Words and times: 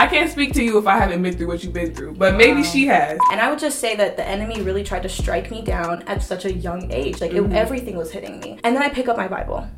I 0.00 0.06
can't 0.06 0.30
speak 0.30 0.54
to 0.54 0.62
you 0.64 0.78
if 0.78 0.86
I 0.86 0.96
haven't 0.96 1.20
been 1.22 1.36
through 1.36 1.48
what 1.48 1.62
you've 1.62 1.74
been 1.74 1.94
through, 1.94 2.14
but 2.14 2.34
maybe 2.34 2.62
she 2.62 2.86
has. 2.86 3.18
And 3.30 3.38
I 3.38 3.50
would 3.50 3.58
just 3.58 3.80
say 3.80 3.94
that 3.96 4.16
the 4.16 4.26
enemy 4.26 4.62
really 4.62 4.82
tried 4.82 5.02
to 5.02 5.10
strike 5.10 5.50
me 5.50 5.60
down 5.60 6.02
at 6.04 6.22
such 6.22 6.46
a 6.46 6.52
young 6.52 6.90
age. 6.90 7.20
Like 7.20 7.32
Mm-hmm. 7.32 7.52
it, 7.52 7.56
everything 7.58 7.96
was 7.98 8.10
hitting 8.10 8.40
me. 8.40 8.58
And 8.64 8.74
then 8.74 8.82
I 8.82 8.88
pick 8.88 9.08
up 9.08 9.18
my 9.18 9.28
Bible. 9.28 9.68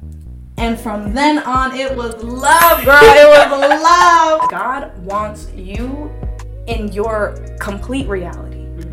And 0.58 0.78
from 0.78 1.12
then 1.12 1.40
on, 1.40 1.74
it 1.76 1.96
was 1.96 2.14
love, 2.22 2.84
girl. 2.84 3.00
It 3.02 3.50
was 3.50 3.82
love. 3.82 4.48
God 4.48 4.96
wants 5.04 5.50
you 5.56 6.08
in 6.68 6.92
your 6.92 7.36
complete 7.58 8.06
reality 8.06 8.51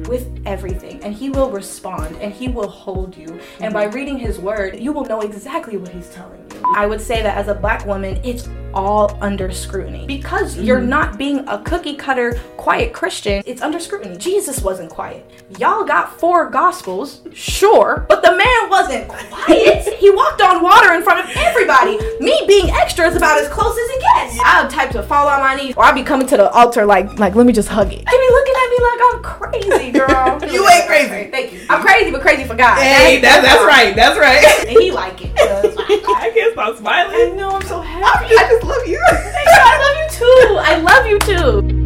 with 0.09 0.41
everything, 0.45 1.01
and 1.03 1.13
He 1.13 1.29
will 1.29 1.49
respond 1.51 2.17
and 2.17 2.33
He 2.33 2.49
will 2.49 2.67
hold 2.67 3.15
you. 3.15 3.39
And 3.61 3.73
by 3.73 3.87
mhm. 3.87 3.93
reading 3.93 4.17
His 4.17 4.39
Word, 4.39 4.79
you 4.79 4.91
will 4.91 5.05
know 5.05 5.21
exactly 5.21 5.77
what 5.77 5.89
He's 5.89 6.09
telling 6.09 6.39
you. 6.51 6.61
I 6.75 6.85
would 6.85 6.99
say 6.99 7.21
that 7.21 7.37
as 7.37 7.47
a 7.47 7.55
black 7.55 7.85
woman, 7.85 8.19
it's 8.23 8.49
all 8.73 9.17
under 9.21 9.51
scrutiny 9.51 10.05
because 10.05 10.55
mm-hmm. 10.55 10.65
you're 10.65 10.81
not 10.81 11.17
being 11.17 11.47
a 11.47 11.61
cookie 11.63 11.95
cutter, 11.95 12.39
quiet 12.57 12.93
Christian. 12.93 13.41
It's 13.45 13.61
under 13.61 13.79
scrutiny. 13.79 14.17
Jesus 14.17 14.61
wasn't 14.61 14.89
quiet. 14.89 15.29
Y'all 15.57 15.83
got 15.83 16.19
four 16.19 16.50
gospels, 16.50 17.21
sure, 17.33 18.05
but 18.09 18.21
the 18.21 18.31
man 18.31 18.69
wasn't 18.69 19.07
quiet. 19.07 19.93
he 20.00 20.09
walked 20.11 20.41
on 20.41 20.61
water 20.61 20.93
in 20.93 21.03
front 21.03 21.19
of 21.19 21.36
everybody. 21.36 21.97
Me 22.19 22.43
being 22.47 22.69
extra 22.69 23.07
is 23.07 23.15
about 23.15 23.39
as 23.39 23.47
close 23.50 23.78
as 23.78 23.89
it 23.89 24.01
gets. 24.01 24.39
I'll 24.43 24.69
type 24.69 24.91
to 24.91 25.03
fall 25.03 25.28
on 25.28 25.39
my 25.39 25.55
knees, 25.55 25.75
or 25.75 25.83
I'll 25.83 25.95
be 25.95 26.03
coming 26.03 26.28
to 26.28 26.37
the 26.37 26.50
altar 26.51 26.86
like, 26.86 27.17
like 27.17 27.36
let 27.36 27.45
me 27.45 27.53
just 27.53 27.69
hug 27.69 27.91
it. 27.91 28.05
They 28.05 28.17
be 28.17 28.29
looking 28.31 28.53
at 28.55 28.69
me 28.69 28.78
like 28.86 29.00
I'm 29.01 29.23
crazy, 29.23 29.91
girl. 29.99 30.39
You 30.49 30.67
ain't 30.67 30.87
crazy. 30.87 31.29
Thank 31.29 31.53
you. 31.53 31.61
I'm 31.69 31.81
crazy, 31.81 32.11
but 32.11 32.21
crazy 32.21 32.44
for 32.44 32.55
God. 32.55 32.81
Hey, 32.81 33.21
that, 33.21 33.41
that's 33.44 33.63
right. 33.63 33.95
That's 33.95 34.17
right. 34.17 34.44
And 34.67 34.77
he 34.77 34.91
like 34.91 35.22
it. 35.22 35.31
I 35.38 36.31
can't 36.33 36.53
stop 36.53 36.77
smiling. 36.77 37.38
know 37.38 37.52
I'm 37.52 37.61
so 37.63 37.81
happy. 37.81 38.35
I 38.35 38.47
just 38.49 38.63
love 38.63 38.88
you. 38.88 39.02
I 39.05 39.77
love 39.85 39.97
you 40.02 40.09
too. 40.19 40.58
I 40.59 40.75
love 40.80 41.05
you 41.05 41.19
too. 41.19 41.80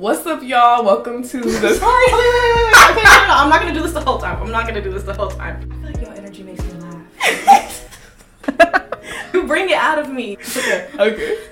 What's 0.00 0.26
up, 0.26 0.42
y'all? 0.42 0.84
Welcome 0.84 1.22
to 1.28 1.40
the. 1.40 1.74
Sorry. 1.74 2.06
Okay, 2.06 3.02
no, 3.02 3.10
no, 3.10 3.26
no. 3.26 3.34
I'm 3.34 3.50
not 3.50 3.60
gonna 3.60 3.74
do 3.74 3.82
this 3.82 3.92
the 3.92 4.00
whole 4.00 4.18
time. 4.18 4.40
I'm 4.42 4.50
not 4.50 4.66
gonna 4.66 4.82
do 4.82 4.90
this 4.90 5.02
the 5.02 5.14
whole 5.14 5.28
time. 5.28 5.68
I 5.70 5.74
feel 5.74 5.84
like 5.84 6.00
your 6.00 6.14
energy 6.14 6.42
makes 6.44 6.62
me 6.64 6.72
laugh. 6.80 7.04
you 9.34 9.46
bring 9.46 9.68
it 9.70 9.76
out 9.76 9.98
of 9.98 10.10
me. 10.10 10.36
Okay. 10.36 10.88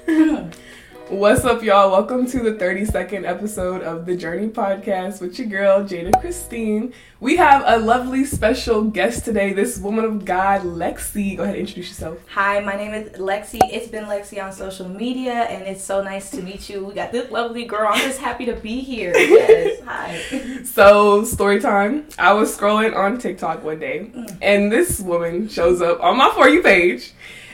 Okay. 0.06 0.50
What's 1.08 1.44
up, 1.44 1.62
y'all? 1.62 1.92
Welcome 1.92 2.26
to 2.26 2.40
the 2.40 2.54
32nd 2.54 3.24
episode 3.24 3.80
of 3.82 4.06
the 4.06 4.16
Journey 4.16 4.48
Podcast 4.48 5.20
with 5.20 5.38
your 5.38 5.46
girl, 5.46 5.84
Jada 5.84 6.20
Christine. 6.20 6.92
We 7.20 7.36
have 7.36 7.62
a 7.64 7.78
lovely 7.78 8.24
special 8.24 8.82
guest 8.82 9.24
today, 9.24 9.52
this 9.52 9.78
woman 9.78 10.04
of 10.04 10.24
God, 10.24 10.62
Lexi. 10.62 11.36
Go 11.36 11.44
ahead 11.44 11.54
and 11.54 11.60
introduce 11.60 11.90
yourself. 11.90 12.18
Hi, 12.30 12.58
my 12.58 12.74
name 12.74 12.92
is 12.92 13.10
Lexi. 13.20 13.60
It's 13.62 13.86
been 13.86 14.06
Lexi 14.06 14.42
on 14.42 14.52
social 14.52 14.88
media, 14.88 15.44
and 15.44 15.62
it's 15.62 15.84
so 15.84 16.02
nice 16.02 16.28
to 16.32 16.42
meet 16.42 16.68
you. 16.68 16.84
We 16.84 16.94
got 16.94 17.12
this 17.12 17.30
lovely 17.30 17.66
girl. 17.66 17.88
I'm 17.88 18.00
just 18.00 18.18
happy 18.18 18.44
to 18.46 18.54
be 18.54 18.80
here. 18.80 19.12
Yes. 19.36 19.80
Hi. 19.84 20.62
So, 20.64 21.22
story 21.22 21.60
time. 21.60 22.08
I 22.18 22.32
was 22.32 22.56
scrolling 22.56 22.96
on 22.96 23.18
TikTok 23.18 23.62
one 23.62 23.78
day, 23.78 24.10
mm. 24.12 24.36
and 24.42 24.72
this 24.72 25.00
woman 25.00 25.48
shows 25.48 25.80
up 25.80 26.02
on 26.02 26.16
my 26.16 26.32
For 26.34 26.48
You 26.48 26.62
page, 26.62 27.12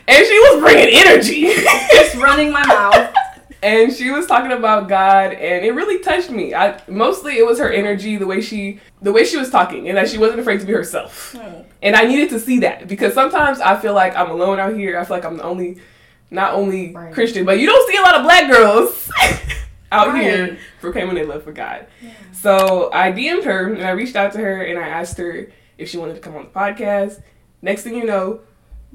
and 0.08 0.26
she 0.26 0.38
was 0.38 0.60
bringing 0.62 0.88
energy. 0.94 1.42
Just 1.92 2.14
running 2.16 2.50
my 2.50 2.66
mouth. 2.66 3.14
and 3.62 3.92
she 3.92 4.10
was 4.10 4.26
talking 4.26 4.52
about 4.52 4.88
God, 4.88 5.32
and 5.32 5.64
it 5.64 5.72
really 5.72 5.98
touched 6.00 6.30
me. 6.30 6.54
I 6.54 6.80
mostly 6.88 7.38
it 7.38 7.46
was 7.46 7.58
her 7.58 7.70
energy, 7.70 8.16
the 8.16 8.26
way 8.26 8.40
she, 8.40 8.80
the 9.00 9.12
way 9.12 9.24
she 9.24 9.36
was 9.36 9.50
talking, 9.50 9.88
and 9.88 9.96
that 9.96 10.08
she 10.08 10.18
wasn't 10.18 10.40
afraid 10.40 10.60
to 10.60 10.66
be 10.66 10.72
herself. 10.72 11.32
Hmm. 11.36 11.62
And 11.82 11.96
I 11.96 12.02
needed 12.04 12.30
to 12.30 12.40
see 12.40 12.60
that 12.60 12.88
because 12.88 13.14
sometimes 13.14 13.60
I 13.60 13.78
feel 13.78 13.94
like 13.94 14.16
I'm 14.16 14.30
alone 14.30 14.58
out 14.60 14.74
here. 14.74 14.98
I 14.98 15.04
feel 15.04 15.16
like 15.16 15.24
I'm 15.24 15.36
the 15.36 15.42
only, 15.44 15.78
not 16.30 16.54
only 16.54 16.92
Right. 16.92 17.12
Christian, 17.12 17.44
but 17.44 17.58
you 17.58 17.66
don't 17.66 17.88
see 17.90 17.96
a 17.96 18.02
lot 18.02 18.14
of 18.16 18.22
black 18.22 18.50
girls 18.50 19.10
out 19.92 20.08
Right. 20.08 20.22
here 20.22 20.58
proclaiming 20.80 21.14
their 21.14 21.26
love 21.26 21.42
for 21.44 21.52
God. 21.52 21.86
So 22.32 22.90
I 22.92 23.12
DM'd 23.12 23.44
her 23.44 23.72
and 23.72 23.84
I 23.84 23.90
reached 23.90 24.16
out 24.16 24.32
to 24.32 24.38
her 24.38 24.62
and 24.62 24.78
I 24.78 24.88
asked 24.88 25.18
her 25.18 25.50
if 25.78 25.88
she 25.88 25.98
wanted 25.98 26.14
to 26.14 26.20
come 26.20 26.34
on 26.36 26.44
the 26.44 26.50
podcast. 26.50 27.22
Next 27.60 27.82
thing 27.82 27.94
you 27.94 28.04
know, 28.04 28.40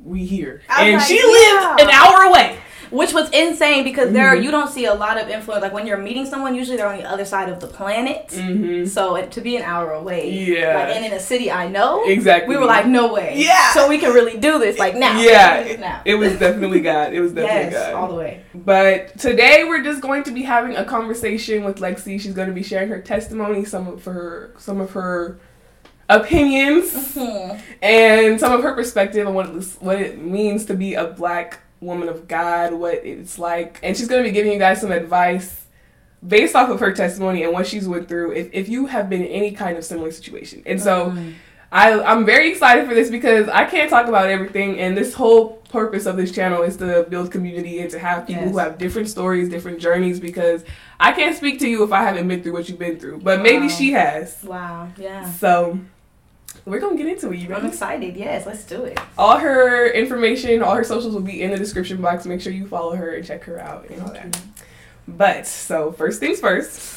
we 0.04 0.26
here, 0.26 0.62
and 0.70 0.98
like, 0.98 1.08
she 1.08 1.16
yeah. 1.16 1.70
lived 1.78 1.82
an 1.82 1.90
hour 1.90 2.24
away. 2.30 2.60
Which 2.90 3.14
was 3.14 3.30
insane 3.32 3.84
because 3.84 4.12
there 4.14 4.34
Mm-hmm. 4.34 4.44
you 4.44 4.52
don't 4.52 4.70
see 4.70 4.86
a 4.86 4.94
lot 4.94 5.18
of 5.22 5.30
influence. 5.30 5.62
Like 5.62 5.74
when 5.74 5.86
you're 5.88 5.98
meeting 5.98 6.26
someone, 6.26 6.56
usually 6.56 6.78
they're 6.78 6.88
on 6.88 6.98
the 6.98 7.10
other 7.10 7.26
side 7.26 7.50
of 7.50 7.60
the 7.60 7.68
planet. 7.68 8.32
hmm 8.34 8.86
So 8.86 9.16
it, 9.16 9.32
to 9.32 9.42
be 9.42 9.56
an 9.58 9.64
hour 9.64 9.92
away, 9.92 10.30
Yeah. 10.32 10.76
like, 10.78 10.96
and 10.96 11.06
in 11.06 11.14
a 11.14 11.20
city 11.20 11.52
I 11.52 11.68
know, 11.68 12.04
Exactly. 12.06 12.56
we 12.56 12.60
were 12.60 12.66
like, 12.68 12.86
no 12.88 13.14
way, 13.14 13.34
Yeah. 13.36 13.72
So 13.74 13.88
we 13.90 13.98
can 13.98 14.14
really 14.14 14.38
do 14.38 14.60
this, 14.60 14.78
like 14.80 14.96
now, 14.96 15.20
Yeah, 15.20 15.76
now, 15.80 16.02
it 16.06 16.16
was 16.16 16.38
definitely 16.40 16.80
God. 16.82 17.14
It 17.14 17.22
was 17.22 17.34
definitely 17.34 17.72
yes, 17.74 17.88
God. 17.88 17.94
all 17.94 18.08
the 18.10 18.16
way. 18.16 18.44
But 18.54 19.18
today 19.20 19.64
we're 19.66 19.84
just 19.84 20.02
going 20.02 20.24
to 20.24 20.32
be 20.32 20.44
having 20.44 20.76
a 20.76 20.86
conversation 20.86 21.64
with 21.64 21.78
Lexi. 21.78 22.20
She's 22.20 22.34
going 22.34 22.48
to 22.50 22.54
be 22.54 22.64
sharing 22.64 22.90
her 22.90 23.02
testimony, 23.02 23.66
some 23.66 23.88
of 23.88 24.06
her, 24.06 24.54
some 24.58 24.80
of 24.82 24.92
her 24.92 25.40
opinions, 26.10 27.14
Hmm. 27.16 27.58
and 27.82 28.40
some 28.40 28.54
of 28.54 28.64
her 28.64 28.74
perspective 28.74 29.28
on 29.28 29.34
what 29.34 29.48
it, 29.50 29.64
what 29.80 30.02
it 30.02 30.22
means 30.22 30.66
to 30.66 30.74
be 30.74 30.94
a 30.94 31.06
black 31.06 31.60
woman 31.80 32.10
of 32.10 32.28
God, 32.28 32.74
what 32.74 32.96
it's 33.06 33.38
like, 33.40 33.80
and 33.84 33.96
she's 33.96 34.08
going 34.08 34.24
to 34.24 34.30
be 34.30 34.34
giving 34.34 34.52
you 34.52 34.60
guys 34.60 34.82
some 34.82 34.92
advice 34.92 35.66
based 36.28 36.56
off 36.56 36.70
of 36.70 36.80
her 36.80 36.92
testimony 36.92 37.44
and 37.44 37.54
what 37.54 37.68
she's 37.68 37.88
went 37.88 38.08
through. 38.08 38.32
If 38.32 38.50
if 38.54 38.70
you 38.70 38.88
have 38.88 39.10
been 39.10 39.22
in 39.22 39.28
any 39.28 39.52
kind 39.52 39.78
of 39.78 39.86
similar 39.86 40.12
situation, 40.12 40.64
and 40.66 40.82
so. 40.82 41.12
Mm-hmm. 41.12 41.32
I, 41.70 42.02
I'm 42.02 42.26
very 42.26 42.50
excited 42.50 42.88
for 42.88 42.94
this 42.94 43.10
because 43.10 43.50
I 43.50 43.66
can't 43.66 43.90
talk 43.90 44.08
about 44.08 44.30
everything, 44.30 44.80
and 44.80 44.96
this 44.96 45.14
whole 45.14 45.58
purpose 45.70 46.06
of 46.06 46.16
this 46.16 46.32
channel 46.32 46.64
is 46.64 46.78
to 46.78 47.06
build 47.10 47.30
community 47.30 47.82
and 47.82 47.92
to 47.92 48.00
have 48.00 48.26
people 48.26 48.44
Yes. 48.44 48.52
who 48.52 48.58
have 48.60 48.78
different 48.78 49.10
stories, 49.10 49.50
different 49.50 49.82
journeys. 49.82 50.18
Because 50.22 50.64
I 50.98 51.12
can't 51.12 51.36
speak 51.36 51.60
to 51.60 51.68
you 51.68 51.84
if 51.84 51.92
I 51.92 52.04
haven't 52.04 52.26
been 52.30 52.42
through 52.42 52.54
what 52.54 52.70
you've 52.70 52.80
been 52.80 52.98
through, 52.98 53.20
but 53.20 53.42
maybe 53.42 53.68
she 53.68 53.92
has. 53.92 54.42
Wow, 54.46 54.88
yeah. 54.98 55.30
So 55.30 55.78
we're 56.68 56.80
gonna 56.80 56.98
get 56.98 57.08
into 57.08 57.32
it. 57.32 57.38
You 57.38 57.54
I'm 57.56 57.66
excited. 57.66 58.16
Yes, 58.16 58.46
let's 58.46 58.64
do 58.66 58.84
it. 58.84 59.00
All 59.18 59.38
her 59.38 59.88
information, 59.88 60.62
all 60.62 60.76
her 60.76 60.84
socials 60.84 61.14
will 61.14 61.22
be 61.22 61.42
in 61.42 61.52
the 61.52 61.58
description 61.58 62.02
box. 62.02 62.26
Make 62.26 62.42
sure 62.42 62.52
you 62.54 62.68
follow 62.68 62.96
her 62.96 63.16
and 63.16 63.26
check 63.26 63.44
her 63.46 63.60
out 63.60 63.90
and 63.90 64.02
all 64.02 64.12
that. 64.14 64.40
But 65.08 65.48
so 65.48 65.92
first 65.94 66.20
things 66.20 66.40
first. 66.40 66.94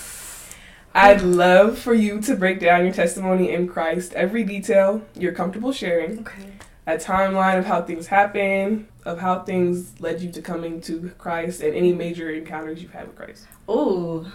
I'd 0.92 1.22
love 1.22 1.78
for 1.78 1.94
you 1.94 2.20
to 2.22 2.34
break 2.34 2.58
down 2.58 2.84
your 2.84 2.92
testimony 2.92 3.52
in 3.52 3.68
Christ, 3.68 4.12
every 4.14 4.42
detail 4.42 5.02
you're 5.14 5.30
comfortable 5.32 5.70
sharing, 5.72 6.20
Okay. 6.20 6.42
a 6.88 6.96
timeline 6.96 7.58
of 7.60 7.64
how 7.66 7.82
things 7.82 8.08
happen, 8.08 8.88
of 9.04 9.20
how 9.20 9.38
things 9.44 9.92
led 10.00 10.20
you 10.20 10.32
to 10.32 10.42
coming 10.42 10.80
to 10.82 11.12
Christ, 11.16 11.60
and 11.60 11.76
any 11.76 11.92
major 11.92 12.28
encounters 12.30 12.82
you've 12.82 12.92
had 12.92 13.06
with 13.06 13.14
Christ. 13.16 13.46
Ooh. 13.70 14.26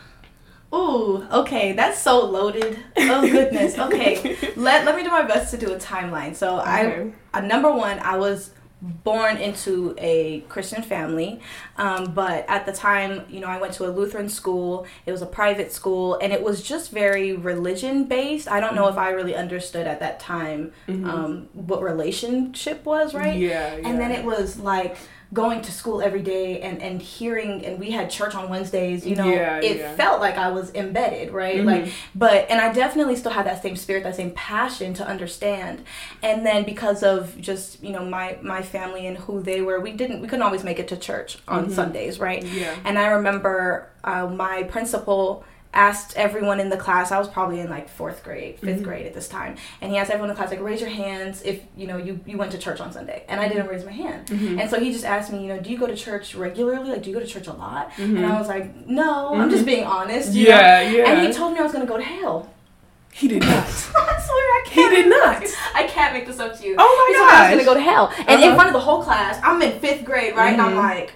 Ooh, 0.75 1.25
okay, 1.31 1.71
that's 1.71 2.01
so 2.01 2.25
loaded. 2.25 2.77
Oh 2.97 3.21
goodness. 3.21 3.77
Okay. 3.77 4.37
let 4.55 4.85
let 4.85 4.95
me 4.95 5.03
do 5.03 5.09
my 5.09 5.23
best 5.23 5.51
to 5.51 5.57
do 5.57 5.71
a 5.73 5.77
timeline. 5.77 6.35
So 6.35 6.57
I 6.57 7.11
uh, 7.33 7.41
number 7.41 7.71
one, 7.71 7.99
I 7.99 8.17
was 8.17 8.51
born 8.81 9.37
into 9.37 9.95
a 9.97 10.41
Christian 10.41 10.83
family, 10.83 11.39
um, 11.77 12.13
but 12.13 12.45
at 12.47 12.65
the 12.65 12.71
time, 12.71 13.25
you 13.29 13.39
know, 13.39 13.47
I 13.47 13.59
went 13.59 13.73
to 13.75 13.85
a 13.85 13.89
Lutheran 13.89 14.29
school. 14.29 14.85
It 15.05 15.11
was 15.11 15.21
a 15.21 15.25
private 15.25 15.71
school, 15.71 16.19
and 16.21 16.33
it 16.33 16.43
was 16.43 16.61
just 16.61 16.91
very 16.91 17.33
religion 17.33 18.05
based. 18.05 18.49
I 18.49 18.59
don't 18.59 18.75
know 18.75 18.87
if 18.87 18.97
I 18.97 19.09
really 19.09 19.35
understood 19.35 19.87
at 19.87 19.99
that 20.01 20.19
time 20.19 20.73
um, 20.87 21.47
what 21.53 21.81
relationship 21.81 22.83
was, 22.85 23.13
right? 23.13 23.37
Yeah, 23.37 23.77
yeah. 23.77 23.87
And 23.87 23.99
then 23.99 24.11
it 24.11 24.23
was 24.25 24.59
like 24.59 24.97
going 25.33 25.61
to 25.61 25.71
school 25.71 26.01
every 26.01 26.21
day 26.21 26.61
and, 26.61 26.81
and 26.81 27.01
hearing 27.01 27.65
and 27.65 27.79
we 27.79 27.91
had 27.91 28.09
church 28.09 28.35
on 28.35 28.49
Wednesdays, 28.49 29.05
you 29.05 29.15
know, 29.15 29.27
Yeah, 29.29 29.57
it 29.59 29.77
yeah. 29.77 29.95
felt 29.95 30.21
like 30.21 30.37
I 30.37 30.49
was 30.51 30.73
embedded, 30.75 31.31
right? 31.31 31.57
Mhm. 31.57 31.65
Like 31.65 31.93
but 32.13 32.45
and 32.49 32.61
I 32.61 32.71
definitely 32.71 33.15
still 33.15 33.31
had 33.31 33.45
that 33.45 33.61
same 33.61 33.75
spirit, 33.75 34.03
that 34.03 34.15
same 34.15 34.31
passion 34.31 34.93
to 34.95 35.05
understand. 35.07 35.83
And 36.23 36.45
then 36.45 36.63
because 36.63 37.03
of 37.03 37.39
just, 37.41 37.83
you 37.83 37.91
know, 37.91 38.05
my 38.05 38.37
my 38.41 38.61
family 38.61 39.07
and 39.07 39.17
who 39.17 39.41
they 39.41 39.61
were, 39.61 39.79
we 39.79 39.91
didn't 39.91 40.21
we 40.21 40.27
couldn't 40.27 40.43
always 40.43 40.63
make 40.63 40.79
it 40.79 40.87
to 40.89 40.97
church 40.97 41.37
on 41.47 41.69
Sundays, 41.69 42.19
right? 42.19 42.43
Yeah. 42.43 42.75
And 42.85 42.97
I 42.99 43.07
remember 43.07 43.89
uh, 44.03 44.27
my 44.27 44.63
principal 44.63 45.43
asked 45.75 46.15
everyone 46.15 46.59
in 46.59 46.69
the 46.69 46.77
class 46.77 47.11
i 47.11 47.19
was 47.19 47.27
probably 47.27 47.59
in 47.59 47.69
like 47.69 47.89
fourth 47.89 48.23
grade 48.23 48.59
5th 48.61 48.81
grade 48.81 49.05
at 49.05 49.13
this 49.13 49.27
time 49.27 49.55
and 49.81 49.91
he 49.91 49.97
asked 49.97 50.09
everyone 50.09 50.29
in 50.29 50.35
the 50.35 50.39
class 50.41 50.49
like 50.49 50.61
raise 50.61 50.79
your 50.81 50.89
hands 50.89 51.41
if 51.43 51.61
you 51.75 51.85
know 51.85 51.97
you, 51.97 52.19
you 52.25 52.37
went 52.37 52.51
to 52.51 52.57
church 52.57 52.79
on 52.79 52.91
sunday 52.91 53.23
and 53.27 53.39
i 53.41 53.47
didn't 53.47 53.67
raise 53.67 53.83
my 53.85 53.91
hand 53.91 54.29
and 54.31 54.69
so 54.69 54.79
he 54.79 54.91
just 54.91 55.05
asked 55.05 55.31
me 55.31 55.41
you 55.41 55.47
know 55.53 55.59
do 55.59 55.69
you 55.69 55.77
go 55.77 55.85
to 55.85 55.95
church 55.95 56.33
regularly 56.33 56.89
like 56.89 57.03
do 57.03 57.09
you 57.09 57.15
go 57.15 57.21
to 57.21 57.27
church 57.27 57.47
a 57.47 57.53
lot 57.53 57.91
and 57.99 58.25
i 58.25 58.39
was 58.39 58.47
like 58.47 58.87
no 58.87 59.35
i'm 59.35 59.49
just 59.49 59.65
being 59.65 59.83
honest 59.83 60.33
Yeah, 60.33 60.83
know? 60.89 60.97
yeah. 60.97 61.11
and 61.11 61.27
he 61.27 61.33
told 61.33 61.53
me 61.53 61.59
i 61.59 61.63
was 61.63 61.71
going 61.73 61.85
to 61.85 61.91
go 61.91 61.97
to 61.97 62.03
hell 62.03 62.49
He 63.13 63.27
did 63.27 63.41
not. 63.43 63.51
I 63.95 64.15
swear 64.27 64.45
I 64.59 64.63
can't. 64.65 64.93
He 64.95 65.01
did 65.03 65.09
not. 65.09 65.43
I 65.75 65.83
can't 65.87 66.11
make 66.13 66.25
this 66.27 66.39
up 66.39 66.57
to 66.57 66.65
you. 66.67 66.75
Oh 66.77 66.91
my 66.99 67.17
told 67.17 67.29
I 67.31 67.41
was 67.41 67.49
gonna 67.55 67.69
go 67.71 67.73
to 67.73 67.89
hell, 67.91 68.05
and 68.27 68.41
in 68.41 68.47
Uh-huh. 68.47 68.55
front 68.55 68.67
of 68.67 68.73
the 68.73 68.79
whole 68.87 69.01
class, 69.03 69.39
I'm 69.41 69.61
in 69.61 69.79
fifth 69.79 70.03
grade, 70.03 70.35
right? 70.35 70.51
And 70.51 70.61
I'm 70.61 70.73
Mhm. 70.73 70.87
like, 70.89 71.13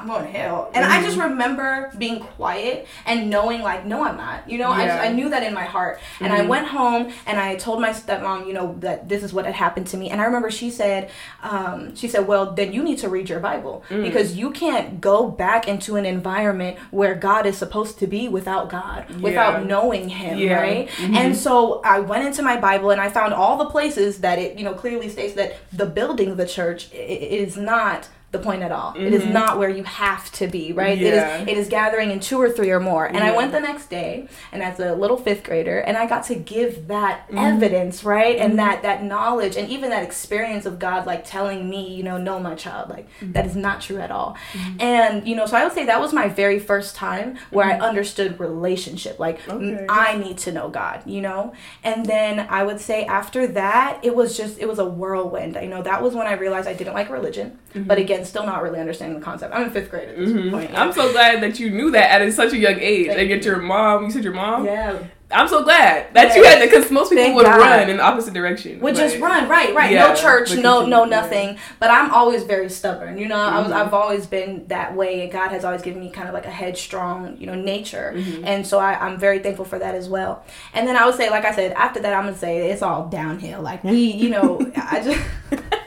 I'm 0.00 0.06
going 0.06 0.24
to 0.24 0.30
hell. 0.30 0.70
And 0.74 0.84
I 0.84 1.02
just 1.02 1.16
Mm-hmm. 1.18 1.30
remember 1.30 1.90
being 1.98 2.20
quiet 2.20 2.86
and 3.06 3.28
knowing, 3.30 3.60
like, 3.62 3.84
no, 3.84 4.04
I'm 4.04 4.16
not. 4.16 4.48
You 4.48 4.58
know, 4.58 4.70
I, 4.70 4.84
Yeah. 4.84 5.00
I 5.02 5.08
knew 5.12 5.28
that 5.30 5.42
in 5.42 5.52
my 5.54 5.64
heart. 5.64 5.98
And 6.20 6.32
I 6.32 6.40
Mhm. 6.40 6.48
went 6.48 6.66
home 6.68 7.12
and 7.26 7.38
I 7.40 7.56
told 7.56 7.80
my 7.80 7.90
stepmom, 7.90 8.46
you 8.46 8.52
know, 8.52 8.76
that 8.80 9.08
this 9.08 9.22
is 9.22 9.32
what 9.32 9.46
had 9.46 9.54
happened 9.54 9.86
to 9.88 9.96
me. 9.96 10.10
And 10.10 10.20
I 10.20 10.24
remember 10.24 10.50
she 10.50 10.70
said, 10.70 11.10
um, 11.42 11.96
she 11.96 12.08
said, 12.08 12.26
well, 12.26 12.52
then 12.52 12.72
you 12.72 12.82
need 12.82 12.98
to 12.98 13.08
read 13.08 13.28
your 13.28 13.40
Bible 13.40 13.82
Mm. 13.90 14.02
because 14.04 14.36
you 14.36 14.50
can't 14.50 15.00
go 15.00 15.26
back 15.28 15.66
into 15.66 15.96
an 15.96 16.06
environment 16.06 16.76
where 16.90 17.14
God 17.14 17.46
is 17.46 17.56
supposed 17.58 17.98
to 17.98 18.06
be 18.06 18.28
without 18.28 18.68
God, 18.68 19.04
without 19.20 19.66
knowing 19.66 20.08
Him, 20.10 20.38
Yeah. 20.38 20.60
right? 20.60 20.88
Mhm. 20.98 21.16
And 21.16 21.36
so 21.36 21.80
I 21.84 22.00
went 22.00 22.26
into 22.26 22.42
my 22.42 22.56
Bible 22.56 22.90
and 22.90 23.00
I 23.00 23.08
found 23.08 23.34
all 23.34 23.56
the 23.56 23.66
places 23.66 24.18
that 24.18 24.38
it, 24.38 24.58
you 24.58 24.64
know, 24.64 24.74
clearly 24.74 25.08
states 25.08 25.34
that 25.34 25.56
the 25.72 25.86
building 25.86 26.30
of 26.30 26.36
the 26.36 26.46
church 26.46 26.88
i- 26.94 26.96
i- 26.96 27.00
is 27.44 27.56
not 27.56 28.08
the 28.30 28.38
point 28.38 28.62
at 28.62 28.70
all. 28.70 28.92
It 28.94 29.14
is 29.14 29.22
Mhm. 29.22 29.32
not 29.32 29.58
where 29.58 29.70
you 29.70 29.84
have 29.84 30.30
to 30.32 30.46
be, 30.48 30.72
right? 30.74 30.98
Yeah. 30.98 31.08
It 31.08 31.14
is 31.14 31.48
it 31.48 31.56
is 31.62 31.68
gathering 31.68 32.10
in 32.10 32.20
two 32.20 32.38
or 32.38 32.50
three 32.50 32.70
or 32.70 32.78
more. 32.78 33.06
And 33.06 33.18
I 33.18 33.34
went 33.34 33.52
the 33.52 33.60
next 33.60 33.88
day 33.88 34.28
and 34.52 34.62
as 34.62 34.78
a 34.78 34.92
little 34.94 35.16
fifth 35.16 35.42
grader 35.44 35.78
and 35.78 35.96
I 35.96 36.04
got 36.06 36.24
to 36.24 36.34
give 36.34 36.88
that 36.88 37.26
Mhm. 37.30 37.54
evidence, 37.56 38.04
right? 38.04 38.36
Mhm. 38.38 38.44
And 38.44 38.58
that 38.58 38.82
that 38.82 39.02
knowledge 39.02 39.56
and 39.56 39.66
even 39.70 39.88
that 39.90 40.02
experience 40.02 40.66
of 40.66 40.78
God 40.78 41.06
like 41.06 41.24
telling 41.24 41.70
me, 41.70 41.88
you 41.88 42.02
know, 42.02 42.18
no 42.18 42.38
my 42.38 42.54
child, 42.54 42.90
like 42.90 43.08
Mm-hmm. 43.20 43.32
that 43.32 43.46
is 43.46 43.56
not 43.56 43.80
true 43.80 43.98
at 43.98 44.10
all. 44.10 44.36
And 44.78 45.26
you 45.26 45.34
know, 45.34 45.46
so 45.46 45.56
I 45.56 45.64
would 45.64 45.72
say 45.72 45.86
that 45.86 46.00
was 46.00 46.12
my 46.12 46.28
very 46.28 46.58
first 46.58 46.94
time 46.96 47.38
where 47.50 47.64
I 47.66 47.78
understood 47.78 48.38
relationship. 48.38 49.18
Like 49.18 49.38
Mm-hmm. 49.46 49.74
Okay. 49.74 49.86
I 49.88 50.16
need 50.18 50.36
to 50.38 50.52
know 50.52 50.68
God, 50.68 51.00
you 51.06 51.22
know? 51.22 51.52
And 51.82 52.04
then 52.04 52.46
I 52.50 52.62
would 52.62 52.80
say 52.80 53.04
after 53.06 53.46
that, 53.46 53.98
it 54.02 54.14
was 54.14 54.36
just, 54.36 54.58
it 54.58 54.68
was 54.68 54.78
a 54.78 54.84
whirlwind. 54.84 55.56
I 55.56 55.64
know, 55.64 55.80
that 55.82 56.02
was 56.02 56.14
when 56.14 56.26
I 56.26 56.34
realized 56.34 56.68
I 56.68 56.74
didn't 56.74 56.94
like 56.94 57.08
religion, 57.08 57.58
but 57.74 57.96
again, 57.98 58.17
still 58.26 58.46
not 58.46 58.62
really 58.62 58.80
understanding 58.80 59.18
the 59.18 59.24
concept. 59.24 59.54
I'm 59.54 59.64
in 59.64 59.70
fifth 59.70 59.90
grade 59.90 60.08
at 60.08 60.16
this 60.16 60.30
Mhm. 60.30 60.50
point. 60.50 60.70
I'm 60.78 60.92
so 60.92 61.10
glad 61.12 61.42
that 61.42 61.58
you 61.60 61.70
knew 61.70 61.90
that 61.92 62.20
at 62.22 62.32
such 62.32 62.52
a 62.52 62.56
young 62.58 62.78
age. 62.80 63.06
Thank 63.08 63.18
and 63.18 63.28
get 63.28 63.44
your 63.44 63.58
mom. 63.58 64.04
You 64.04 64.10
said 64.10 64.24
your 64.24 64.32
mom. 64.34 64.64
yeah. 64.64 64.94
I'm 65.30 65.46
so 65.46 65.62
glad 65.62 66.06
that 66.14 66.28
Yeah. 66.28 66.36
you 66.36 66.44
had 66.44 66.58
to, 66.60 66.64
because 66.64 66.90
most 66.90 67.10
people 67.10 67.22
Thank 67.22 67.36
would 67.36 67.44
God. 67.44 67.58
run 67.60 67.90
in 67.90 67.98
the 67.98 68.02
opposite 68.02 68.32
direction. 68.32 68.80
Would 68.80 68.94
just 68.94 69.18
run, 69.20 69.46
right, 69.46 69.74
right. 69.74 69.92
Yeah, 69.92 70.08
no 70.08 70.14
church, 70.14 70.54
no, 70.56 70.62
no, 70.62 70.78
continue, 70.80 70.96
yeah. 71.00 71.20
nothing. 71.20 71.58
But 71.78 71.90
I'm 71.90 72.10
always 72.12 72.44
very 72.44 72.70
stubborn. 72.70 73.18
You 73.18 73.28
know, 73.28 73.36
I 73.36 73.58
was, 73.58 73.70
Mhm. 73.70 73.74
I've 73.76 73.92
always 73.92 74.24
been 74.24 74.64
that 74.68 74.96
way, 74.96 75.20
and 75.20 75.30
God 75.30 75.50
has 75.50 75.66
always 75.66 75.82
given 75.82 76.00
me 76.00 76.08
kind 76.08 76.28
of 76.28 76.32
like 76.34 76.46
a 76.46 76.50
headstrong, 76.50 77.36
you 77.38 77.46
know, 77.46 77.54
nature. 77.54 78.14
Mhm. 78.16 78.40
And 78.42 78.66
so 78.66 78.78
I, 78.78 78.94
I'm 78.98 79.18
very 79.18 79.40
thankful 79.40 79.66
for 79.66 79.78
that 79.78 79.94
as 79.94 80.08
well. 80.08 80.44
And 80.72 80.88
then 80.88 80.96
I 80.96 81.04
would 81.04 81.16
say, 81.16 81.28
like 81.28 81.44
I 81.44 81.54
said, 81.54 81.74
after 81.76 82.00
that, 82.00 82.14
I'm 82.14 82.24
gonna 82.24 82.34
say 82.34 82.70
it's 82.70 82.80
all 82.80 83.04
downhill. 83.08 83.60
Like 83.60 83.84
we, 83.84 83.96
you 83.98 84.30
know, 84.30 84.58
I 84.76 85.00
just. 85.02 85.20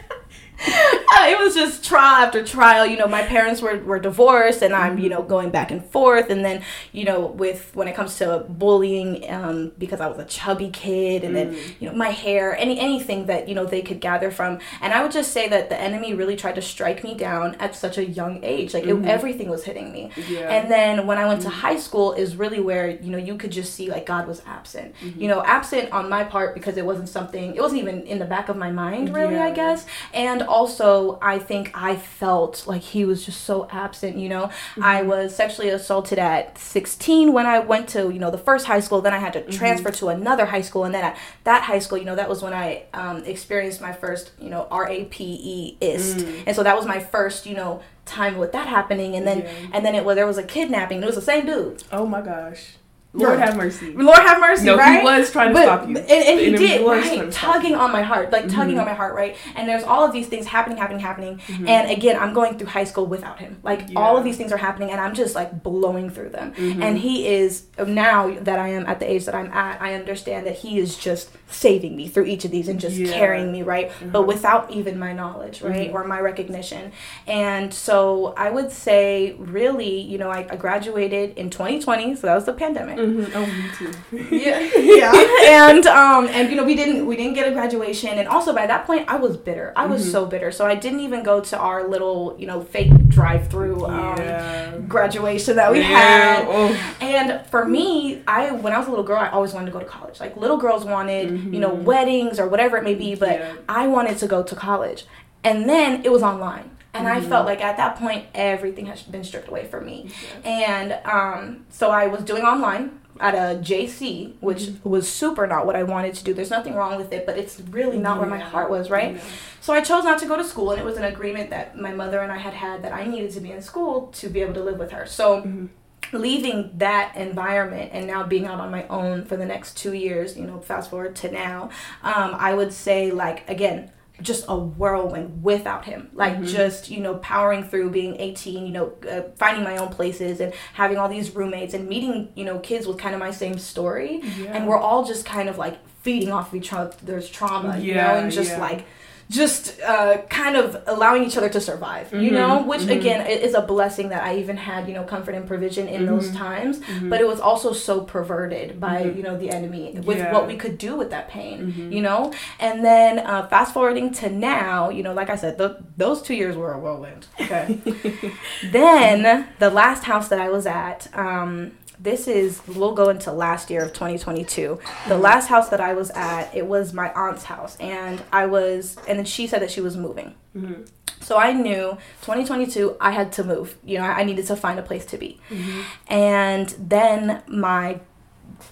it 0.67 1.39
was 1.39 1.55
just 1.55 1.83
trial 1.83 2.25
after 2.25 2.43
trial. 2.43 2.85
You 2.85 2.97
know, 2.97 3.07
my 3.07 3.23
parents 3.23 3.61
were, 3.61 3.77
were 3.79 3.99
divorced, 3.99 4.61
and 4.61 4.73
I'm, 4.73 4.97
you 4.99 5.09
know, 5.09 5.21
going 5.23 5.49
back 5.49 5.71
and 5.71 5.83
forth. 5.85 6.29
And 6.29 6.43
then, 6.45 6.63
you 6.91 7.03
know, 7.05 7.25
with 7.27 7.71
when 7.75 7.87
it 7.87 7.95
comes 7.95 8.17
to 8.19 8.45
bullying, 8.47 9.29
um, 9.31 9.71
because 9.77 10.01
I 10.01 10.07
was 10.07 10.19
a 10.19 10.25
chubby 10.25 10.69
kid, 10.69 11.23
and 11.23 11.35
then, 11.35 11.57
you 11.79 11.89
know, 11.89 11.95
my 11.95 12.09
hair, 12.09 12.55
any 12.57 12.79
anything 12.79 13.25
that 13.25 13.47
you 13.49 13.55
know 13.55 13.65
they 13.65 13.81
could 13.81 13.99
gather 14.01 14.31
from. 14.31 14.59
And 14.81 14.93
I 14.93 15.01
would 15.03 15.11
just 15.11 15.31
say 15.31 15.47
that 15.49 15.69
the 15.69 15.79
enemy 15.79 16.13
really 16.13 16.35
tried 16.35 16.55
to 16.55 16.61
strike 16.61 17.03
me 17.03 17.15
down 17.15 17.55
at 17.55 17.75
such 17.75 17.97
a 17.97 18.05
young 18.05 18.43
age. 18.43 18.73
Like 18.73 18.83
it, 18.83 18.89
Mhm. 18.95 19.07
everything 19.07 19.49
was 19.49 19.63
hitting 19.63 19.91
me. 19.91 20.11
Yeah. 20.29 20.49
And 20.49 20.69
then 20.71 21.07
when 21.07 21.17
I 21.17 21.25
went 21.27 21.41
to 21.43 21.49
high 21.49 21.77
school 21.77 22.13
is 22.13 22.35
really 22.35 22.59
where, 22.59 22.89
you 22.89 23.09
know, 23.09 23.17
you 23.17 23.35
could 23.35 23.51
just 23.51 23.73
see 23.73 23.89
like 23.89 24.05
God 24.05 24.27
was 24.27 24.41
absent. 24.45 24.93
You 25.17 25.27
know, 25.27 25.43
absent 25.43 25.91
on 25.91 26.09
my 26.09 26.23
part 26.23 26.53
because 26.53 26.77
it 26.77 26.85
wasn't 26.85 27.09
something 27.09 27.55
it 27.55 27.61
wasn't 27.61 27.81
even 27.81 28.03
in 28.03 28.19
the 28.19 28.25
back 28.25 28.49
of 28.49 28.57
my 28.57 28.71
mind 28.71 29.13
really, 29.13 29.37
I 29.37 29.51
guess. 29.51 29.85
And 30.13 30.41
also 30.51 31.17
I 31.21 31.39
think 31.39 31.71
I 31.73 31.95
felt 31.95 32.67
like 32.67 32.81
he 32.81 33.05
was 33.05 33.25
just 33.25 33.41
so 33.45 33.67
absent, 33.71 34.17
you 34.17 34.29
know. 34.29 34.49
I 34.81 35.01
was 35.01 35.35
sexually 35.35 35.69
assaulted 35.69 36.19
at 36.19 36.57
16 36.57 37.33
when 37.33 37.45
I 37.45 37.59
went 37.59 37.87
to, 37.89 38.11
you 38.13 38.19
know, 38.19 38.31
the 38.31 38.37
first 38.37 38.65
high 38.67 38.81
school, 38.81 39.01
then 39.01 39.13
I 39.13 39.17
had 39.19 39.33
to 39.33 39.41
transfer 39.43 39.91
to 39.91 40.09
another 40.09 40.45
high 40.45 40.61
school 40.61 40.83
and 40.83 40.93
then 40.93 41.03
at 41.03 41.17
that 41.45 41.63
high 41.63 41.79
school, 41.79 41.97
you 41.97 42.05
know, 42.05 42.15
that 42.15 42.29
was 42.29 42.41
when 42.43 42.53
I 42.53 42.83
um, 42.93 43.23
experienced 43.25 43.81
my 43.81 43.93
first, 43.93 44.31
you 44.39 44.49
know, 44.49 44.67
RAPE 44.71 45.77
ist. 45.81 46.17
Mm. 46.17 46.43
And 46.47 46.55
so 46.55 46.63
that 46.63 46.75
was 46.75 46.85
my 46.85 46.99
first, 46.99 47.45
you 47.45 47.55
know, 47.55 47.81
time 48.05 48.37
with 48.37 48.51
that 48.51 48.67
happening 48.67 49.15
and 49.15 49.25
then 49.25 49.39
Yeah. 49.39 49.51
and 49.73 49.85
then 49.85 49.95
it 49.95 50.03
was 50.03 50.15
there 50.15 50.27
was 50.27 50.37
a 50.37 50.43
kidnapping. 50.43 51.01
It 51.01 51.05
was 51.05 51.15
the 51.15 51.21
same 51.21 51.45
dude. 51.45 51.83
oh 51.91 52.05
my 52.05 52.21
gosh. 52.21 52.75
Lord 53.13 53.39
have 53.39 53.57
mercy. 53.57 53.91
Lord 53.93 54.19
have 54.19 54.39
mercy, 54.39 54.65
No, 54.65 54.77
right? 54.77 54.99
he 54.99 55.03
was 55.03 55.31
trying 55.31 55.49
to 55.49 55.53
But- 55.53 55.63
stop 55.63 55.89
you. 55.89 55.97
And, 55.97 56.09
and 56.09 56.39
he 56.39 56.51
did, 56.51 56.87
right? 56.87 57.29
Tugging 57.31 57.75
on 57.75 57.91
my 57.91 58.01
heart, 58.03 58.31
like 58.31 58.47
tugging 58.47 58.75
Mhm. 58.75 58.79
on 58.79 58.85
my 58.85 58.93
heart, 58.93 59.13
right? 59.15 59.35
And 59.55 59.67
there's 59.67 59.83
all 59.83 60.05
of 60.05 60.13
these 60.13 60.27
things 60.27 60.45
happening, 60.47 60.77
happening, 60.77 61.01
happening. 61.01 61.41
Mhm. 61.47 61.67
And 61.67 61.91
again, 61.91 62.17
I'm 62.17 62.33
going 62.33 62.57
through 62.57 62.67
high 62.67 62.85
school 62.85 63.05
without 63.05 63.39
him. 63.39 63.57
Like 63.63 63.81
all 63.97 64.15
of 64.17 64.23
these 64.23 64.37
things 64.37 64.53
are 64.53 64.57
happening, 64.57 64.91
and 64.91 65.01
I'm 65.01 65.13
just 65.13 65.35
like 65.35 65.61
blowing 65.61 66.09
through 66.09 66.29
them. 66.29 66.53
Mhm. 66.55 66.81
And 66.81 66.97
he 66.99 67.27
is 67.27 67.63
now 67.85 68.33
that 68.41 68.59
I 68.59 68.69
am 68.69 68.85
at 68.87 68.99
the 68.99 69.11
age 69.11 69.25
that 69.25 69.35
I'm 69.35 69.51
at, 69.51 69.81
I 69.81 69.93
understand 69.93 70.47
that 70.47 70.55
he 70.59 70.79
is 70.79 70.95
just 70.95 71.31
saving 71.49 71.97
me 71.97 72.07
through 72.07 72.25
each 72.25 72.45
of 72.45 72.51
these 72.51 72.69
and 72.69 72.79
just 72.79 72.95
Yeah. 72.95 73.11
carrying 73.11 73.51
me, 73.51 73.61
right? 73.61 73.91
But 74.09 74.21
Mhm. 74.23 74.27
without 74.27 74.71
even 74.71 74.97
my 74.97 75.11
knowledge, 75.11 75.61
right, 75.61 75.91
Mhm. 75.91 75.93
or 75.93 76.05
my 76.05 76.19
recognition. 76.21 76.93
And 77.27 77.73
so 77.73 78.33
I 78.37 78.49
would 78.51 78.71
say, 78.71 79.35
really, 79.37 79.99
you 79.99 80.17
know, 80.17 80.29
I, 80.29 80.45
I 80.49 80.55
graduated 80.55 81.33
in 81.37 81.49
2020, 81.49 82.15
so 82.15 82.27
that 82.27 82.35
was 82.35 82.45
the 82.45 82.53
pandemic 82.53 82.99
Mhm. 83.01 83.31
Oh, 83.35 83.45
me 83.45 83.65
too. 83.77 84.35
yeah 84.35 84.59
yeah 85.01 85.69
and 85.71 85.85
um 85.87 86.27
and 86.27 86.49
you 86.49 86.55
know 86.55 86.63
we 86.63 86.75
didn't 86.75 87.05
we 87.05 87.15
didn't 87.15 87.33
get 87.33 87.47
a 87.47 87.51
graduation 87.51 88.09
and 88.19 88.27
also 88.27 88.53
by 88.53 88.65
that 88.67 88.85
point 88.85 89.05
i 89.07 89.15
was 89.15 89.37
bitter 89.37 89.73
i 89.75 89.85
was 89.85 90.05
Mhm. 90.05 90.11
so 90.11 90.25
bitter 90.25 90.51
so 90.51 90.65
i 90.65 90.75
didn't 90.75 90.99
even 91.01 91.23
go 91.23 91.39
to 91.41 91.57
our 91.57 91.87
little 91.87 92.35
you 92.39 92.47
know 92.47 92.61
fake 92.61 92.91
drive-through 93.07 93.85
um 93.85 94.17
yeah. 94.17 94.77
graduation 94.87 95.55
that 95.55 95.71
we 95.71 95.79
Yeah. 95.79 95.85
had 95.87 96.45
Oh. 96.47 96.75
and 97.01 97.45
for 97.47 97.65
me 97.65 98.21
i 98.27 98.51
when 98.51 98.73
i 98.73 98.77
was 98.77 98.87
a 98.87 98.89
little 98.91 99.05
girl 99.05 99.19
i 99.19 99.29
always 99.29 99.53
wanted 99.53 99.67
to 99.67 99.71
go 99.71 99.79
to 99.79 99.85
college 99.85 100.19
like 100.19 100.35
little 100.37 100.57
girls 100.57 100.83
wanted 100.85 101.31
you 101.53 101.59
know 101.59 101.71
Mhm. 101.71 101.83
weddings 101.83 102.39
or 102.39 102.47
whatever 102.47 102.77
it 102.77 102.83
may 102.83 102.95
be 102.95 103.15
but 103.15 103.39
Yeah. 103.39 103.53
i 103.69 103.87
wanted 103.87 104.17
to 104.19 104.27
go 104.27 104.43
to 104.43 104.55
college 104.55 105.05
and 105.43 105.67
then 105.69 106.01
it 106.03 106.11
was 106.11 106.23
online 106.23 106.70
and 106.93 107.07
i 107.07 107.19
Mhm. 107.19 107.29
felt 107.29 107.45
like 107.45 107.61
at 107.61 107.77
that 107.77 107.95
point 107.97 108.25
everything 108.35 108.85
has 108.87 109.01
been 109.03 109.23
stripped 109.23 109.47
away 109.47 109.65
from 109.65 109.85
me 109.85 110.09
and 110.43 110.97
um, 111.05 111.65
so 111.69 111.89
I 111.91 112.07
was 112.07 112.23
doing 112.23 112.43
online 112.43 112.99
at 113.19 113.35
a 113.35 113.59
JC, 113.61 114.33
which 114.39 114.63
Mm-hmm. 114.63 114.89
was 114.89 115.07
super 115.07 115.45
not 115.45 115.65
what 115.67 115.75
I 115.75 115.83
wanted 115.83 116.15
to 116.15 116.23
do. 116.23 116.33
There's 116.33 116.49
nothing 116.49 116.73
wrong 116.73 116.95
with 116.97 117.13
it, 117.13 117.25
but 117.27 117.37
it's 117.37 117.59
really 117.69 117.99
not 117.99 118.17
where 118.19 118.27
my 118.27 118.39
heart 118.39 118.71
was, 118.71 118.89
right? 118.89 119.13
Yeah. 119.15 119.21
So 119.59 119.73
I 119.73 119.81
chose 119.81 120.03
not 120.05 120.17
to 120.19 120.25
go 120.25 120.35
to 120.37 120.43
school, 120.43 120.71
and 120.71 120.79
it 120.79 120.85
was 120.85 120.97
an 120.97 121.03
agreement 121.03 121.51
that 121.51 121.77
my 121.77 121.93
mother 121.93 122.19
and 122.21 122.31
I 122.31 122.37
had 122.37 122.53
had 122.53 122.81
that 122.83 122.93
I 122.93 123.03
needed 123.05 123.29
to 123.33 123.39
be 123.41 123.51
in 123.51 123.61
school 123.61 124.07
to 124.13 124.27
be 124.27 124.41
able 124.41 124.55
to 124.55 124.63
live 124.63 124.79
with 124.79 124.91
her. 124.91 125.05
So 125.05 125.41
Mhm. 125.41 125.69
leaving 126.13 126.71
that 126.77 127.15
environment 127.15 127.91
and 127.93 128.07
now 128.07 128.23
being 128.23 128.47
out 128.47 128.59
on 128.59 128.71
my 128.71 128.87
own 128.87 129.23
for 129.25 129.35
the 129.37 129.45
next 129.45 129.77
two 129.77 129.93
years, 129.93 130.35
you 130.37 130.45
know, 130.47 130.59
fast 130.59 130.89
forward 130.89 131.15
to 131.17 131.29
now, 131.31 131.69
um, 132.03 132.35
I 132.39 132.53
would 132.55 132.73
say, 132.73 133.11
like, 133.11 133.47
again, 133.49 133.91
just 134.21 134.45
a 134.47 134.57
whirlwind 134.57 135.43
without 135.43 135.85
him. 135.85 136.09
Like, 136.13 136.37
Mhm. 136.37 136.47
just, 136.47 136.89
you 136.89 136.99
know, 136.99 137.15
powering 137.15 137.63
through 137.63 137.89
being 137.89 138.15
18, 138.19 138.65
you 138.65 138.71
know, 138.71 138.93
uh, 139.09 139.21
finding 139.37 139.63
my 139.63 139.77
own 139.77 139.89
places 139.89 140.39
and 140.39 140.53
having 140.73 140.97
all 140.97 141.09
these 141.09 141.35
roommates 141.35 141.73
and 141.73 141.87
meeting, 141.87 142.29
you 142.35 142.45
know, 142.45 142.59
kids 142.59 142.87
with 142.87 142.97
kind 142.97 143.13
of 143.13 143.19
my 143.19 143.31
same 143.31 143.57
story. 143.57 144.21
Yeah. 144.39 144.51
And 144.53 144.67
we're 144.67 144.77
all 144.79 145.03
just 145.05 145.25
kind 145.25 145.49
of 145.49 145.57
like 145.57 145.77
feeding 146.01 146.31
off 146.31 146.49
of 146.49 146.55
each 146.55 146.73
other's 146.73 147.29
trauma, 147.29 147.77
you 147.77 147.93
know, 147.93 148.15
and 148.15 148.31
just 148.31 148.51
yeah. 148.51 148.59
like, 148.59 148.85
just 149.31 149.79
uh, 149.81 150.17
kind 150.29 150.55
of 150.57 150.65
allowing 150.87 151.23
each 151.23 151.37
other 151.37 151.47
to 151.49 151.61
survive, 151.61 152.11
you 152.11 152.31
Mhm, 152.31 152.33
know, 152.39 152.53
which 152.63 152.81
mhm. 152.81 152.97
again 152.97 153.21
i- 153.21 153.29
is 153.47 153.53
a 153.53 153.61
blessing 153.61 154.09
that 154.09 154.23
I 154.29 154.35
even 154.35 154.57
had, 154.57 154.87
you 154.89 154.93
know, 154.93 155.03
comfort 155.03 155.35
and 155.35 155.47
provision 155.47 155.87
in 155.87 156.05
those 156.05 156.27
Mhm. 156.29 156.37
times. 156.37 156.79
Mhm. 156.81 157.09
But 157.09 157.21
it 157.21 157.27
was 157.33 157.39
also 157.39 157.71
so 157.71 158.01
perverted 158.01 158.67
by, 158.87 158.97
Mhm. 159.03 159.15
you 159.17 159.23
know, 159.23 159.37
the 159.37 159.49
enemy 159.49 159.85
with 160.03 160.17
Yeah. 160.17 160.33
what 160.33 160.47
we 160.47 160.55
could 160.63 160.77
do 160.77 160.91
with 160.97 161.09
that 161.11 161.29
pain, 161.29 161.57
Mhm. 161.77 161.93
you 161.95 162.01
know? 162.01 162.21
And 162.59 162.83
then 162.83 163.19
uh, 163.19 163.47
fast 163.47 163.73
forwarding 163.73 164.11
to 164.21 164.29
now, 164.29 164.89
you 164.89 165.01
know, 165.05 165.13
like 165.13 165.29
I 165.29 165.37
said, 165.37 165.57
th- 165.57 165.77
those 165.97 166.21
two 166.21 166.35
years 166.41 166.57
were 166.57 166.73
a 166.73 166.79
whirlwind. 166.83 167.27
Okay. 167.39 167.65
then 168.71 169.47
the 169.59 169.69
last 169.69 170.03
house 170.03 170.27
that 170.27 170.39
I 170.39 170.49
was 170.49 170.65
at, 170.65 171.07
um, 171.13 171.71
this 172.01 172.27
is 172.27 172.61
we'll 172.67 172.95
go 172.95 173.09
into 173.09 173.31
last 173.31 173.69
year 173.69 173.83
of 173.83 173.93
2022 173.93 174.79
the 175.07 175.17
last 175.17 175.47
house 175.47 175.69
that 175.69 175.79
i 175.81 175.93
was 175.93 176.09
at 176.11 176.49
it 176.55 176.65
was 176.65 176.93
my 176.93 177.11
aunt's 177.13 177.43
house 177.43 177.77
and 177.79 178.21
i 178.33 178.45
was 178.45 178.97
and 179.07 179.19
then 179.19 179.25
she 179.25 179.45
said 179.47 179.61
that 179.61 179.69
she 179.71 179.81
was 179.81 179.95
moving 179.95 180.33
Mhm. 180.55 180.87
so 181.21 181.37
i 181.37 181.53
knew 181.53 181.97
2022 182.23 182.97
i 182.99 183.11
had 183.11 183.31
to 183.33 183.43
move 183.43 183.75
you 183.83 183.97
know 183.97 184.03
i, 184.05 184.19
I 184.19 184.23
needed 184.23 184.47
to 184.47 184.55
find 184.55 184.79
a 184.79 184.83
place 184.83 185.05
to 185.07 185.17
be 185.17 185.39
Mhm. 185.49 185.83
and 186.07 186.67
then 186.79 187.43
my 187.47 187.99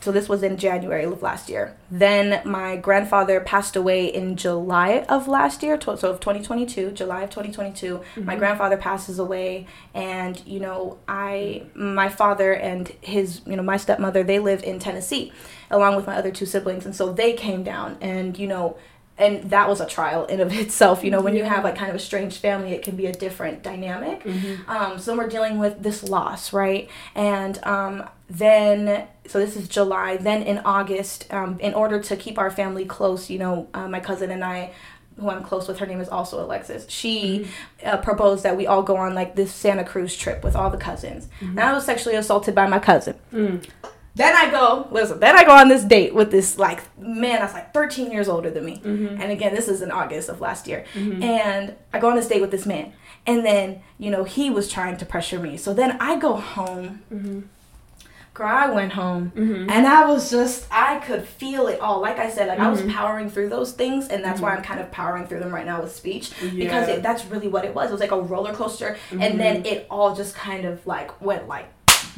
so 0.02 0.12
this 0.12 0.30
was 0.30 0.44
in 0.44 0.58
January 0.58 1.04
of 1.04 1.22
last 1.22 1.50
year. 1.50 1.76
Then 1.92 2.42
my 2.46 2.76
grandfather 2.78 3.40
passed 3.40 3.76
away 3.76 4.06
in 4.06 4.36
July 4.36 5.06
of 5.10 5.28
last 5.28 5.64
year, 5.64 5.80
so 5.82 5.94
of 5.94 6.20
2022, 6.20 6.92
July 6.92 7.24
of 7.24 7.30
2022. 7.30 8.02
My 8.18 8.36
Mhm. 8.36 8.40
grandfather 8.40 8.78
passes 8.78 9.20
away, 9.20 9.68
and 9.94 10.42
you 10.46 10.60
know, 10.60 10.98
I, 11.08 11.64
my 11.74 12.10
father 12.10 12.54
and 12.54 12.88
his, 13.02 13.42
you 13.46 13.56
know, 13.56 13.64
my 13.64 13.78
stepmother, 13.78 14.24
they 14.24 14.40
live 14.40 14.64
in 14.64 14.80
Tennessee, 14.80 15.32
along 15.72 15.96
with 15.96 16.08
my 16.08 16.16
other 16.16 16.32
two 16.32 16.46
siblings, 16.46 16.86
and 16.86 16.96
so 16.96 17.12
they 17.12 17.34
came 17.34 17.64
down, 17.64 17.98
and 18.02 18.38
you 18.38 18.48
know, 18.48 18.76
and 19.20 19.50
that 19.52 19.68
was 19.68 19.82
a 19.82 19.86
trial 19.86 20.26
in 20.26 20.40
of 20.40 20.52
itself. 20.58 21.04
You 21.04 21.12
know, 21.12 21.22
when 21.22 21.36
you 21.36 21.44
have 21.44 21.64
like 21.64 21.76
kind 21.76 21.90
of 21.90 21.96
a 21.96 22.00
strange 22.00 22.38
family, 22.38 22.72
it 22.72 22.82
can 22.82 22.96
be 22.96 23.06
a 23.06 23.12
different 23.12 23.62
dynamic. 23.62 24.24
Mm-hmm. 24.24 24.70
Um, 24.70 24.98
so 24.98 25.16
we're 25.16 25.28
dealing 25.28 25.60
with 25.60 25.84
this 25.84 26.04
loss, 26.04 26.54
right? 26.54 26.90
And 27.14 27.64
um, 27.64 28.10
then, 28.30 29.08
so 29.28 29.40
this 29.40 29.56
is 29.56 29.68
July. 29.68 30.18
Then 30.18 30.42
in 30.44 30.60
August, 30.60 31.32
um, 31.32 31.60
in 31.60 31.74
order 31.74 32.02
to 32.02 32.16
keep 32.16 32.40
our 32.40 32.50
family 32.50 32.86
close, 32.86 33.30
you 33.30 33.38
know, 33.38 33.68
uh, 33.74 33.88
my 33.88 34.00
cousin 34.00 34.32
and 34.32 34.44
I. 34.44 34.72
Who 35.18 35.30
I'm 35.30 35.44
close 35.44 35.68
with, 35.68 35.80
her 35.80 35.86
name 35.86 36.00
is 36.00 36.08
also 36.08 36.42
Alexis. 36.42 36.86
She 36.88 37.50
uh, 37.84 37.98
proposed 37.98 38.44
that 38.44 38.56
we 38.56 38.68
all 38.68 38.82
go 38.82 38.96
on 38.96 39.16
like 39.16 39.36
this 39.36 39.54
Santa 39.54 39.84
Cruz 39.84 40.16
trip 40.16 40.46
with 40.46 40.56
all 40.56 40.70
the 40.70 40.78
cousins. 40.78 41.28
And 41.42 41.60
I 41.60 41.74
was 41.74 41.86
sexually 41.86 42.16
assaulted 42.16 42.56
by 42.56 42.68
my 42.68 42.80
cousin. 42.80 43.16
Mm. 43.34 43.68
Then 44.20 44.36
I 44.36 44.52
go, 44.52 44.88
listen, 44.92 45.20
then 45.20 45.38
I 45.38 45.44
go 45.46 45.52
on 45.54 45.70
this 45.70 45.84
date 45.86 46.14
with 46.14 46.30
this 46.30 46.58
like 46.60 46.82
man 47.00 47.40
that's 47.40 47.54
like 47.54 47.74
13 47.74 48.12
years 48.12 48.28
older 48.28 48.50
than 48.52 48.66
me. 48.66 48.76
Mm-hmm. 48.84 49.22
And 49.22 49.32
again, 49.32 49.56
this 49.56 49.68
is 49.70 49.82
in 49.82 49.92
August 49.92 50.28
of 50.30 50.42
last 50.42 50.68
year. 50.68 50.84
And 50.96 51.76
I 51.94 52.00
go 52.00 52.10
on 52.10 52.16
this 52.18 52.28
date 52.28 52.42
with 52.42 52.52
this 52.52 52.66
man. 52.66 52.92
And 53.26 53.46
then, 53.46 53.82
you 53.98 54.12
know, 54.12 54.24
he 54.26 54.50
was 54.50 54.70
trying 54.70 54.98
to 54.98 55.06
pressure 55.06 55.40
me. 55.40 55.56
So 55.58 55.74
then 55.74 55.92
I 56.02 56.18
go 56.18 56.34
home. 56.36 57.02
Mm-hmm. 57.14 57.40
Girl, 58.34 58.48
I 58.48 58.70
went 58.70 58.94
home 58.94 59.34
and 59.36 59.86
I 59.86 60.06
was 60.10 60.32
just, 60.32 60.66
I 60.72 61.00
could 61.00 61.26
feel 61.26 61.68
it 61.68 61.80
all. 61.82 62.00
Like 62.00 62.20
I 62.20 62.30
said, 62.30 62.48
like 62.48 62.60
I 62.60 62.70
was 62.70 62.80
Mm-hmm. 62.80 62.92
powering 62.92 63.30
through 63.30 63.50
those 63.50 63.74
things, 63.74 64.08
and 64.08 64.24
that's 64.24 64.40
why 64.40 64.56
I'm 64.56 64.64
kind 64.64 64.80
of 64.80 64.92
powering 64.92 65.28
through 65.28 65.40
them 65.42 65.54
right 65.54 65.66
now 65.66 65.82
with 65.82 65.94
speech 65.94 66.30
because 66.40 66.54
Yeah. 66.54 66.82
Mm-hmm. 66.84 66.90
it, 66.92 67.04
that's 67.04 67.26
really 67.26 67.50
what 67.50 67.66
it 67.66 67.74
was. 67.76 67.90
It 67.90 67.92
was 67.94 68.00
like 68.00 68.12
a 68.12 68.22
roller 68.22 68.54
coaster, 68.54 68.98
and 69.12 69.38
then 69.40 69.66
it 69.66 69.88
all 69.90 70.16
just 70.16 70.36
kind 70.36 70.64
of 70.66 70.86
like 70.88 71.22
went 71.22 71.50
like 71.50 71.68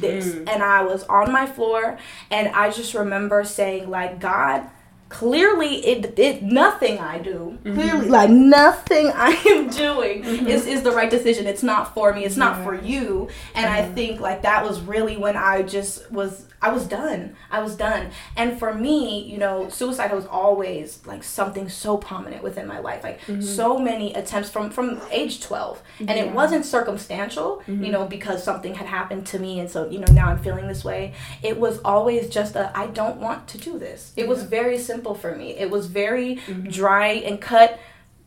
this, 0.02 0.26
Mm. 0.34 0.48
and 0.52 0.62
I 0.62 0.82
was 0.82 1.04
on 1.04 1.32
my 1.32 1.46
floor, 1.46 1.96
and 2.30 2.48
I 2.48 2.70
just 2.70 2.92
remember 2.92 3.42
saying 3.44 3.88
like, 3.88 4.20
God. 4.20 4.64
Clearly, 5.12 5.84
it, 5.86 6.18
it 6.18 6.42
nothing 6.42 6.98
I 6.98 7.18
do. 7.18 7.58
Mm-hmm. 7.62 7.74
Clearly, 7.74 8.08
like 8.08 8.30
nothing 8.30 9.08
I 9.14 9.30
am 9.46 9.68
doing 9.68 10.22
mm-hmm. 10.22 10.46
is, 10.46 10.66
is 10.66 10.82
the 10.82 10.90
right 10.90 11.10
decision. 11.10 11.46
It's 11.46 11.62
not 11.62 11.92
for 11.92 12.14
me. 12.14 12.24
It's 12.24 12.38
not 12.38 12.64
for 12.64 12.74
you. 12.74 13.28
And 13.54 13.66
I 13.66 13.82
mm-hmm. 13.82 13.94
think 13.94 14.20
like 14.20 14.42
that 14.42 14.64
was 14.64 14.80
really 14.80 15.18
when 15.18 15.36
I 15.36 15.62
just 15.62 16.10
was 16.10 16.46
I 16.62 16.72
was 16.72 16.86
done. 16.86 17.34
I 17.50 17.60
was 17.60 17.74
done. 17.74 18.10
And 18.36 18.56
for 18.56 18.72
me, 18.72 19.24
you 19.24 19.36
know, 19.36 19.68
suicide 19.68 20.12
was 20.12 20.26
always 20.26 21.04
like 21.04 21.24
something 21.24 21.68
so 21.68 21.96
prominent 21.96 22.42
within 22.44 22.68
my 22.68 22.78
life. 22.78 23.02
Like 23.02 23.20
mm-hmm. 23.22 23.42
so 23.42 23.78
many 23.78 24.14
attempts 24.14 24.48
from 24.48 24.70
from 24.70 25.00
age 25.10 25.40
12. 25.40 25.82
And 25.98 26.10
it 26.10 26.32
wasn't 26.32 26.64
circumstantial, 26.64 27.62
you 27.66 27.90
know, 27.90 28.06
because 28.06 28.44
something 28.44 28.76
had 28.76 28.86
happened 28.86 29.26
to 29.26 29.40
me 29.40 29.58
and 29.58 29.68
so, 29.68 29.90
you 29.90 29.98
know, 29.98 30.12
now 30.12 30.28
I'm 30.28 30.38
feeling 30.38 30.68
this 30.68 30.84
way. 30.84 31.14
It 31.42 31.58
was 31.58 31.80
always 31.84 32.30
just 32.30 32.54
a 32.54 32.70
I 32.78 32.86
don't 32.86 33.16
want 33.16 33.48
to 33.48 33.58
do 33.58 33.78
this. 33.78 34.12
It 34.16 34.28
was 34.28 34.44
very 34.44 34.78
simple 34.78 35.01
for 35.14 35.34
me. 35.34 35.50
It 35.56 35.70
was 35.70 35.86
very 35.86 36.36
mm-hmm. 36.36 36.68
dry 36.68 37.08
and 37.08 37.40
cut 37.40 37.78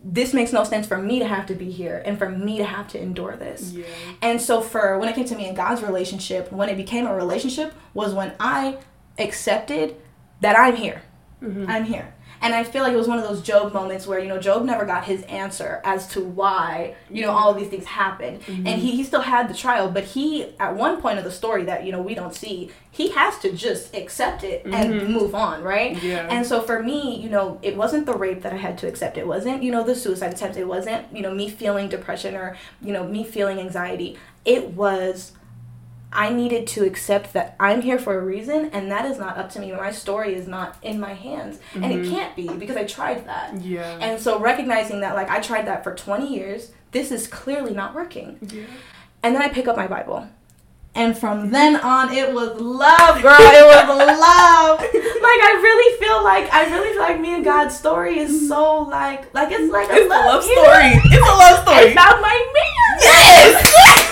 this 0.07 0.35
makes 0.35 0.53
no 0.53 0.63
sense 0.63 0.85
for 0.85 0.99
me 0.99 1.17
to 1.17 1.27
have 1.27 1.47
to 1.47 1.55
be 1.55 1.71
here 1.71 2.03
and 2.05 2.17
for 2.17 2.29
me 2.29 2.59
to 2.59 2.63
have 2.63 2.87
to 2.87 3.01
endure 3.01 3.35
this. 3.35 3.73
Yeah. 3.73 3.85
And 4.21 4.39
so 4.39 4.61
for 4.61 4.99
when 4.99 5.09
it 5.09 5.15
came 5.15 5.25
to 5.25 5.35
me 5.35 5.47
and 5.47 5.57
God's 5.57 5.81
relationship, 5.81 6.51
when 6.51 6.69
it 6.69 6.77
became 6.77 7.07
a 7.07 7.15
relationship 7.15 7.73
was 7.95 8.13
when 8.13 8.33
I 8.39 8.77
accepted 9.17 9.95
that 10.41 10.57
I'm 10.57 10.75
here. 10.75 11.01
Mm-hmm. 11.41 11.65
I'm 11.67 11.85
here. 11.85 12.13
And 12.41 12.53
I 12.53 12.63
feel 12.63 12.83
like 12.83 12.93
it 12.93 12.97
was 12.97 13.07
one 13.07 13.17
of 13.17 13.27
those 13.27 13.41
Job 13.41 13.73
moments 13.73 14.05
where, 14.07 14.19
you 14.19 14.27
know, 14.27 14.39
Job 14.39 14.65
never 14.65 14.85
got 14.85 15.05
his 15.05 15.23
answer 15.23 15.81
as 15.83 16.07
to 16.09 16.21
why, 16.21 16.95
you 17.09 17.21
know, 17.21 17.31
all 17.31 17.51
of 17.51 17.57
these 17.57 17.69
things 17.69 17.85
happened. 17.85 18.41
Mm-hmm. 18.41 18.67
And 18.67 18.81
he, 18.81 18.95
he 18.95 19.03
still 19.03 19.21
had 19.21 19.49
the 19.49 19.53
trial, 19.53 19.89
but 19.89 20.03
he, 20.03 20.53
at 20.59 20.75
one 20.75 21.01
point 21.01 21.17
of 21.17 21.23
the 21.23 21.31
story 21.31 21.63
that, 21.63 21.85
you 21.85 21.91
know, 21.91 22.01
we 22.01 22.15
don't 22.15 22.35
see, 22.35 22.71
he 22.91 23.09
has 23.09 23.37
to 23.39 23.51
just 23.51 23.95
accept 23.95 24.43
it 24.43 24.63
and 24.65 24.93
mm-hmm. 24.93 25.11
move 25.11 25.35
on, 25.35 25.63
right? 25.63 26.01
Yeah. 26.01 26.27
And 26.29 26.45
so 26.45 26.61
for 26.61 26.81
me, 26.81 27.19
you 27.19 27.29
know, 27.29 27.59
it 27.61 27.75
wasn't 27.75 28.05
the 28.05 28.13
rape 28.13 28.41
that 28.43 28.53
I 28.53 28.57
had 28.57 28.77
to 28.79 28.87
accept. 28.87 29.17
It 29.17 29.27
wasn't, 29.27 29.63
you 29.63 29.71
know, 29.71 29.83
the 29.83 29.95
suicide 29.95 30.33
attempt. 30.33 30.57
It 30.57 30.67
wasn't, 30.67 31.13
you 31.15 31.21
know, 31.21 31.33
me 31.33 31.49
feeling 31.49 31.89
depression 31.89 32.35
or, 32.35 32.57
you 32.81 32.93
know, 32.93 33.07
me 33.07 33.23
feeling 33.23 33.59
anxiety. 33.59 34.17
It 34.45 34.71
was 34.71 35.33
I 36.15 36.29
needed 36.29 36.65
to 36.67 36.85
accept 36.85 37.33
that 37.33 37.55
I'm 37.59 37.81
here 37.81 37.99
for 37.99 38.17
a 38.17 38.23
reason 38.23 38.69
and 38.71 38.89
that 38.91 39.05
is 39.05 39.19
not 39.19 39.37
up 39.37 39.49
to 39.51 39.59
me. 39.59 39.71
My 39.73 39.91
story 39.91 40.33
is 40.33 40.47
not 40.47 40.77
in 40.81 40.99
my 40.99 41.13
hands. 41.13 41.59
And 41.73 41.85
it 41.85 42.01
mm-hmm. 42.01 42.11
can't 42.11 42.35
be 42.35 42.47
because 42.47 42.77
I 42.77 42.85
tried 42.85 43.27
that. 43.27 43.61
Yeah. 43.61 43.97
And 43.99 44.19
so 44.19 44.39
recognizing 44.39 45.01
that 45.01 45.15
like 45.15 45.29
I 45.29 45.39
tried 45.41 45.67
that 45.67 45.83
for 45.83 45.93
20 45.93 46.33
years, 46.33 46.71
this 46.91 47.11
is 47.11 47.27
clearly 47.27 47.73
not 47.73 47.93
working. 47.93 48.39
yeah. 48.41 48.63
And 49.21 49.35
then 49.35 49.41
I 49.41 49.49
pick 49.49 49.67
up 49.67 49.75
my 49.75 49.87
Bible. 49.87 50.27
And 50.95 51.17
from 51.17 51.51
then 51.51 51.75
on, 51.75 52.13
it 52.13 52.31
was 52.31 52.61
love, 52.61 53.21
girl. 53.21 53.35
It 53.35 53.65
was 53.67 54.19
love. 54.19 54.79
Like 55.25 55.41
I 55.41 55.57
really 55.57 55.91
feel 55.99 56.23
like 56.23 56.53
I 56.53 56.69
really 56.69 56.93
feel 56.93 57.01
like 57.01 57.19
me 57.19 57.33
and 57.33 57.43
God's 57.43 57.75
story 57.75 58.19
is 58.19 58.29
mm-hmm. 58.29 58.47
so 58.47 58.83
like 58.83 59.33
like 59.33 59.51
it's 59.51 59.71
like 59.73 59.89
a 59.89 59.95
It's 59.95 60.05
a 60.05 60.09
love, 60.09 60.25
love 60.25 60.43
story. 60.43 61.01
It's 61.01 61.27
a 61.27 61.35
love 61.35 61.59
story. 61.65 61.91
I 61.91 61.95
found 61.97 62.21
my 62.21 62.37
man. 62.53 62.89
Yes! 63.01 64.05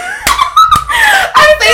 I 1.37 1.47
say 1.61 1.71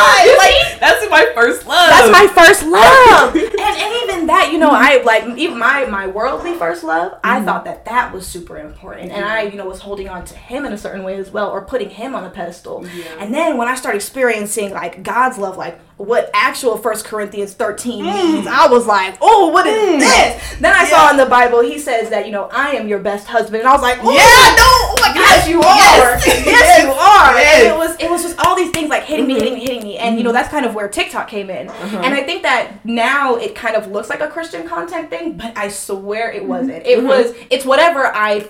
that 0.00 0.08
all 0.08 0.34
the 0.34 0.40
time. 0.40 0.50
You 0.50 0.60
like 0.64 0.80
that's 0.80 1.10
my 1.10 1.32
first 1.34 1.66
love. 1.66 1.90
That's 1.90 2.10
my 2.10 2.26
first 2.26 2.62
love. 2.64 3.34
and, 3.36 3.44
and 3.44 4.02
even 4.02 4.26
that, 4.26 4.50
you 4.52 4.58
know, 4.58 4.70
I 4.70 5.02
like 5.02 5.38
even 5.38 5.58
my 5.58 5.84
my 5.86 6.06
worldly 6.06 6.54
first 6.54 6.84
love. 6.84 7.18
I 7.22 7.36
mm-hmm. 7.36 7.46
thought 7.46 7.64
that 7.64 7.84
that 7.84 8.12
was 8.12 8.26
super 8.26 8.58
important, 8.58 9.12
and 9.12 9.24
I, 9.24 9.42
you 9.42 9.56
know, 9.56 9.66
was 9.66 9.80
holding 9.80 10.08
on 10.08 10.24
to 10.26 10.34
him 10.34 10.64
in 10.64 10.72
a 10.72 10.78
certain 10.78 11.04
way 11.04 11.16
as 11.16 11.30
well, 11.30 11.50
or 11.50 11.62
putting 11.64 11.90
him 11.90 12.14
on 12.14 12.24
a 12.24 12.30
pedestal. 12.30 12.86
Yeah. 12.86 13.04
And 13.18 13.34
then 13.34 13.58
when 13.58 13.68
I 13.68 13.74
started 13.74 13.96
experiencing 13.96 14.70
like 14.70 15.02
God's 15.02 15.38
love, 15.38 15.56
like 15.56 15.78
what 16.00 16.30
actual 16.32 16.78
First 16.78 17.04
Corinthians 17.04 17.52
thirteen 17.52 18.04
mm. 18.04 18.34
means, 18.34 18.46
I 18.46 18.68
was 18.68 18.86
like, 18.86 19.18
oh, 19.20 19.48
what 19.48 19.66
is 19.66 19.76
mm. 19.76 19.98
this? 19.98 20.58
Then 20.58 20.72
I 20.72 20.86
saw 20.86 21.10
in 21.10 21.18
the 21.18 21.26
Bible 21.26 21.60
he 21.60 21.78
says 21.78 22.08
that 22.08 22.24
you 22.24 22.32
know 22.32 22.48
I 22.50 22.70
am 22.70 22.88
your 22.88 23.00
best 23.00 23.26
husband, 23.26 23.60
and 23.60 23.68
I 23.68 23.72
was 23.72 23.82
like, 23.82 23.98
oh, 24.02 24.10
Yeah, 24.10 24.56
no, 24.56 24.64
oh 24.64 24.96
my 25.02 25.12
Yes, 25.14 25.40
gosh, 25.40 25.48
you 25.50 25.60
are. 25.60 26.16
Yes, 26.16 26.26
Yes, 26.26 26.46
yes, 26.46 26.82
you 26.82 26.90
are. 26.90 27.34
yes. 27.38 27.64
And 27.64 27.74
it 27.74 27.78
was 27.78 27.96
it 28.00 28.10
was 28.10 28.22
just 28.22 28.38
all 28.46 28.56
these 28.56 28.70
things 28.70 28.88
like 28.88 29.04
hitting 29.04 29.26
me, 29.26 29.34
hitting 29.34 29.54
me, 29.54 29.60
hitting 29.60 29.82
me, 29.82 29.98
and 29.98 30.16
you 30.16 30.22
know 30.22 30.30
mm-hmm. 30.30 30.36
that's 30.36 30.48
kind 30.48 30.64
of 30.64 30.74
where 30.74 30.88
TikTok 30.88 31.28
came 31.28 31.50
in. 31.50 31.68
Uh-huh. 31.68 31.98
And 31.98 32.14
I 32.14 32.22
think 32.22 32.42
that 32.44 32.82
now 32.86 33.36
it 33.36 33.54
kind 33.54 33.76
of 33.76 33.88
looks 33.88 34.08
like 34.08 34.20
a 34.20 34.28
Christian 34.28 34.66
content 34.66 35.10
thing, 35.10 35.36
but 35.36 35.56
I 35.56 35.68
swear 35.68 36.30
it 36.32 36.40
mm-hmm. 36.40 36.48
wasn't. 36.48 36.86
It 36.86 36.98
mm-hmm. 36.98 37.08
was 37.08 37.34
it's 37.50 37.66
whatever 37.66 38.06
I 38.06 38.48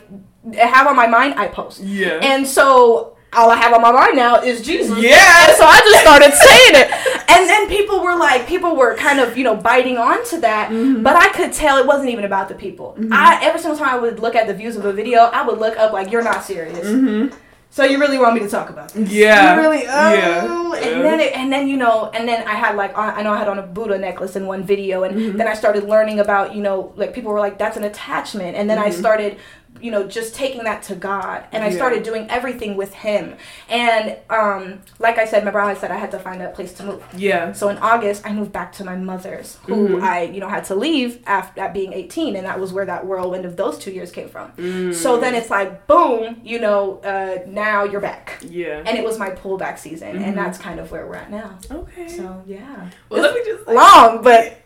have 0.56 0.86
on 0.86 0.94
my 0.94 1.08
mind, 1.08 1.34
I 1.34 1.48
post. 1.48 1.80
Yeah. 1.80 2.20
And 2.22 2.46
so 2.46 3.16
all 3.32 3.50
I 3.50 3.56
have 3.56 3.72
on 3.72 3.82
my 3.82 3.92
mind 3.92 4.16
now 4.16 4.42
is 4.42 4.62
Jesus. 4.62 4.98
Yeah. 4.98 5.54
So 5.54 5.64
I 5.64 5.78
just 5.80 6.00
started 6.00 6.32
saying 6.34 6.74
it. 6.74 6.90
And 7.32 7.48
then 7.48 7.68
people 7.68 8.02
were 8.02 8.16
like, 8.18 8.46
people 8.46 8.74
were 8.76 8.94
kind 8.96 9.20
of, 9.20 9.36
you 9.38 9.44
know, 9.44 9.54
biting 9.56 9.96
onto 9.98 10.40
that. 10.40 10.70
Mm-hmm. 10.70 11.02
But 11.02 11.16
I 11.16 11.28
could 11.30 11.52
tell 11.52 11.76
it 11.78 11.86
wasn't 11.86 12.10
even 12.10 12.24
about 12.24 12.48
the 12.48 12.54
people. 12.54 12.96
I 13.12 13.38
every 13.42 13.60
single 13.60 13.78
time 13.78 13.88
I 13.94 13.98
would 13.98 14.18
look 14.18 14.34
at 14.34 14.46
the 14.46 14.54
views 14.54 14.76
of 14.76 14.84
a 14.84 14.92
video, 14.92 15.20
I 15.20 15.46
would 15.46 15.58
look 15.58 15.76
up 15.78 15.92
like, 15.92 16.10
you're 16.10 16.24
not 16.24 16.42
serious. 16.44 16.86
Mhm. 16.86 17.32
So 17.72 17.84
you 17.84 18.00
really 18.00 18.18
want 18.18 18.34
me 18.34 18.40
to 18.40 18.48
talk 18.48 18.68
about 18.68 18.88
this? 18.94 19.08
Yeah. 19.12 19.54
You 19.54 19.60
really? 19.62 19.82
Oh. 19.86 20.12
Yeah. 20.12 20.74
And 20.88 21.04
then, 21.04 21.20
it, 21.20 21.36
and 21.36 21.52
then 21.52 21.68
you 21.68 21.76
know, 21.76 22.10
and 22.12 22.28
then 22.28 22.46
I 22.48 22.54
had 22.54 22.74
like 22.74 22.98
on, 22.98 23.14
I 23.14 23.22
know 23.22 23.32
I 23.32 23.38
had 23.38 23.46
on 23.46 23.60
a 23.60 23.62
Buddha 23.62 23.96
necklace 23.96 24.34
in 24.34 24.46
one 24.48 24.64
video, 24.64 25.04
and 25.04 25.14
Mm-hmm. 25.16 25.38
then 25.38 25.46
I 25.46 25.54
started 25.54 25.84
learning 25.84 26.18
about 26.18 26.54
you 26.56 26.62
know 26.62 26.92
like 26.96 27.14
people 27.14 27.30
were 27.32 27.38
like 27.38 27.58
that's 27.58 27.76
an 27.76 27.84
attachment, 27.84 28.56
and 28.56 28.68
then 28.68 28.78
I 28.80 28.90
started 28.90 29.36
you 29.82 29.90
know 29.90 30.06
just 30.06 30.34
taking 30.34 30.64
that 30.64 30.82
to 30.84 30.94
God, 30.94 31.44
and 31.52 31.64
I 31.64 31.68
Mm-hmm. 31.70 31.76
Started 31.80 32.02
doing 32.02 32.26
everything 32.28 32.76
with 32.76 32.92
Him, 32.92 33.36
and 33.68 34.16
um 34.28 34.80
like 34.98 35.18
I 35.18 35.24
said, 35.24 35.38
remember 35.38 35.60
I 35.60 35.74
said 35.74 35.90
I 35.90 35.96
had 35.98 36.10
to 36.10 36.18
find 36.18 36.42
a 36.42 36.48
place 36.50 36.72
to 36.74 36.82
move. 36.84 37.02
Yeah. 37.16 37.52
So 37.52 37.68
in 37.68 37.78
August, 37.78 38.26
I 38.26 38.32
moved 38.32 38.52
back 38.52 38.72
to 38.74 38.84
my 38.84 38.96
mother's, 38.96 39.58
who 39.64 39.88
Mhm. 39.98 40.02
I, 40.02 40.22
you 40.22 40.40
know, 40.40 40.48
had 40.48 40.64
to 40.66 40.74
leave 40.74 41.20
after 41.26 41.60
at 41.60 41.72
being 41.72 41.92
18, 41.92 42.36
and 42.36 42.44
that 42.46 42.58
was 42.60 42.72
where 42.72 42.84
that 42.84 43.06
whirlwind 43.06 43.44
of 43.46 43.56
those 43.56 43.78
two 43.78 43.90
years 43.92 44.10
came 44.10 44.28
from. 44.28 44.52
Mm. 44.58 44.94
So 44.94 45.18
then 45.18 45.34
it's 45.34 45.48
like, 45.50 45.86
boom, 45.86 46.40
you 46.44 46.58
know, 46.60 47.00
uh, 47.04 47.38
now 47.46 47.84
you're 47.84 48.00
back, 48.00 48.38
Yeah. 48.42 48.82
and 48.84 48.98
it 48.98 49.04
was 49.04 49.18
my 49.18 49.30
pullback 49.30 49.78
season, 49.78 50.18
Mhm. 50.18 50.24
and 50.26 50.36
that's 50.38 50.58
kind 50.58 50.78
of 50.80 50.90
where 50.92 51.06
we're 51.06 51.14
at 51.16 51.30
now. 51.30 51.50
Okay. 51.70 52.08
So 52.08 52.42
yeah, 52.46 52.60
well, 53.08 53.22
let 53.22 53.34
me 53.34 53.40
just. 53.44 53.66
long, 53.68 54.22
but 54.22 54.56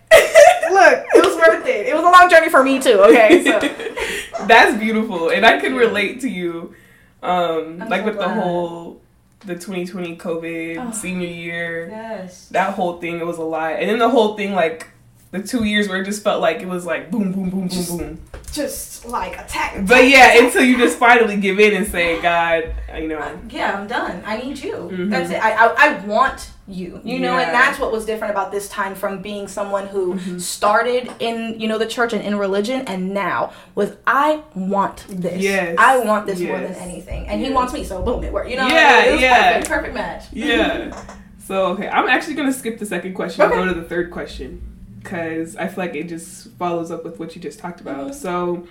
look, 0.73 1.05
it 1.15 1.25
was 1.25 1.37
worth 1.37 1.67
it. 1.67 1.87
It 1.87 1.95
was 1.95 2.05
a 2.05 2.11
long 2.11 2.29
journey 2.31 2.49
for 2.51 2.63
me 2.65 2.81
too. 2.81 3.01
Okay, 3.03 3.45
so 3.45 3.59
That's 4.47 4.77
beautiful, 4.79 5.31
and 5.31 5.45
I 5.47 5.59
can 5.61 5.75
relate 5.75 6.21
to 6.23 6.29
you, 6.29 6.75
um, 7.23 7.79
like 7.79 8.01
so 8.03 8.07
with 8.07 8.19
the 8.19 8.29
whole 8.29 9.01
the 9.41 9.55
2020 9.55 10.17
COVID 10.17 10.89
Oh. 10.89 10.91
senior 10.93 11.29
year. 11.29 11.89
yes, 11.91 12.49
That 12.49 12.75
whole 12.75 12.99
thing, 13.01 13.21
it 13.21 13.27
was 13.27 13.39
a 13.39 13.43
lot, 13.43 13.73
and 13.75 13.89
then 13.91 13.99
the 13.99 14.09
whole 14.09 14.37
thing, 14.37 14.55
like 14.55 14.89
the 15.31 15.43
two 15.43 15.65
years 15.65 15.89
where 15.89 16.01
it 16.01 16.05
just 16.05 16.23
felt 16.25 16.41
like 16.41 16.61
it 16.63 16.69
was 16.69 16.85
like 16.87 17.11
boom, 17.11 17.33
boom, 17.33 17.51
boom, 17.51 17.61
boom, 17.61 17.69
Just- 17.69 17.97
boom. 17.99 18.21
Just 18.55 19.05
like 19.05 19.35
attack. 19.39 19.87
But 19.87 20.09
yeah, 20.09 20.29
attack. 20.33 20.43
until 20.45 20.65
you 20.65 20.79
just 20.79 20.99
finally 20.99 21.37
give 21.37 21.59
in 21.61 21.75
and 21.75 21.87
say, 21.87 22.21
God, 22.23 22.75
you 22.97 23.09
know, 23.09 23.39
yeah, 23.51 23.77
I'm 23.79 23.87
done. 23.87 24.23
I 24.25 24.39
need 24.39 24.59
you. 24.59 24.75
Mhm. 24.93 25.11
That's 25.11 25.31
it. 25.31 25.45
I, 25.45 25.53
I 25.67 25.75
I 25.77 25.99
want 26.07 26.51
you. 26.67 27.01
You 27.05 27.19
know, 27.19 27.37
Yeah. 27.37 27.41
and 27.47 27.55
that's 27.55 27.79
what 27.79 27.93
was 27.93 28.07
different 28.07 28.31
about 28.33 28.51
this 28.53 28.69
time 28.69 28.95
from 28.95 29.21
being 29.21 29.49
someone 29.49 29.87
who 29.89 30.15
Mhm. 30.15 30.41
started 30.41 31.11
in 31.19 31.61
you 31.61 31.69
know 31.69 31.77
the 31.79 31.87
church 31.87 32.13
and 32.15 32.23
in 32.23 32.39
religion, 32.39 32.85
and 32.87 33.13
now 33.13 33.53
was 33.75 33.93
I 34.07 34.41
want 34.55 35.05
this. 35.09 35.41
Yes. 35.43 35.75
I 35.79 35.99
want 35.99 36.27
this 36.27 36.41
more 36.41 36.59
than 36.61 36.73
anything, 36.75 37.27
and 37.29 37.45
he 37.45 37.51
wants 37.51 37.73
me. 37.75 37.85
So 37.85 38.01
boom, 38.03 38.25
it 38.25 38.33
worked. 38.33 38.49
You 38.51 38.57
know, 38.57 38.69
Yeah, 38.69 39.03
it 39.05 39.13
was 39.13 39.21
yeah. 39.21 39.49
perfect, 39.53 39.69
perfect 39.69 39.95
match. 39.95 40.23
yeah. 40.33 40.95
So 41.47 41.67
okay, 41.73 41.89
I'm 41.89 42.09
actually 42.09 42.37
gonna 42.37 42.55
skip 42.55 42.79
the 42.79 42.87
second 42.87 43.13
question. 43.13 43.43
Okay. 43.45 43.55
I'll 43.55 43.67
go 43.67 43.75
to 43.75 43.79
the 43.79 43.87
third 43.87 44.11
question 44.11 44.63
because 45.05 45.55
I 45.57 45.69
feel 45.69 45.85
like 45.85 45.95
it 45.95 46.09
just 46.09 46.49
follows 46.53 46.91
up 46.91 47.05
with 47.05 47.21
what 47.21 47.37
you 47.37 47.41
just 47.43 47.59
talked 47.61 47.81
about. 47.81 48.09
Mhm. 48.11 48.15
So, 48.15 48.67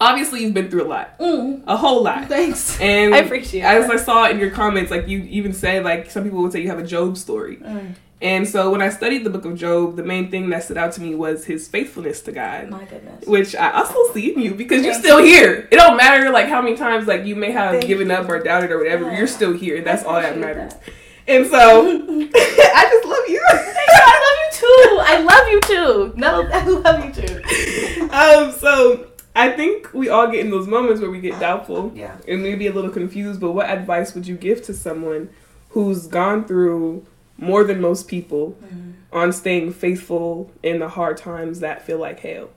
obviously 0.00 0.42
you've 0.42 0.54
been 0.54 0.68
through 0.70 0.82
a 0.84 0.88
lot, 0.88 1.18
Mm. 1.18 1.62
a 1.66 1.76
whole 1.76 2.02
lot. 2.02 2.26
Thanks. 2.28 2.78
And 2.80 3.14
I 3.14 3.18
appreciate 3.18 3.62
as 3.62 3.86
that. 3.86 3.92
I 3.94 4.02
saw 4.02 4.28
in 4.28 4.38
your 4.38 4.50
comments, 4.50 4.90
like 4.90 5.08
you 5.08 5.20
even 5.30 5.52
said, 5.52 5.84
like 5.84 6.10
some 6.10 6.24
people 6.24 6.42
would 6.42 6.52
say 6.52 6.60
you 6.60 6.68
have 6.68 6.78
a 6.78 6.86
Job 6.86 7.16
story. 7.16 7.56
Mm. 7.64 7.94
And 8.22 8.48
so 8.48 8.70
when 8.70 8.80
I 8.80 8.88
studied 8.88 9.24
the 9.24 9.30
book 9.30 9.44
of 9.44 9.56
Job, 9.56 9.96
the 9.96 10.02
main 10.02 10.30
thing 10.30 10.48
that 10.48 10.64
stood 10.64 10.78
out 10.78 10.92
to 10.92 11.02
me 11.02 11.14
was 11.14 11.44
his 11.44 11.68
faithfulness 11.68 12.22
to 12.22 12.32
God. 12.32 12.70
My 12.70 12.84
goodness. 12.84 13.26
Which 13.26 13.54
I 13.54 13.70
also 13.72 13.94
see 14.14 14.32
in 14.32 14.40
you 14.40 14.54
because 14.54 14.84
you're 14.86 14.94
still 14.94 15.18
here. 15.18 15.68
It 15.70 15.76
don't 15.76 15.98
matter 15.98 16.30
like 16.30 16.46
how 16.48 16.62
many 16.62 16.76
times 16.76 17.06
like 17.06 17.26
you 17.26 17.36
may 17.36 17.50
have 17.52 17.72
Thank 17.72 17.86
given 17.86 18.10
up 18.10 18.26
or 18.28 18.38
doubted 18.42 18.70
or 18.70 18.78
whatever. 18.78 19.04
Yeah. 19.04 19.18
You're 19.18 19.26
still 19.26 19.52
here. 19.52 19.82
That's 19.82 20.02
all 20.02 20.14
that 20.20 20.38
matters. 20.38 20.72
that. 20.72 20.82
And 21.28 21.46
so 21.46 21.56
I 22.34 22.88
just 22.90 23.04
love 23.06 23.24
you. 23.28 23.42
I 23.50 24.18
love 24.24 24.38
you 24.40 24.45
too. 24.58 24.98
I 25.02 25.20
love 25.22 25.48
you 25.48 25.60
too. 25.62 26.12
No, 26.16 26.48
I 26.52 26.64
love 26.64 27.04
you 27.04 27.12
too. 27.12 28.08
um, 28.10 28.52
so 28.52 29.06
I 29.34 29.50
think 29.52 29.92
we 29.92 30.08
all 30.08 30.26
get 30.30 30.40
in 30.40 30.50
those 30.50 30.66
moments 30.66 31.00
where 31.00 31.10
we 31.10 31.20
get 31.20 31.38
doubtful 31.40 31.92
Yeah. 31.94 32.16
and 32.26 32.42
maybe 32.42 32.66
a 32.66 32.72
little 32.72 32.90
confused. 32.90 33.40
But 33.40 33.52
what 33.52 33.68
advice 33.68 34.14
would 34.14 34.26
you 34.26 34.36
give 34.36 34.62
to 34.64 34.74
someone 34.74 35.28
who's 35.70 36.06
gone 36.06 36.44
through 36.46 37.04
more 37.38 37.64
than 37.64 37.80
most 37.80 38.08
people 38.08 38.56
Mm. 38.64 38.92
on 39.12 39.32
staying 39.32 39.72
faithful 39.74 40.50
in 40.62 40.78
the 40.78 40.88
hard 40.88 41.16
times 41.18 41.60
that 41.60 41.82
feel 41.82 41.98
like 41.98 42.20
hell? 42.20 42.48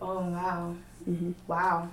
Oh 0.00 0.20
wow. 0.20 0.74
Mhm. 1.08 1.34
Wow. 1.46 1.88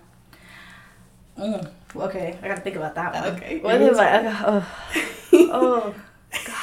Mm. 1.39 1.69
Okay, 1.95 2.37
I 2.43 2.47
gotta 2.47 2.61
think 2.61 2.75
about 2.75 2.95
that 2.95 3.13
one. 3.13 3.35
Okay. 3.35 3.59
What 3.59 3.81
if 3.81 3.97
I? 3.97 4.63
Oh, 5.33 5.45
oh 5.51 5.95
God. 6.45 6.55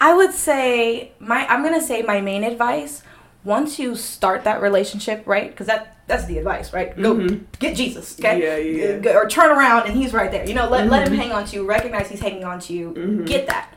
I 0.00 0.14
would 0.14 0.32
say 0.32 1.12
my. 1.18 1.46
I'm 1.46 1.62
gonna 1.62 1.80
say 1.80 2.02
my 2.02 2.20
main 2.20 2.44
advice. 2.44 3.02
Once 3.44 3.78
you 3.78 3.94
start 3.94 4.44
that 4.44 4.62
relationship, 4.62 5.22
right? 5.26 5.50
Because 5.50 5.66
that 5.66 5.98
that's 6.06 6.24
the 6.26 6.38
advice, 6.38 6.72
right? 6.72 6.96
Go 7.00 7.14
Mhm. 7.14 7.44
get 7.58 7.76
Jesus, 7.76 8.18
okay? 8.18 8.40
Yeah, 8.42 8.56
yeah, 9.00 9.16
Or 9.16 9.28
turn 9.28 9.50
around 9.50 9.86
and 9.86 9.96
he's 9.96 10.12
right 10.12 10.30
there. 10.30 10.46
You 10.46 10.54
know, 10.54 10.68
let 10.68 10.88
let 10.90 11.06
him 11.06 11.14
Mhm. 11.14 11.18
hang 11.18 11.32
on 11.32 11.44
to 11.46 11.56
you. 11.56 11.66
Recognize 11.66 12.08
he's 12.08 12.20
hanging 12.20 12.44
on 12.44 12.58
to 12.60 12.72
you. 12.72 12.92
Mhm. 12.92 13.26
Get 13.26 13.46
that. 13.46 13.70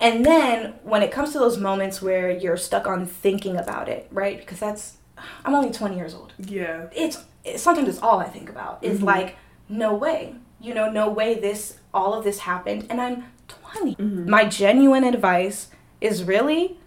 And 0.00 0.24
then 0.26 0.74
when 0.82 1.02
it 1.02 1.10
comes 1.12 1.32
to 1.32 1.38
those 1.38 1.58
moments 1.58 2.02
where 2.02 2.30
you're 2.30 2.56
stuck 2.56 2.86
on 2.86 3.06
thinking 3.06 3.56
about 3.56 3.88
it, 3.88 4.08
right? 4.10 4.38
Because 4.38 4.58
that's 4.58 4.94
I'm 5.44 5.54
only 5.54 5.70
20 5.70 5.96
years 5.96 6.14
old 6.14 6.32
Yeah. 6.38 6.86
it's, 6.92 7.18
it's 7.44 7.62
sometimes 7.62 7.88
it's 7.88 8.00
all 8.02 8.18
I 8.18 8.24
think 8.28 8.48
about. 8.50 8.78
Is 8.82 8.98
Mhm. 9.00 9.04
like, 9.04 9.36
no 9.68 9.94
way, 9.94 10.34
you 10.60 10.74
know, 10.74 10.90
no 10.90 11.08
way 11.08 11.34
this 11.34 11.76
all 11.94 12.14
of 12.14 12.24
this 12.24 12.40
happened, 12.40 12.86
and 12.90 13.00
I'm 13.00 13.24
20. 13.76 13.94
Mhm. 13.96 14.26
My 14.28 14.44
genuine 14.44 15.04
advice 15.04 15.68
is 16.00 16.24
really 16.24 16.78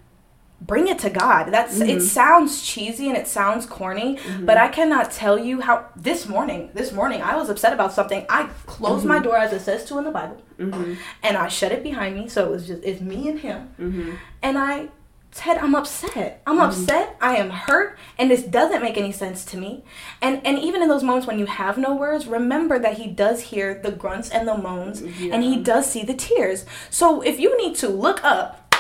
bring 0.62 0.88
it 0.88 0.98
to 1.00 1.10
God. 1.10 1.52
That's 1.52 1.80
it. 1.82 1.98
Mhm. 1.98 2.02
Sounds 2.02 2.62
cheesy 2.64 3.10
and 3.10 3.18
it 3.18 3.28
sounds 3.28 3.66
corny, 3.66 4.16
Mhm. 4.18 4.46
but 4.46 4.58
I 4.58 4.70
cannot 4.70 5.12
tell 5.12 5.38
you 5.38 5.62
how. 5.62 5.86
This 5.96 6.28
morning, 6.28 6.70
this 6.74 6.92
morning, 6.94 7.22
I 7.22 7.36
was 7.36 7.50
upset 7.50 7.74
about 7.74 7.92
something. 7.94 8.26
I 8.30 8.48
closed 8.66 9.06
my 9.06 9.20
Mhm. 9.20 9.24
door 9.24 9.38
as 9.38 9.52
it 9.52 9.62
says 9.62 9.84
to 9.86 9.98
in 9.98 10.06
the 10.06 10.12
Bible, 10.12 10.38
Mhm. 10.58 10.96
and 11.22 11.38
I 11.38 11.50
shut 11.50 11.72
it 11.74 11.84
behind 11.84 12.16
me. 12.16 12.28
So 12.30 12.46
it 12.46 12.52
was 12.52 12.66
just 12.68 12.82
it's 12.84 13.02
me 13.02 13.28
and 13.28 13.40
him 13.40 13.70
Mhm. 13.80 14.16
and 14.42 14.58
I 14.58 14.88
said, 15.36 15.58
I'm 15.58 15.76
upset. 15.76 16.42
I'm 16.48 16.58
Mhm. 16.60 16.68
upset. 16.68 17.18
I 17.20 17.36
am 17.36 17.50
hurt, 17.50 17.98
and 18.18 18.32
this 18.32 18.42
doesn't 18.42 18.82
make 18.82 18.98
any 18.98 19.12
sense 19.12 19.44
to 19.46 19.58
me. 19.58 19.84
And 20.22 20.40
and 20.46 20.58
even 20.58 20.82
in 20.82 20.88
those 20.88 21.04
moments 21.04 21.28
when 21.28 21.38
you 21.40 21.46
have 21.46 21.78
no 21.78 21.94
words, 21.94 22.26
remember 22.26 22.80
that 22.80 22.94
he 22.94 23.08
does 23.08 23.42
hear 23.42 23.74
the 23.84 23.92
grunts 23.92 24.30
and 24.30 24.48
the 24.48 24.58
moans, 24.58 25.02
and 25.02 25.44
he 25.44 25.58
does 25.58 25.92
see 25.92 26.04
the 26.04 26.14
tears. 26.14 26.66
So 26.90 27.22
if 27.22 27.38
you 27.38 27.58
need 27.58 27.76
to 27.78 27.90
look 27.90 28.24
up 28.24 28.74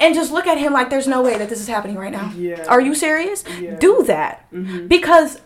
and 0.00 0.14
just 0.14 0.32
look 0.32 0.46
at 0.46 0.56
him 0.56 0.72
like 0.72 0.88
there's 0.88 1.06
no 1.08 1.20
way 1.20 1.36
that 1.36 1.50
this 1.50 1.60
is 1.60 1.68
happening 1.68 1.96
right 1.98 2.12
now. 2.12 2.32
Yeah. 2.34 2.64
Are 2.66 2.80
you 2.80 2.94
serious? 2.94 3.44
Yeah. 3.60 3.76
Do 3.76 4.04
that 4.04 4.50
mm-hmm. 4.50 4.86
because 4.86 5.40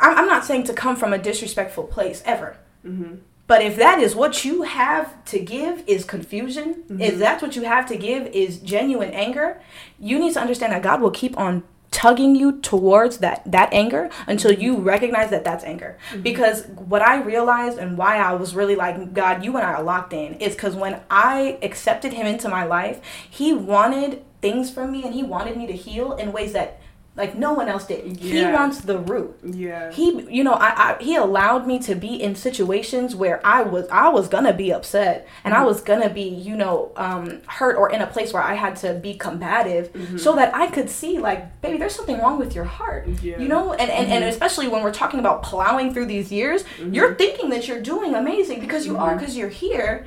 I'm 0.00 0.16
I'm 0.20 0.26
not 0.26 0.46
saying 0.46 0.64
to 0.64 0.72
come 0.72 0.96
from 0.96 1.12
a 1.12 1.18
disrespectful 1.18 1.84
place 1.84 2.22
ever. 2.24 2.56
Mhm. 2.84 3.18
But 3.46 3.62
if 3.62 3.76
that 3.76 4.00
is 4.00 4.16
what 4.16 4.44
you 4.44 4.62
have 4.62 5.24
to 5.26 5.38
give 5.38 5.84
is 5.86 6.04
confusion, 6.04 6.82
if 6.98 7.14
Mhm. 7.14 7.18
that's 7.18 7.42
what 7.42 7.54
you 7.54 7.62
have 7.62 7.86
to 7.86 7.96
give 7.96 8.26
is 8.28 8.58
genuine 8.58 9.10
anger, 9.10 9.58
you 10.00 10.18
need 10.18 10.32
to 10.34 10.40
understand 10.40 10.72
that 10.72 10.82
God 10.82 11.00
will 11.00 11.12
keep 11.12 11.38
on 11.38 11.62
tugging 11.92 12.34
you 12.34 12.52
towards 12.60 13.18
that 13.18 13.40
that 13.46 13.70
anger 13.72 14.10
until 14.26 14.52
you 14.52 14.76
recognize 14.76 15.30
that 15.30 15.44
that's 15.44 15.64
anger. 15.64 15.96
Because 16.22 16.64
what 16.88 17.00
I 17.00 17.16
realized 17.22 17.78
and 17.78 17.96
why 17.96 18.18
I 18.18 18.34
was 18.34 18.54
really 18.54 18.76
like 18.76 19.14
God, 19.14 19.42
you 19.44 19.56
and 19.56 19.64
I 19.66 19.72
are 19.74 19.82
locked 19.82 20.12
in 20.12 20.34
is 20.34 20.54
cuz 20.56 20.74
when 20.74 20.96
I 21.10 21.56
accepted 21.62 22.12
him 22.12 22.26
into 22.26 22.48
my 22.48 22.64
life, 22.64 23.00
he 23.30 23.54
wanted 23.54 24.22
things 24.42 24.70
from 24.70 24.92
me 24.92 25.04
and 25.04 25.14
he 25.14 25.22
wanted 25.22 25.56
me 25.56 25.66
to 25.68 25.72
heal 25.72 26.12
in 26.12 26.32
ways 26.32 26.52
that 26.52 26.78
like 27.16 27.34
no 27.34 27.52
one 27.52 27.68
else 27.68 27.86
did. 27.86 28.16
He 28.16 28.42
wants 28.44 28.80
the 28.80 28.98
root 28.98 29.38
Yeah. 29.42 29.90
he 29.92 30.26
you 30.30 30.44
know 30.44 30.52
I, 30.52 30.96
I 30.98 31.02
he 31.02 31.16
allowed 31.16 31.66
me 31.66 31.78
to 31.80 31.94
be 31.94 32.22
in 32.22 32.34
situations 32.34 33.14
where 33.14 33.44
i 33.46 33.62
was 33.62 33.86
i 33.90 34.08
was 34.08 34.28
gonna 34.28 34.52
be 34.52 34.72
upset 34.72 35.26
and 35.44 35.54
i 35.54 35.58
mm-hmm. 35.58 35.66
was 35.66 35.80
gonna 35.80 36.10
be 36.10 36.22
you 36.22 36.56
know 36.56 36.92
um 36.96 37.40
hurt 37.46 37.76
or 37.76 37.90
in 37.90 38.00
a 38.02 38.06
place 38.06 38.32
where 38.32 38.42
i 38.42 38.54
had 38.54 38.76
to 38.76 38.94
be 38.94 39.14
combative 39.14 39.92
mm-hmm. 39.92 40.16
so 40.16 40.34
that 40.36 40.54
i 40.54 40.66
could 40.66 40.88
see 40.90 41.18
like 41.18 41.60
baby 41.60 41.78
there's 41.78 41.94
something 41.94 42.18
wrong 42.18 42.38
with 42.38 42.54
your 42.54 42.64
heart 42.64 43.08
Yeah. 43.22 43.38
you 43.38 43.48
know? 43.48 43.72
And, 43.72 43.90
and 43.90 44.12
and 44.12 44.22
mm-hmm. 44.22 44.28
especially 44.28 44.68
when 44.68 44.82
we're 44.82 44.92
talking 44.92 45.20
about 45.20 45.42
plowing 45.42 45.92
through 45.92 46.06
these 46.06 46.30
years 46.30 46.64
you're 46.90 47.14
thinking 47.14 47.50
that 47.50 47.68
you're 47.68 47.80
doing 47.80 48.14
amazing 48.14 48.60
because 48.60 48.86
you 48.86 48.96
are 48.96 49.16
because 49.16 49.36
you're 49.36 49.48
here. 49.48 50.06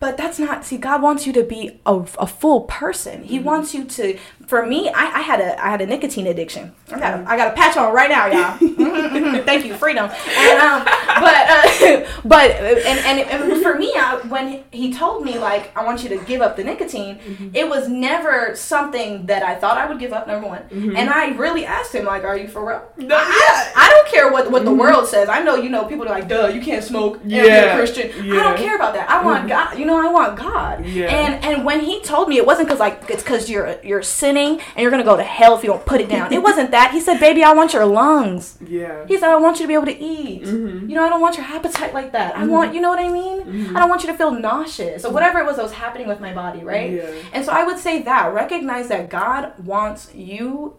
But 0.00 0.16
that's 0.16 0.38
not 0.38 0.64
see 0.64 0.78
god 0.78 1.02
wants 1.02 1.26
you 1.26 1.32
to 1.34 1.42
be 1.42 1.80
a, 1.86 1.96
a 2.18 2.26
full 2.26 2.62
person. 2.62 3.24
He 3.24 3.38
wants 3.38 3.74
you 3.74 3.84
to 3.84 4.18
for 4.48 4.64
me 4.64 4.88
I, 4.88 5.18
I 5.18 5.20
had 5.20 5.40
a 5.40 5.62
i 5.62 5.68
had 5.68 5.82
a 5.82 5.86
nicotine 5.86 6.26
addiction. 6.26 6.72
I 6.90 6.98
got 6.98 7.14
a, 7.14 7.16
mm. 7.18 7.26
i 7.26 7.36
got 7.36 7.52
a 7.52 7.54
patch 7.54 7.76
on 7.76 7.92
right 7.92 8.08
now 8.08 8.26
y'all. 8.26 8.56
Thank 9.44 9.66
you 9.66 9.74
freedom. 9.74 10.10
And 10.10 10.58
um 10.58 10.84
but 10.84 11.34
uh, 11.34 12.06
but 12.24 12.50
uh, 12.52 12.88
and, 12.88 12.98
and 13.00 13.28
and 13.28 13.62
for 13.62 13.76
me 13.76 13.92
I, 13.94 14.16
when 14.28 14.64
he 14.72 14.92
told 14.92 15.22
me 15.22 15.38
like 15.38 15.76
i 15.76 15.84
want 15.84 16.02
you 16.02 16.08
to 16.08 16.18
give 16.24 16.40
up 16.40 16.56
the 16.56 16.64
nicotine 16.64 17.18
mm-hmm. 17.18 17.48
it 17.52 17.68
was 17.68 17.88
never 17.88 18.56
something 18.56 19.26
that 19.26 19.42
i 19.42 19.54
thought 19.54 19.76
i 19.76 19.86
would 19.86 19.98
give 19.98 20.12
up 20.14 20.26
number 20.26 20.48
one. 20.48 20.62
Mm-hmm. 20.62 20.96
And 20.96 21.10
i 21.10 21.28
really 21.32 21.66
asked 21.66 21.94
him 21.94 22.06
like 22.06 22.24
are 22.24 22.36
you 22.36 22.48
for 22.48 22.66
real? 22.66 22.82
No, 22.96 23.16
I, 23.16 23.20
yeah. 23.20 23.72
I 23.76 23.90
don't 23.90 24.08
care 24.08 24.32
what 24.32 24.50
what 24.50 24.64
the 24.64 24.70
mm-hmm. 24.70 24.80
world 24.80 25.06
says. 25.06 25.28
I 25.28 25.42
know 25.42 25.56
you 25.56 25.68
know 25.68 25.84
people 25.84 26.06
are 26.06 26.10
like 26.10 26.26
duh 26.26 26.46
you 26.46 26.62
can't 26.62 26.82
smoke 26.82 27.20
and 27.20 27.28
be 27.28 27.38
a 27.38 27.46
Yeah, 27.46 27.76
christian. 27.76 28.10
I 28.32 28.42
don't 28.42 28.56
care 28.56 28.76
about 28.76 28.94
that. 28.94 29.10
I 29.10 29.22
want 29.22 29.46
god 29.46 29.78
you 29.78 29.84
know 29.84 30.00
i 30.00 30.10
want 30.10 30.38
god. 30.38 30.86
Yeah. 30.86 31.06
and 31.06 31.44
and 31.44 31.64
when 31.66 31.80
he 31.80 32.00
told 32.00 32.30
me 32.30 32.38
it 32.38 32.46
wasn't 32.46 32.68
because 32.68 32.80
like 32.80 33.04
it's 33.10 33.22
because 33.22 33.50
you're 33.50 33.78
you're 33.82 34.02
sinning 34.02 34.37
and 34.46 34.78
you're 34.78 34.90
gonna 34.90 35.04
go 35.04 35.16
to 35.16 35.22
hell 35.22 35.56
if 35.56 35.62
you 35.64 35.68
don't 35.70 35.84
put 35.84 36.00
it 36.00 36.08
down. 36.08 36.32
It 36.32 36.42
wasn't 36.42 36.70
that. 36.70 36.92
He 36.92 37.00
said 37.00 37.18
baby 37.20 37.42
i 37.42 37.52
want 37.52 37.72
your 37.72 37.86
lungs. 37.86 38.58
Yeah. 38.66 39.06
he 39.06 39.16
said 39.18 39.28
i 39.30 39.36
want 39.36 39.58
you 39.58 39.64
to 39.64 39.68
be 39.68 39.74
able 39.74 39.86
to 39.86 39.98
eat. 39.98 40.42
Mhm. 40.44 40.88
you 40.88 40.94
know 40.94 41.04
i 41.04 41.08
don't 41.08 41.20
want 41.20 41.36
your 41.36 41.46
appetite 41.46 41.92
like 41.94 42.12
that. 42.12 42.36
I 42.36 42.44
want 42.46 42.74
you 42.74 42.80
know 42.80 42.90
what 42.90 42.98
i 42.98 43.08
mean? 43.08 43.42
Mhm. 43.42 43.76
i 43.76 43.78
don't 43.80 43.88
want 43.88 44.02
you 44.04 44.10
to 44.12 44.16
feel 44.16 44.30
nauseous 44.30 45.04
or 45.04 45.12
whatever 45.12 45.38
it 45.40 45.46
was 45.46 45.56
that 45.56 45.62
was 45.62 45.72
happening 45.84 46.06
with 46.08 46.20
my 46.20 46.32
body 46.32 46.60
right? 46.72 46.90
Yeah. 46.92 47.10
and 47.32 47.44
so 47.44 47.52
i 47.52 47.62
would 47.64 47.78
say 47.78 48.02
that. 48.02 48.32
Recognize 48.32 48.88
that 48.88 49.08
god 49.10 49.52
wants 49.72 50.14
you 50.14 50.76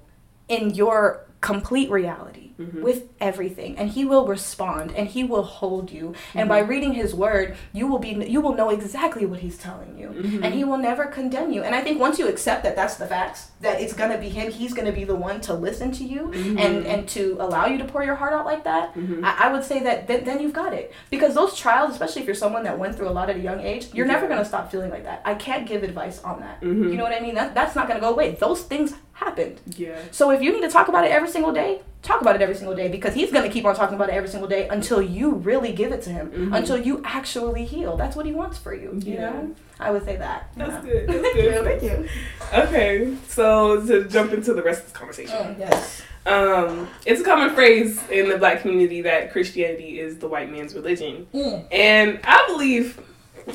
in 0.48 0.64
your 0.82 1.26
complete 1.42 1.90
reality 1.90 2.46
Mm-hmm. 2.60 2.82
with 2.82 3.04
everything 3.22 3.78
and 3.78 3.90
he 3.92 4.04
will 4.04 4.28
respond 4.28 4.92
and 4.94 5.08
he 5.08 5.24
will 5.24 5.44
hold 5.44 5.90
you 5.92 6.14
and 6.36 6.50
by 6.50 6.60
Mm-hmm. 6.60 6.70
reading 6.70 6.94
his 6.94 7.16
word 7.16 7.56
you 7.72 7.88
will 7.88 8.00
be 8.00 8.10
you 8.28 8.42
will 8.42 8.54
know 8.54 8.70
exactly 8.70 9.26
what 9.26 9.40
he's 9.40 9.58
telling 9.58 9.98
you 9.98 10.10
Mm-hmm. 10.10 10.44
and 10.44 10.54
he 10.54 10.66
will 10.66 10.78
never 10.78 11.06
condemn 11.06 11.54
you. 11.54 11.64
And 11.64 11.74
i 11.74 11.80
think 11.80 12.02
once 12.02 12.20
you 12.20 12.28
accept 12.28 12.64
that 12.64 12.76
that's 12.76 12.96
the 12.98 13.08
facts 13.08 13.52
that 13.62 13.80
it's 13.80 13.94
going 13.94 14.12
to 14.12 14.18
be 14.18 14.28
him 14.28 14.52
he's 14.52 14.74
going 14.74 14.88
to 14.88 14.92
be 14.92 15.06
the 15.06 15.16
one 15.16 15.40
to 15.48 15.54
listen 15.54 15.94
to 15.94 16.04
you 16.04 16.24
Mm-hmm. 16.34 16.58
and 16.58 16.86
and 16.86 17.08
to 17.16 17.38
allow 17.40 17.66
you 17.66 17.78
to 17.78 17.86
pour 17.86 18.04
your 18.04 18.16
heart 18.16 18.34
out 18.34 18.46
like 18.46 18.66
that 18.66 18.92
I, 19.24 19.46
I 19.46 19.52
would 19.54 19.64
say 19.64 19.82
that 19.84 20.08
th- 20.08 20.26
then 20.26 20.42
you've 20.42 20.52
got 20.64 20.74
it. 20.74 20.92
Because 21.10 21.34
those 21.36 21.56
trials 21.56 21.92
especially 21.92 22.24
if 22.24 22.28
you're 22.28 22.36
someone 22.46 22.64
that 22.64 22.78
went 22.78 22.94
through 22.98 23.08
a 23.08 23.16
lot 23.20 23.30
at 23.30 23.38
a 23.38 23.40
young 23.40 23.62
age 23.62 23.88
you're 23.94 24.06
never 24.16 24.28
going 24.28 24.40
to 24.40 24.50
stop 24.54 24.70
feeling 24.70 24.92
like 24.92 25.06
that. 25.06 25.22
I 25.24 25.36
can't 25.36 25.66
give 25.66 25.84
advice 25.84 26.22
on 26.24 26.42
that. 26.42 26.62
You 26.62 26.96
know 26.98 27.04
what 27.08 27.14
i 27.14 27.22
mean? 27.22 27.36
That, 27.36 27.56
that's 27.56 27.74
not 27.78 27.88
going 27.88 27.98
to 28.02 28.06
go 28.06 28.12
away. 28.12 28.32
Those 28.36 28.64
things 28.64 28.96
happened 29.20 29.60
Yeah. 29.76 30.00
so 30.12 30.32
if 30.32 30.42
you 30.42 30.52
need 30.54 30.62
to 30.62 30.70
talk 30.70 30.88
about 30.88 31.04
it 31.06 31.12
every 31.12 31.30
single 31.30 31.52
day, 31.52 31.82
talk 32.02 32.22
about 32.22 32.36
it 32.36 32.42
every 32.42 32.56
single 32.56 32.76
day 32.76 32.88
because 32.88 33.14
he's 33.14 33.32
going 33.32 33.44
to 33.44 33.50
keep 33.54 33.66
on 33.66 33.76
talking 33.76 33.96
about 33.96 34.08
it 34.10 34.14
every 34.16 34.30
single 34.30 34.48
day 34.48 34.68
until 34.70 35.02
you 35.02 35.32
really 35.32 35.74
give 35.74 35.92
it 35.92 36.02
to 36.04 36.10
him, 36.10 36.32
Mhm. 36.32 36.58
until 36.58 36.78
you 36.78 37.02
actually 37.06 37.66
heal. 37.66 37.98
That's 37.98 38.16
what 38.16 38.26
he 38.26 38.32
wants 38.32 38.58
for 38.58 38.74
you. 38.74 38.90
You 39.04 39.14
Yeah. 39.16 39.30
know, 39.32 39.52
I 39.80 39.92
would 39.92 40.06
say 40.06 40.16
that. 40.16 40.50
That's 40.56 40.72
Yeah. 40.86 40.92
good. 40.92 41.08
That's 41.10 41.34
good. 41.36 41.64
Thank 41.66 41.84
you. 41.84 42.08
Okay, 42.54 43.14
so 43.28 43.86
to 43.86 44.06
jump 44.06 44.32
into 44.34 44.54
the 44.54 44.64
rest 44.64 44.80
of 44.82 44.86
this 44.88 44.98
conversation. 44.98 45.36
Oh, 45.38 45.56
yes. 45.60 46.02
Um, 46.26 46.88
it's 47.06 47.22
a 47.22 47.24
common 47.24 47.50
phrase 47.56 48.00
in 48.10 48.30
the 48.30 48.38
black 48.38 48.62
community 48.62 49.02
that 49.02 49.32
Christianity 49.32 50.00
is 50.00 50.18
the 50.20 50.28
white 50.28 50.52
man's 50.52 50.74
religion. 50.76 51.28
Mm. 51.34 51.66
And 51.72 52.20
I 52.24 52.46
believe 52.48 53.00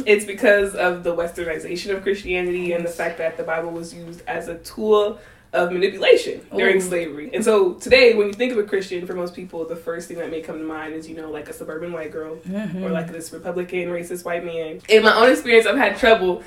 it's 0.07 0.25
because 0.25 0.75
of 0.75 1.05
the 1.05 1.15
westernization 1.15 1.95
of 1.95 2.03
Christianity 2.03 2.73
and 2.73 2.85
the 2.85 2.89
fact 2.91 3.17
that 3.19 3.37
the 3.37 3.45
Bible 3.45 3.71
was 3.71 3.95
used 3.95 4.23
as 4.27 4.49
a 4.49 4.57
tool 4.57 5.19
of 5.55 5.71
manipulation 5.71 6.45
during 6.55 6.81
slavery. 6.81 7.31
And 7.33 7.45
so 7.45 7.75
today, 7.75 8.15
when 8.15 8.27
you 8.27 8.33
think 8.33 8.53
of 8.53 8.59
a 8.59 8.65
Christian, 8.65 9.07
for 9.07 9.15
most 9.15 9.35
people, 9.35 9.65
the 9.65 9.77
first 9.77 10.09
thing 10.09 10.19
that 10.19 10.31
may 10.31 10.41
come 10.41 10.59
to 10.59 10.65
mind 10.65 10.95
is, 10.95 11.09
you 11.09 11.15
know, 11.15 11.31
like 11.31 11.49
a 11.49 11.53
suburban 11.53 11.93
white 11.93 12.11
girl 12.11 12.35
or 12.35 12.39
mm-hmm. 12.39 12.93
like 12.93 13.11
this 13.11 13.33
Republican 13.33 13.89
racist 13.89 14.25
white 14.25 14.45
man. 14.45 14.81
In 14.89 15.05
my 15.05 15.15
own 15.15 15.31
experience, 15.31 15.67
I've 15.67 15.77
had 15.77 15.97
trouble 15.97 16.43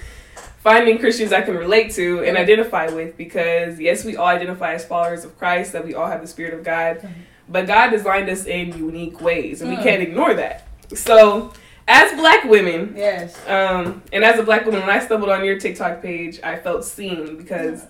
finding 0.59 0.99
Christians 0.99 1.31
I 1.31 1.41
can 1.41 1.55
relate 1.55 1.91
to 1.93 2.23
and 2.25 2.37
identify 2.37 2.89
with 2.89 3.15
because, 3.15 3.79
yes, 3.79 4.03
we 4.03 4.17
all 4.17 4.27
identify 4.27 4.73
as 4.73 4.83
followers 4.83 5.23
of 5.23 5.37
Christ, 5.37 5.71
that 5.71 5.85
we 5.85 5.95
all 5.95 6.07
have 6.07 6.19
the 6.19 6.27
Spirit 6.27 6.53
of 6.53 6.63
God. 6.63 6.97
Mm-hmm. 6.97 7.21
but 7.47 7.65
God 7.65 7.91
designed 7.91 8.29
us 8.29 8.45
in 8.45 8.77
unique 8.77 9.21
ways, 9.21 9.61
and 9.61 9.69
we 9.69 9.77
mm. 9.77 9.83
can't 9.83 10.01
ignore 10.01 10.33
that. 10.33 10.67
So, 10.93 11.53
as 11.87 12.11
black 12.19 12.43
women, 12.43 12.93
Yes. 12.97 13.37
um, 13.47 14.03
and 14.11 14.25
as 14.25 14.37
a 14.37 14.43
black 14.43 14.65
woman, 14.65 14.81
when 14.81 14.89
I 14.89 14.99
stumbled 14.99 15.31
on 15.31 15.45
your 15.45 15.57
TikTok 15.57 16.01
page, 16.01 16.41
I 16.43 16.57
felt 16.57 16.83
seen 16.83 17.37
because 17.37 17.85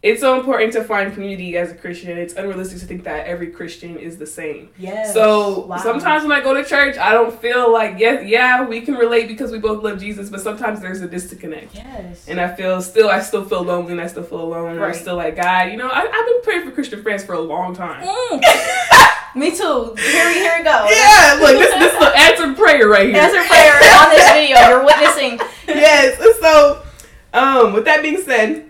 it's 0.00 0.20
so 0.20 0.38
important 0.38 0.72
to 0.74 0.84
find 0.84 1.12
community 1.12 1.56
as 1.56 1.72
a 1.72 1.74
Christian. 1.74 2.16
It's 2.18 2.34
unrealistic 2.34 2.78
to 2.78 2.86
think 2.86 3.02
that 3.02 3.26
every 3.26 3.48
Christian 3.48 3.96
is 3.96 4.16
the 4.16 4.26
same. 4.26 4.68
Yes. 4.78 5.12
So 5.12 5.66
Wow. 5.66 5.76
sometimes 5.78 6.22
when 6.22 6.30
I 6.30 6.40
go 6.40 6.54
to 6.54 6.64
church, 6.64 6.96
I 6.96 7.12
don't 7.12 7.36
feel 7.40 7.72
like 7.72 7.98
yeah, 7.98 8.20
yeah, 8.20 8.64
we 8.64 8.80
can 8.80 8.94
relate 8.94 9.26
because 9.26 9.50
we 9.50 9.58
both 9.58 9.82
love 9.82 9.98
Jesus, 9.98 10.30
but 10.30 10.40
sometimes 10.40 10.80
there's 10.80 11.00
a 11.00 11.08
disconnect. 11.08 11.74
Yes. 11.74 12.28
And 12.28 12.40
I 12.40 12.54
feel 12.54 12.80
still, 12.80 13.08
I 13.08 13.20
still 13.20 13.44
feel 13.44 13.62
lonely, 13.64 13.90
and 13.90 14.00
I 14.00 14.06
still 14.06 14.22
feel 14.22 14.40
alone. 14.40 14.76
And 14.76 14.84
I'm 14.84 14.94
still 14.94 15.16
like, 15.16 15.34
God, 15.34 15.72
you 15.72 15.76
know, 15.76 15.88
I, 15.88 16.00
I've 16.02 16.26
been 16.26 16.42
praying 16.42 16.64
for 16.64 16.70
Christian 16.70 17.02
friends 17.02 17.24
for 17.24 17.32
a 17.32 17.40
long 17.40 17.74
time. 17.74 18.06
Mm. 18.06 18.40
Me 19.34 19.50
too. 19.50 19.94
Here 19.98 20.26
we 20.28 20.34
here 20.34 20.54
we 20.58 20.64
go. 20.64 20.86
Yeah, 20.90 21.38
look, 21.40 21.50
this 21.58 21.74
this 21.74 21.92
is 21.92 21.98
the 21.98 22.06
answered 22.16 22.56
prayer 22.56 22.88
right 22.88 23.08
here. 23.08 23.18
Answer 23.18 23.42
prayer 23.42 23.74
on 23.74 24.10
this 24.10 24.30
video. 24.32 24.58
You're 24.68 24.84
witnessing. 24.84 25.38
yes. 25.68 26.16
So, 26.40 26.82
um, 27.34 27.72
with 27.72 27.84
that 27.84 28.00
being 28.02 28.20
said, 28.22 28.67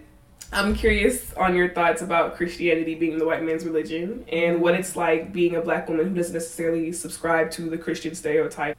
I'm 0.52 0.74
curious 0.74 1.32
on 1.34 1.54
your 1.54 1.68
thoughts 1.68 2.00
about 2.00 2.36
Christianity 2.36 2.94
being 2.94 3.18
the 3.18 3.26
white 3.26 3.42
man's 3.42 3.64
religion 3.66 4.24
and 4.32 4.62
what 4.62 4.74
it's 4.74 4.96
like 4.96 5.32
being 5.32 5.56
a 5.56 5.60
black 5.60 5.88
woman 5.88 6.08
who 6.08 6.14
doesn't 6.14 6.32
necessarily 6.32 6.90
subscribe 6.92 7.50
to 7.52 7.68
the 7.68 7.76
Christian 7.76 8.14
stereotype. 8.14 8.76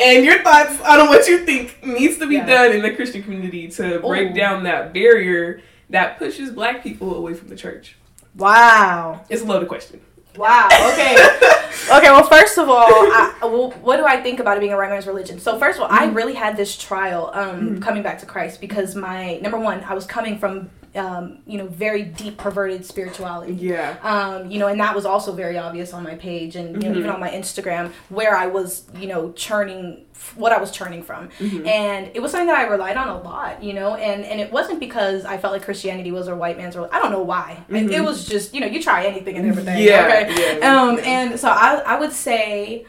And 0.00 0.24
your 0.24 0.42
thoughts 0.42 0.80
on 0.80 1.08
what 1.08 1.28
you 1.28 1.44
think 1.44 1.84
needs 1.86 2.18
to 2.18 2.26
be 2.26 2.36
Yeah. 2.36 2.46
done 2.46 2.72
in 2.72 2.82
the 2.82 2.90
Christian 2.92 3.22
community 3.22 3.68
to 3.68 4.00
break 4.00 4.30
Ooh. 4.32 4.34
down 4.34 4.64
that 4.64 4.92
barrier 4.92 5.60
that 5.90 6.18
pushes 6.18 6.50
black 6.50 6.82
people 6.82 7.14
away 7.14 7.34
from 7.34 7.48
the 7.48 7.56
church. 7.56 7.96
Wow. 8.36 9.20
It's 9.28 9.42
a 9.42 9.44
loaded 9.44 9.68
question. 9.68 10.00
Wow. 10.36 10.66
Okay. 10.92 11.14
okay. 11.92 12.10
Well, 12.10 12.26
first 12.26 12.56
of 12.58 12.68
all, 12.68 12.86
I, 12.88 13.34
well, 13.42 13.70
what 13.82 13.98
do 13.98 14.06
I 14.06 14.20
think 14.22 14.40
about 14.40 14.56
it 14.56 14.60
being 14.60 14.72
a 14.72 14.76
right 14.78 14.90
man's 14.90 15.06
religion? 15.06 15.38
So, 15.38 15.58
first 15.58 15.78
of 15.78 15.84
all, 15.84 15.90
I 15.90 16.06
really 16.06 16.32
had 16.34 16.56
this 16.56 16.76
trial 16.76 17.30
um, 17.34 17.80
coming 17.80 18.02
back 18.02 18.18
to 18.20 18.26
Christ 18.26 18.60
because 18.60 18.96
my 18.96 19.36
number 19.42 19.58
one, 19.58 19.84
I 19.84 19.92
was 19.94 20.06
coming 20.06 20.38
from 20.38 20.70
um, 20.94 21.38
you 21.46 21.56
know 21.58 21.66
very 21.66 22.02
deep 22.02 22.36
perverted 22.36 22.84
spirituality. 22.84 23.54
Yeah. 23.54 23.96
Um, 24.02 24.50
you 24.50 24.58
know, 24.58 24.66
and 24.68 24.78
that 24.80 24.94
was 24.94 25.06
also 25.06 25.32
very 25.32 25.56
obvious 25.58 25.92
on 25.92 26.02
my 26.02 26.14
page 26.16 26.56
and 26.56 26.82
you 26.82 26.88
know, 26.90 26.98
even 26.98 27.10
on 27.10 27.18
my 27.20 27.30
Instagram 27.30 27.92
where 28.10 28.36
I 28.36 28.46
was, 28.46 28.84
you 28.96 29.06
know, 29.06 29.32
churning 29.32 30.04
what 30.36 30.52
I 30.52 30.58
was 30.60 30.70
churning 30.70 31.02
from. 31.02 31.30
And 31.40 32.10
it 32.14 32.20
was 32.20 32.30
something 32.30 32.46
that 32.46 32.56
I 32.56 32.64
relied 32.68 32.96
on 32.96 33.08
a 33.08 33.20
lot, 33.22 33.62
you 33.62 33.72
know, 33.72 33.96
and, 33.96 34.24
and 34.24 34.40
it 34.40 34.52
wasn't 34.52 34.78
because 34.80 35.24
I 35.24 35.36
felt 35.38 35.52
like 35.52 35.64
Christianity 35.64 36.12
was 36.12 36.28
a 36.28 36.36
white 36.36 36.56
man's 36.56 36.76
religion. 36.76 36.94
I 36.94 37.00
don't 37.00 37.10
know 37.10 37.22
why. 37.22 37.64
It, 37.68 37.90
it 37.90 38.04
was 38.04 38.28
just, 38.28 38.54
you 38.54 38.60
know, 38.60 38.66
you 38.68 38.80
try 38.82 39.06
anything 39.06 39.36
and 39.36 39.48
everything. 39.48 39.82
Yeah, 39.82 40.26
Okay. 40.30 40.58
yeah, 40.60 40.80
um, 40.82 40.98
and 41.00 41.40
so 41.40 41.48
I, 41.48 41.82
I 41.86 41.98
would 41.98 42.12
say 42.12 42.86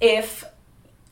if 0.00 0.44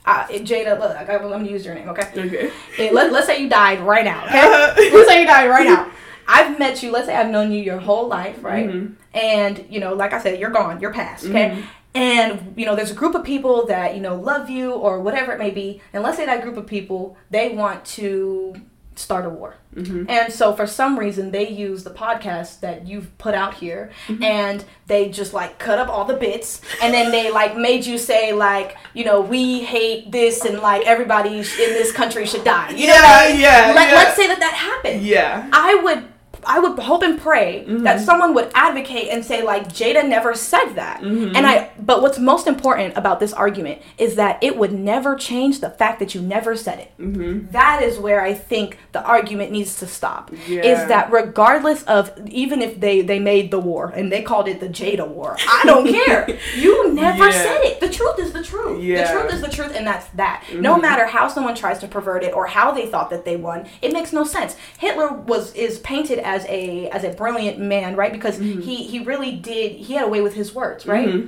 uh, 0.06 0.24
Jada, 0.26 0.78
look, 0.78 0.96
I- 0.96 1.14
I'm 1.16 1.22
gonna 1.30 1.48
use 1.48 1.64
your 1.64 1.74
name, 1.74 1.88
okay? 1.90 2.50
Okay. 2.74 2.90
Let, 2.92 3.12
let's 3.12 3.26
say 3.26 3.40
you 3.42 3.48
died 3.48 3.80
right 3.80 4.04
now, 4.04 4.24
okay? 4.26 4.40
Uh-huh. 4.40 4.74
let's 4.96 5.08
say 5.08 5.20
you 5.20 5.26
died 5.26 5.48
right 5.48 5.66
now. 5.66 5.90
I've 6.26 6.58
met 6.58 6.82
you, 6.82 6.90
let's 6.90 7.06
say 7.06 7.14
I've 7.14 7.28
known 7.30 7.52
you 7.52 7.60
your 7.62 7.78
whole 7.78 8.08
life, 8.08 8.42
right? 8.42 8.66
Mhm. 8.68 8.94
And, 9.12 9.64
you 9.68 9.78
know, 9.80 9.94
like 9.94 10.12
I 10.12 10.20
said, 10.22 10.38
you're 10.40 10.50
gone, 10.50 10.80
you're 10.80 10.92
past, 10.92 11.26
okay? 11.26 11.50
Mhm. 11.50 11.64
And, 11.96 12.54
you 12.56 12.66
know, 12.66 12.74
there's 12.74 12.90
a 12.90 12.94
group 12.94 13.14
of 13.14 13.22
people 13.24 13.66
that, 13.66 13.94
you 13.94 14.00
know, 14.00 14.16
love 14.16 14.50
you 14.50 14.72
or 14.72 15.00
whatever 15.00 15.32
it 15.32 15.38
may 15.38 15.50
be. 15.50 15.80
And 15.92 16.02
let's 16.02 16.16
say 16.16 16.26
that 16.26 16.42
group 16.42 16.56
of 16.56 16.66
people, 16.66 17.16
they 17.30 17.50
want 17.50 17.84
to 17.98 18.54
start 18.96 19.24
a 19.24 19.28
war. 19.28 19.56
Mhm. 19.74 20.08
And 20.08 20.32
so 20.32 20.52
for 20.54 20.66
some 20.66 20.98
reason 20.98 21.32
they 21.32 21.48
use 21.48 21.82
the 21.82 21.90
podcast 21.90 22.60
that 22.60 22.86
you've 22.86 23.16
put 23.18 23.34
out 23.34 23.54
here 23.54 23.90
and 24.22 24.64
they 24.86 25.08
just 25.08 25.34
like 25.34 25.58
cut 25.58 25.78
up 25.78 25.88
all 25.88 26.04
the 26.04 26.14
bits 26.14 26.60
and 26.80 26.94
then 26.94 27.10
they 27.10 27.30
like 27.32 27.56
made 27.56 27.84
you 27.84 27.98
say 27.98 28.32
like, 28.32 28.76
you 28.92 29.04
know, 29.04 29.20
we 29.20 29.60
hate 29.64 30.12
this 30.12 30.44
and 30.44 30.60
like 30.60 30.86
everybody 30.86 31.38
in 31.38 31.44
this 31.44 31.90
country 31.90 32.24
should 32.24 32.44
die. 32.44 32.70
You 32.70 32.86
know 32.86 32.92
what 32.94 33.04
I 33.04 33.32
mean? 33.32 33.40
yeah, 33.40 33.72
Let, 33.74 33.88
yeah. 33.88 33.94
Let's 33.96 34.16
say 34.16 34.28
that 34.28 34.38
that 34.38 34.54
happened. 34.54 35.02
Yeah. 35.02 35.48
I 35.52 35.74
would 35.82 36.04
I 36.46 36.58
would 36.58 36.78
hope 36.78 37.02
and 37.02 37.20
pray 37.20 37.64
that 37.64 37.96
mm-hmm. 37.96 38.04
someone 38.04 38.34
would 38.34 38.50
advocate 38.54 39.08
and 39.10 39.24
say 39.24 39.42
like 39.42 39.68
Jada 39.68 40.06
never 40.06 40.34
said 40.34 40.74
that. 40.74 41.00
Mm-hmm. 41.00 41.36
And 41.36 41.46
I 41.46 41.70
but 41.78 42.02
what's 42.02 42.18
most 42.18 42.46
important 42.46 42.96
about 42.96 43.20
this 43.20 43.32
argument 43.32 43.82
is 43.98 44.16
that 44.16 44.42
it 44.42 44.56
would 44.56 44.72
never 44.72 45.16
change 45.16 45.60
the 45.60 45.70
fact 45.70 45.98
that 46.00 46.14
you 46.14 46.20
never 46.20 46.56
said 46.56 46.78
it. 46.78 46.92
Mm-hmm. 46.98 47.50
That 47.52 47.82
is 47.82 47.98
where 47.98 48.22
I 48.22 48.34
think 48.34 48.78
the 48.92 49.02
argument 49.04 49.52
needs 49.52 49.78
to 49.80 49.86
stop. 49.86 50.30
Yeah. 50.46 50.62
Is 50.62 50.88
that 50.88 51.10
regardless 51.10 51.82
of 51.84 52.12
even 52.28 52.62
if 52.62 52.80
they 52.80 53.00
they 53.02 53.18
made 53.18 53.50
the 53.50 53.60
war 53.60 53.92
and 53.94 54.10
they 54.10 54.22
called 54.22 54.48
it 54.48 54.60
the 54.60 54.68
Jada 54.68 55.06
war, 55.06 55.36
I 55.48 55.62
don't 55.64 55.86
care. 55.86 56.38
You 56.54 56.92
never 56.92 57.26
Yeah. 57.26 57.30
said 57.30 57.60
it. 57.62 57.80
The 57.80 57.88
truth 57.88 58.18
is 58.18 58.32
the 58.32 58.42
truth. 58.42 58.82
Yeah. 58.82 59.12
The 59.12 59.20
truth 59.20 59.34
is 59.34 59.40
the 59.40 59.48
truth, 59.48 59.72
and 59.74 59.86
that's 59.86 60.06
that. 60.14 60.44
No 60.52 60.72
mm-hmm. 60.72 60.82
matter 60.82 61.06
how 61.06 61.28
someone 61.28 61.54
tries 61.54 61.78
to 61.80 61.88
pervert 61.88 62.22
it 62.22 62.34
or 62.34 62.46
how 62.46 62.70
they 62.72 62.86
thought 62.86 63.10
that 63.10 63.24
they 63.24 63.36
won, 63.36 63.66
it 63.82 63.92
makes 63.92 64.12
no 64.12 64.24
sense. 64.24 64.56
Hitler 64.78 65.12
was 65.12 65.52
is 65.54 65.78
painted 65.80 66.18
as 66.18 66.33
a 66.46 66.88
as 66.90 67.04
a 67.04 67.10
brilliant 67.10 67.58
man, 67.58 67.94
right? 67.94 68.12
Because 68.12 68.38
he 68.38 68.84
he 68.84 69.04
really 69.04 69.32
did 69.36 69.72
he 69.72 69.94
had 69.94 70.04
a 70.04 70.08
way 70.08 70.20
with 70.20 70.34
his 70.34 70.54
words, 70.54 70.86
right? 70.86 71.26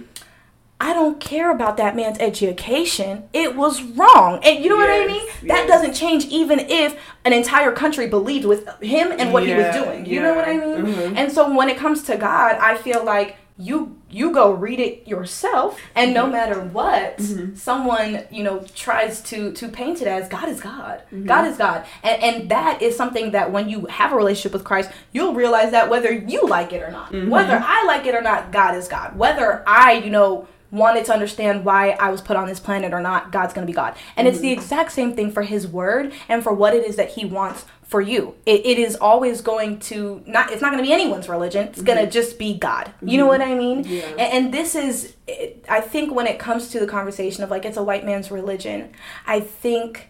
I 0.78 0.92
don't 0.92 1.18
care 1.20 1.50
about 1.50 1.78
that 1.78 1.96
man's 1.96 2.18
education. 2.18 3.28
It 3.32 3.56
was 3.56 3.82
wrong. 3.82 4.40
And 4.44 4.62
you 4.62 4.68
know 4.68 4.76
what 4.76 4.90
I 4.90 5.06
mean? 5.06 5.26
yes. 5.26 5.42
That 5.44 5.66
doesn't 5.66 5.94
change 5.94 6.26
even 6.26 6.60
if 6.60 7.00
an 7.24 7.32
entire 7.32 7.72
country 7.72 8.08
believed 8.08 8.44
with 8.44 8.68
him 8.82 9.10
and 9.18 9.32
what 9.32 9.46
he 9.46 9.54
was 9.54 9.74
doing. 9.74 10.04
You 10.04 10.20
know 10.20 10.34
what 10.34 10.46
I 10.46 10.52
yeah, 10.52 10.76
mean? 10.82 10.94
mhm. 10.94 11.16
And 11.16 11.32
so 11.32 11.54
when 11.56 11.70
it 11.70 11.78
comes 11.78 12.02
to 12.04 12.16
God, 12.18 12.56
I 12.56 12.76
feel 12.76 13.02
like 13.04 13.36
you 13.58 13.96
you 14.10 14.32
go 14.32 14.52
read 14.52 14.78
it 14.78 15.08
yourself 15.08 15.80
and 15.94 16.12
no 16.12 16.26
mhm. 16.26 16.32
matter 16.32 16.60
what 16.60 17.16
mm-hmm. 17.16 17.54
someone 17.54 18.22
you 18.30 18.42
know 18.42 18.62
tries 18.74 19.22
to 19.22 19.50
to 19.52 19.68
paint 19.68 20.02
it 20.02 20.06
as 20.06 20.28
god 20.28 20.48
is 20.48 20.60
god. 20.60 21.02
Mm-hmm. 21.06 21.26
God 21.26 21.46
is 21.46 21.56
god. 21.56 21.86
And 22.02 22.22
and 22.22 22.50
that 22.50 22.82
is 22.82 22.96
something 22.96 23.30
that 23.30 23.50
when 23.50 23.68
you 23.68 23.86
have 23.86 24.12
a 24.12 24.16
relationship 24.16 24.52
with 24.52 24.64
christ 24.64 24.90
you'll 25.12 25.32
realize 25.32 25.70
that 25.70 25.88
whether 25.88 26.12
you 26.12 26.46
like 26.46 26.72
it 26.74 26.82
or 26.82 26.90
not. 26.90 27.12
Mm-hmm. 27.12 27.30
Whether 27.30 27.58
i 27.64 27.84
like 27.86 28.04
it 28.06 28.14
or 28.14 28.22
not 28.22 28.52
god 28.52 28.74
is 28.74 28.88
god. 28.88 29.16
Whether 29.16 29.62
i 29.66 29.92
you 29.92 30.10
know 30.10 30.46
wanted 30.70 31.05
to 31.07 31.12
understand 31.12 31.64
why 31.64 31.90
I 31.90 32.11
was 32.11 32.20
put 32.20 32.37
on 32.37 32.46
this 32.46 32.61
planet 32.61 32.92
or 32.92 33.00
not, 33.00 33.33
God's 33.33 33.55
going 33.55 33.66
to 33.66 33.70
be 33.70 33.74
God. 33.74 33.94
And 34.16 34.26
it's 34.26 34.40
the 34.40 34.48
mm-hmm. 34.48 34.61
exact 34.61 34.92
same 34.92 35.14
thing 35.14 35.31
for 35.31 35.42
His 35.42 35.66
Word 35.66 36.12
and 36.29 36.42
for 36.42 36.52
what 36.52 36.74
it 36.74 36.85
is 36.85 36.96
that 36.96 37.11
He 37.11 37.24
wants 37.24 37.64
for 37.83 38.00
you. 38.00 38.35
It, 38.44 38.66
it 38.66 38.79
is 38.79 38.96
always 38.96 39.40
going 39.40 39.79
to 39.81 40.22
not. 40.26 40.50
It's 40.50 40.61
not 40.61 40.72
going 40.72 40.83
to 40.83 40.87
be 40.87 40.92
anyone's 40.92 41.29
religion. 41.29 41.68
It's 41.68 41.83
going 41.83 41.98
to 41.98 42.05
mm-hmm. 42.05 42.11
just 42.11 42.38
be 42.38 42.55
God. 42.55 42.92
You 43.00 43.18
know 43.18 43.26
what 43.26 43.40
I 43.40 43.55
mean? 43.55 43.85
Yeah. 43.85 44.02
And, 44.11 44.20
and 44.20 44.55
this 44.55 44.74
is, 44.74 45.14
I 45.68 45.81
think, 45.81 46.12
when 46.12 46.26
it 46.26 46.38
comes 46.38 46.68
to 46.70 46.81
the 46.81 46.87
conversation 46.87 47.44
of 47.44 47.50
like 47.50 47.64
it's 47.64 47.76
a 47.76 47.85
white 47.85 48.05
man's 48.05 48.31
religion, 48.31 48.90
I 49.26 49.40
think 49.40 50.09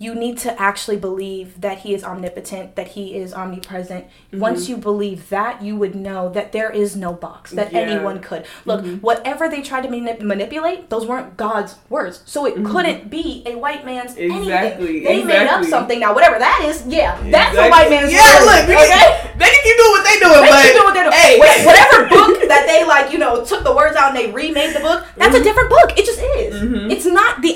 you 0.00 0.14
need 0.14 0.38
to 0.38 0.50
actually 0.58 0.96
believe 0.96 1.60
that 1.60 1.80
he 1.80 1.92
is 1.92 2.02
omnipotent, 2.02 2.74
that 2.74 2.88
he 2.88 3.14
is 3.14 3.34
omnipresent. 3.34 4.06
Mm-hmm. 4.06 4.40
Once 4.40 4.66
you 4.66 4.78
believe 4.78 5.28
that, 5.28 5.60
you 5.60 5.76
would 5.76 5.94
know 5.94 6.30
that 6.30 6.52
there 6.52 6.70
is 6.70 6.96
no 6.96 7.12
box 7.12 7.50
that 7.52 7.70
Yeah. 7.70 7.80
anyone 7.80 8.20
could. 8.20 8.46
Look, 8.64 8.80
mm-hmm. 8.80 8.96
whatever 9.04 9.46
they 9.50 9.60
tried 9.60 9.82
to 9.82 9.88
manip- 9.90 10.22
manipulate, 10.22 10.88
those 10.88 11.04
weren't 11.06 11.36
God's 11.36 11.76
words. 11.90 12.22
So 12.24 12.46
it 12.46 12.54
mm-hmm. 12.54 12.72
couldn't 12.72 13.10
be 13.10 13.42
a 13.44 13.56
white 13.56 13.84
man's 13.84 14.16
Exactly, 14.16 15.04
anything. 15.04 15.04
They 15.04 15.22
made 15.24 15.46
up 15.46 15.64
something. 15.66 16.00
Now, 16.00 16.14
whatever 16.14 16.38
that 16.38 16.64
is, 16.64 16.82
yeah, 16.86 17.20
that's 17.30 17.56
a 17.58 17.68
white 17.68 17.90
man's 17.90 18.10
Yeah, 18.10 18.24
religion, 18.40 18.46
look, 18.56 18.66
they, 18.66 18.76
okay? 18.80 18.88
can, 18.88 19.38
they 19.38 19.44
can 19.52 19.62
keep 19.62 19.76
doing 19.76 19.90
what 19.92 20.04
they 20.08 20.18
doing, 20.18 20.40
They 20.42 20.48
but 20.50 20.62
keep 20.64 20.72
doing 20.72 20.84
what 20.88 20.94
they're 20.94 21.04
doing. 21.04 21.20
hey, 21.20 21.38
Whatever 21.38 22.08
book 22.08 22.48
that 22.48 22.64
they 22.66 22.84
like, 22.86 23.12
you 23.12 23.18
know, 23.18 23.44
took 23.44 23.64
the 23.64 23.74
words 23.76 23.96
out 23.96 24.16
and 24.16 24.16
they 24.16 24.32
remade 24.32 24.74
the 24.74 24.80
book, 24.80 25.04
that's 25.16 25.30
Mm-hmm. 25.36 25.42
a 25.42 25.44
different 25.44 25.69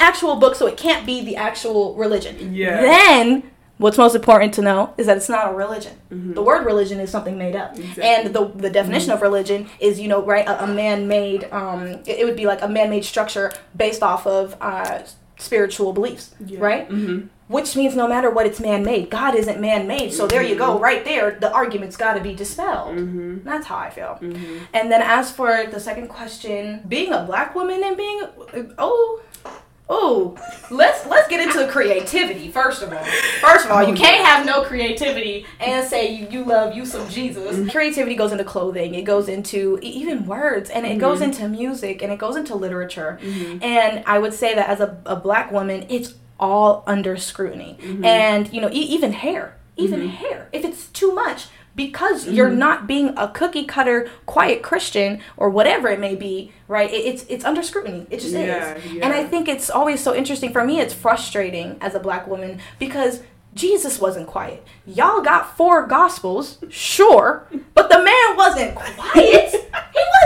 actual 0.04 0.36
book, 0.36 0.54
so 0.54 0.66
it 0.66 0.76
can't 0.76 1.04
be 1.06 1.24
the 1.24 1.36
actual 1.36 1.94
religion. 1.94 2.54
Yeah. 2.54 2.80
Then 2.80 3.42
what's 3.78 3.98
most 3.98 4.14
important 4.14 4.54
to 4.54 4.62
know 4.62 4.94
is 4.96 5.06
that 5.08 5.16
it's 5.16 5.28
not 5.28 5.50
a 5.52 5.54
religion. 5.54 5.94
The 6.36 6.42
word 6.42 6.64
religion 6.64 7.00
is 7.00 7.10
something 7.10 7.36
made 7.36 7.56
up. 7.56 7.72
Mm-hmm. 7.72 7.82
Exactly. 7.82 8.04
And 8.04 8.34
the 8.36 8.42
the 8.66 8.70
definition 8.70 9.10
of 9.10 9.20
religion 9.22 9.60
is, 9.80 9.98
you 10.02 10.08
know, 10.12 10.22
right, 10.22 10.46
a, 10.46 10.64
a 10.64 10.66
man-made 10.82 11.42
um 11.60 11.80
it, 12.10 12.14
it 12.20 12.24
would 12.26 12.36
be 12.36 12.46
like 12.52 12.62
a 12.62 12.68
man-made 12.68 13.04
structure 13.04 13.50
based 13.84 14.02
off 14.10 14.26
of 14.26 14.56
uh 14.60 15.02
spiritual 15.36 15.92
beliefs, 15.92 16.26
Yeah. 16.46 16.60
right? 16.60 16.88
Mhm. 16.88 17.28
Which 17.48 17.76
means 17.76 17.94
no 17.94 18.06
matter 18.14 18.30
what, 18.30 18.46
it's 18.46 18.60
man 18.70 18.84
made. 18.84 19.10
God 19.10 19.34
isn't 19.34 19.60
man 19.60 19.86
made. 19.86 20.10
So 20.18 20.26
there 20.26 20.42
you 20.42 20.54
Mm-hmm. 20.56 20.78
go, 20.78 20.78
right 20.88 21.04
there. 21.04 21.26
The 21.44 21.50
argument's 21.52 21.96
got 22.04 22.14
to 22.14 22.22
be 22.28 22.32
dispelled. 22.34 22.96
That's 23.44 23.66
how 23.66 23.76
I 23.86 23.90
feel. 23.90 24.12
Mm-hmm. 24.22 24.58
And 24.76 24.84
then 24.90 25.02
as 25.02 25.30
for 25.38 25.50
the 25.74 25.80
second 25.88 26.06
question, 26.08 26.82
being 26.88 27.12
a 27.12 27.22
black 27.30 27.54
woman 27.58 27.82
and 27.84 27.96
being 28.04 28.20
oh 28.78 29.20
oh 29.88 30.34
let's 30.70 31.04
let's 31.06 31.28
get 31.28 31.40
into 31.40 31.70
creativity 31.70 32.50
first 32.50 32.82
of 32.82 32.92
all. 32.92 33.04
First 33.40 33.66
of 33.66 33.70
all, 33.70 33.84
Oh, 33.84 33.88
you 33.88 33.94
can't 33.94 34.24
have 34.24 34.46
no 34.46 34.62
creativity 34.62 35.44
and 35.60 35.86
say 35.86 36.14
you, 36.14 36.26
you 36.30 36.44
love 36.44 36.74
you 36.74 36.86
some 36.86 37.08
Jesus. 37.08 37.56
Mm-hmm. 37.56 37.68
Creativity 37.68 38.14
goes 38.14 38.32
into 38.32 38.44
clothing. 38.44 38.94
It 38.94 39.02
goes 39.04 39.28
into 39.28 39.78
even 39.82 40.26
words, 40.26 40.70
and 40.70 40.86
it 40.86 40.98
goes 40.98 41.20
Mm-hmm. 41.20 41.30
into 41.44 41.48
music, 41.48 42.02
and 42.02 42.10
it 42.12 42.18
goes 42.18 42.36
into 42.36 42.54
literature. 42.54 43.18
And 43.62 44.02
I 44.06 44.18
would 44.18 44.32
say 44.34 44.54
that 44.54 44.68
as 44.70 44.80
a, 44.80 44.98
a 45.06 45.16
black 45.16 45.52
woman, 45.52 45.84
it's 45.90 46.14
all 46.40 46.82
under 46.86 47.16
scrutiny. 47.16 47.76
Mm-hmm. 47.80 48.04
And 48.04 48.52
you 48.52 48.60
know, 48.60 48.68
e- 48.70 48.88
even 48.96 49.12
hair, 49.12 49.56
even 49.76 50.08
hair. 50.08 50.48
If 50.52 50.64
it's 50.64 50.86
too 50.88 51.12
much, 51.14 51.46
because 51.76 52.26
you're 52.28 52.48
mm-hmm. 52.48 52.58
not 52.58 52.86
being 52.86 53.16
a 53.16 53.28
cookie 53.28 53.64
cutter 53.64 54.08
quiet 54.26 54.62
christian 54.62 55.20
or 55.36 55.50
whatever 55.50 55.88
it 55.88 55.98
may 55.98 56.14
be 56.14 56.52
right 56.68 56.92
it, 56.92 57.04
it's 57.04 57.24
it's 57.28 57.44
under 57.44 57.62
scrutiny. 57.62 58.06
It 58.10 58.20
just 58.20 58.32
Yeah, 58.32 58.74
is. 58.74 58.92
Yeah. 58.92 59.04
and 59.04 59.12
i 59.12 59.24
think 59.24 59.48
it's 59.48 59.70
always 59.70 60.02
so 60.02 60.14
interesting. 60.14 60.52
For 60.52 60.64
me 60.64 60.80
it's 60.80 60.94
frustrating 60.94 61.76
as 61.80 61.94
a 61.94 62.00
black 62.00 62.26
woman 62.26 62.60
because 62.78 63.22
jesus 63.54 64.00
wasn't 64.00 64.26
quiet. 64.26 64.64
Y'all 64.86 65.20
got 65.20 65.56
four 65.56 65.86
gospels 65.86 66.58
sure 66.68 67.48
but 67.74 67.90
the 67.90 68.02
man 68.02 68.36
wasn't 68.36 68.74
quiet 68.74 69.63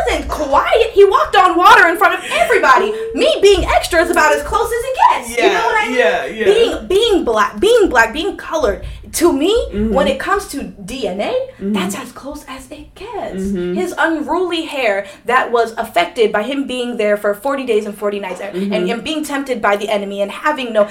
wasn't 0.08 0.28
quiet 0.30 0.90
he 0.92 1.04
walked 1.04 1.36
on 1.36 1.56
water 1.56 1.88
in 1.88 1.96
front 1.96 2.14
of 2.18 2.30
everybody 2.30 2.90
me 3.14 3.38
being 3.42 3.64
extra 3.64 4.00
is 4.02 4.10
about 4.10 4.32
as 4.32 4.42
close 4.42 4.66
as 4.66 4.84
it 4.84 4.96
gets 4.96 5.36
you 5.42 5.48
know 5.48 5.64
what 5.66 5.84
i 5.84 5.88
mean 5.88 5.98
yeah, 5.98 6.24
yeah. 6.26 6.44
being 6.44 6.86
being 6.88 7.24
black, 7.24 7.58
being 7.60 7.88
black, 7.88 8.12
being 8.12 8.36
colored. 8.36 8.84
To 9.12 9.32
me, 9.32 9.54
Mm-hmm. 9.68 9.94
when 9.94 10.06
it 10.06 10.20
comes 10.20 10.48
to 10.48 10.58
DNA, 10.92 11.32
that's 11.58 11.96
as 11.96 12.12
close 12.12 12.44
as 12.46 12.70
it 12.70 12.94
gets. 12.94 13.42
Mm-hmm. 13.42 13.72
His 13.74 13.94
unruly 13.96 14.62
hair 14.66 15.06
that 15.24 15.50
was 15.50 15.72
affected 15.72 16.30
by 16.30 16.42
him 16.42 16.66
being 16.66 16.98
there 16.98 17.16
for 17.16 17.32
40 17.34 17.64
days 17.66 17.86
and 17.86 17.96
40 17.96 18.20
nights 18.20 18.40
and, 18.40 18.54
Mm-hmm. 18.56 18.72
and, 18.72 18.90
and 18.90 19.02
being 19.04 19.24
tempted 19.24 19.60
by 19.62 19.76
the 19.76 19.88
enemy 19.88 20.20
and 20.20 20.30
having 20.30 20.72
no 20.74 20.88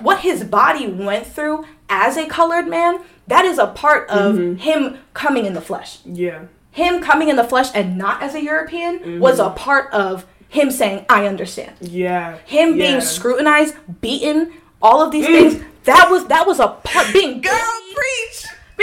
what 0.00 0.20
his 0.20 0.44
body 0.44 0.86
went 0.86 1.26
through 1.26 1.64
as 1.88 2.16
a 2.18 2.26
colored 2.26 2.68
man, 2.68 3.00
that 3.28 3.44
is 3.46 3.58
a 3.58 3.66
part 3.68 4.08
of 4.10 4.36
Mm-hmm. 4.36 4.56
him 4.56 4.98
coming 5.14 5.46
in 5.46 5.54
the 5.54 5.60
flesh. 5.62 5.98
yeah. 6.04 6.42
Him 6.74 7.00
coming 7.00 7.28
in 7.28 7.36
the 7.36 7.44
flesh 7.44 7.70
and 7.74 7.96
not 7.96 8.22
as 8.22 8.34
a 8.34 8.42
European 8.42 9.20
was 9.20 9.38
Mm-hmm. 9.38 9.52
a 9.52 9.54
part 9.54 9.92
of 9.92 10.26
him 10.48 10.70
saying, 10.70 11.06
I 11.08 11.26
understand 11.26 11.72
Yeah. 11.80 12.36
him 12.46 12.70
yeah. 12.76 12.86
being 12.86 13.00
scrutinized, 13.00 13.74
beaten, 14.00 14.52
all 14.82 15.00
of 15.00 15.10
these 15.10 15.26
Mm. 15.26 15.32
things. 15.50 15.64
That 15.84 16.10
was 16.10 16.26
that 16.26 16.46
was 16.46 16.58
a 16.60 16.68
part 16.68 17.06
being 17.12 17.40
Girl, 17.40 17.74
preach. 17.94 18.38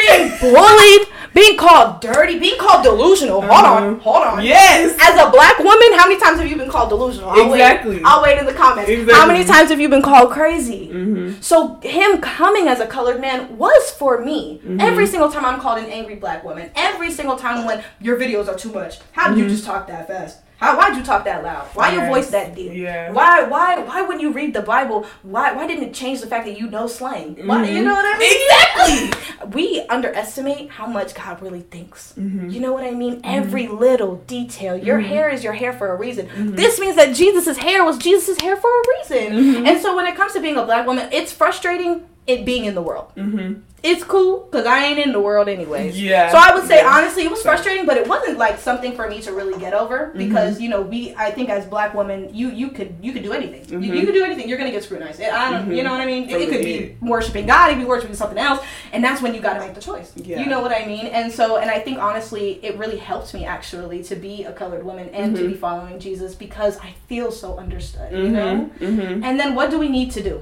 Being 0.08 0.38
bullied, 0.40 1.08
being 1.34 1.58
called 1.58 2.02
dirty, 2.02 2.40
being 2.40 2.58
called 2.60 2.84
delusional. 2.84 3.42
Hold 3.42 3.52
on, 3.66 3.84
Uh-huh. 3.84 4.00
hold 4.04 4.24
on. 4.24 4.44
Yes. 4.44 4.98
As 5.02 5.16
a 5.20 5.30
black 5.32 5.58
woman, 5.60 5.94
how 5.98 6.08
many 6.08 6.20
times 6.20 6.40
have 6.40 6.48
you 6.50 6.58
been 6.58 6.70
called 6.70 6.90
delusional? 6.90 7.30
I'll 7.30 7.52
Exactly. 7.54 7.98
Wait, 7.98 8.06
I'll 8.06 8.22
wait 8.24 8.38
in 8.38 8.46
the 8.46 8.54
comments. 8.54 8.92
How 9.12 9.26
many 9.26 9.44
times 9.46 9.70
have 9.70 9.80
you 9.80 9.88
been 9.90 10.02
called 10.02 10.32
crazy? 10.32 10.90
Mm-hmm. 10.92 11.42
So 11.42 11.80
him 11.84 12.20
coming 12.22 12.68
as 12.68 12.80
a 12.80 12.88
colored 12.88 13.22
man 13.22 13.58
was 13.58 13.92
for 13.92 14.24
me. 14.24 14.60
Mm-hmm. 14.64 14.82
Every 14.82 15.08
single 15.08 15.32
time 15.32 15.46
I'm 15.46 15.60
called 15.62 15.80
an 15.80 15.86
angry 15.86 16.16
black 16.16 16.44
woman. 16.44 16.70
Every 16.76 17.12
single 17.12 17.38
time 17.38 17.66
when 17.66 17.84
your 18.02 18.18
videos 18.20 18.48
are 18.48 18.56
too 18.58 18.72
much. 18.72 19.00
How 19.14 19.30
did 19.30 19.38
you 19.38 19.48
just 19.48 19.66
talk 19.66 19.88
that 19.88 20.08
fast? 20.08 20.40
How 20.62 20.78
why'd 20.78 20.96
you 20.96 21.04
talk 21.04 21.26
that 21.26 21.44
loud? 21.44 21.66
Why 21.74 21.92
your 21.92 22.02
Mm-hmm. 22.04 22.12
Voice 22.12 22.30
that 22.32 22.56
deep? 22.56 22.74
Yeah. 22.74 23.12
Why 23.12 23.44
why 23.44 23.80
why 23.80 24.04
when 24.04 24.20
you 24.20 24.32
read 24.32 24.54
the 24.54 24.62
Bible, 24.62 25.06
why 25.24 25.54
why 25.54 25.66
didn't 25.68 25.86
it 25.86 25.94
change 25.94 26.22
the 26.22 26.28
fact 26.28 26.46
that 26.46 26.58
you 26.60 26.68
know 26.70 26.86
slang? 26.88 27.36
Why, 27.48 27.66
you 27.68 27.84
know 27.84 27.94
what 27.94 28.06
I 28.06 28.18
mean? 28.20 28.38
Exactly. 28.42 29.28
We 29.58 29.82
underestimate 29.90 30.70
how 30.70 30.86
much 30.86 31.16
God 31.16 31.42
really 31.42 31.62
thinks. 31.62 32.14
Mm-hmm. 32.18 32.50
You 32.52 32.60
know 32.60 32.74
what 32.74 32.84
I 32.84 32.92
mean? 32.92 33.22
Every 33.24 33.68
little 33.68 34.18
detail. 34.28 34.78
Your 34.78 35.00
hair 35.00 35.30
is 35.30 35.44
your 35.44 35.54
hair 35.54 35.74
for 35.74 35.92
a 35.92 35.96
reason. 35.98 36.28
Mm-hmm. 36.28 36.56
This 36.56 36.80
means 36.80 36.96
that 36.96 37.16
Jesus' 37.16 37.58
hair 37.58 37.84
was 37.84 37.98
Jesus' 37.98 38.40
hair 38.40 38.56
for 38.56 38.70
a 38.70 38.84
reason. 39.00 39.34
Mm-hmm. 39.34 39.66
And 39.66 39.82
so 39.82 39.96
when 39.96 40.06
it 40.06 40.16
comes 40.16 40.34
to 40.34 40.40
being 40.42 40.58
a 40.58 40.64
black 40.66 40.86
woman, 40.86 41.10
it's 41.12 41.32
frustrating 41.34 42.06
it 42.28 42.46
being 42.46 42.66
in 42.66 42.76
the 42.76 42.82
world. 42.82 43.12
Mm-hmm. 43.16 43.62
It's 43.84 44.04
cool 44.04 44.42
because 44.52 44.68
I 44.68 44.86
ain't 44.86 45.00
in 45.00 45.12
the 45.12 45.20
world 45.20 45.50
anyways. 45.50 46.00
Yeah. 46.00 46.30
So 46.32 46.38
I 46.38 46.54
would 46.54 46.68
say 46.68 46.82
Yeah. 46.84 46.96
honestly, 46.96 47.24
it 47.24 47.32
was 47.32 47.40
So- 47.42 47.50
frustrating, 47.50 47.88
but 47.88 47.98
it 47.98 48.08
wasn't 48.08 48.38
like 48.38 48.60
something 48.60 48.92
for 48.96 49.10
me 49.10 49.22
to 49.24 49.32
really 49.34 49.60
get 49.60 49.74
over 49.74 50.10
Mm-hmm. 50.10 50.20
because 50.20 50.62
you 50.62 50.70
know 50.70 50.82
we. 50.82 51.16
I 51.18 51.32
think 51.32 51.50
as 51.50 51.66
black 51.66 51.96
women, 51.96 52.30
you 52.32 52.52
you 52.52 52.68
could 52.70 52.94
you 53.02 53.12
could 53.12 53.24
do 53.24 53.34
anything. 53.34 53.66
You, 53.68 53.80
Mhm. 53.92 53.98
you 53.98 54.06
could 54.06 54.14
do 54.14 54.24
anything. 54.24 54.48
You're 54.48 54.60
gonna 54.60 54.70
get 54.70 54.84
scrutinized. 54.84 55.20
I 55.24 55.50
don't. 55.50 55.76
You 55.76 55.82
know 55.82 55.92
what 55.92 56.00
I 56.02 56.06
mean? 56.06 56.30
From 56.30 56.40
it 56.42 56.50
could 56.52 56.62
be 56.62 56.96
worshiping 57.02 57.48
God. 57.48 57.72
It 57.72 57.74
could 57.74 57.80
be 57.80 57.86
worshiping 57.86 58.16
something 58.16 58.38
else, 58.38 58.60
and 58.94 59.04
that's 59.04 59.20
when 59.20 59.34
you 59.34 59.42
got 59.42 59.56
to 59.56 59.60
make 59.62 59.74
the 59.74 59.82
choice. 59.82 60.12
Yeah. 60.16 60.40
You 60.42 60.46
know 60.46 60.62
what 60.62 60.72
I 60.72 60.86
mean? 60.86 61.08
And 61.08 61.32
so, 61.32 61.58
and 61.58 61.72
I 61.72 61.80
think 61.80 61.98
honestly, 61.98 62.60
it 62.62 62.78
really 62.78 62.98
helped 62.98 63.34
me 63.34 63.46
actually 63.46 64.04
to 64.04 64.16
be 64.16 64.44
a 64.44 64.52
colored 64.54 64.84
woman 64.84 65.10
and 65.12 65.36
to 65.38 65.48
be 65.48 65.56
following 65.56 65.98
Jesus 66.00 66.36
because 66.36 66.78
I 66.78 66.94
feel 67.08 67.32
so 67.32 67.58
understood. 67.58 68.12
You 68.12 68.30
know. 68.30 68.70
Mm-hmm. 68.80 68.86
Mm-hmm. 69.00 69.24
And 69.24 69.40
then 69.40 69.56
what 69.56 69.72
do 69.72 69.80
we 69.80 69.90
need 69.90 70.12
to 70.12 70.22
do? 70.22 70.42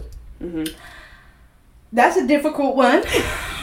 That's 1.92 2.18
a 2.18 2.28
difficult 2.28 2.76
one. 2.76 3.00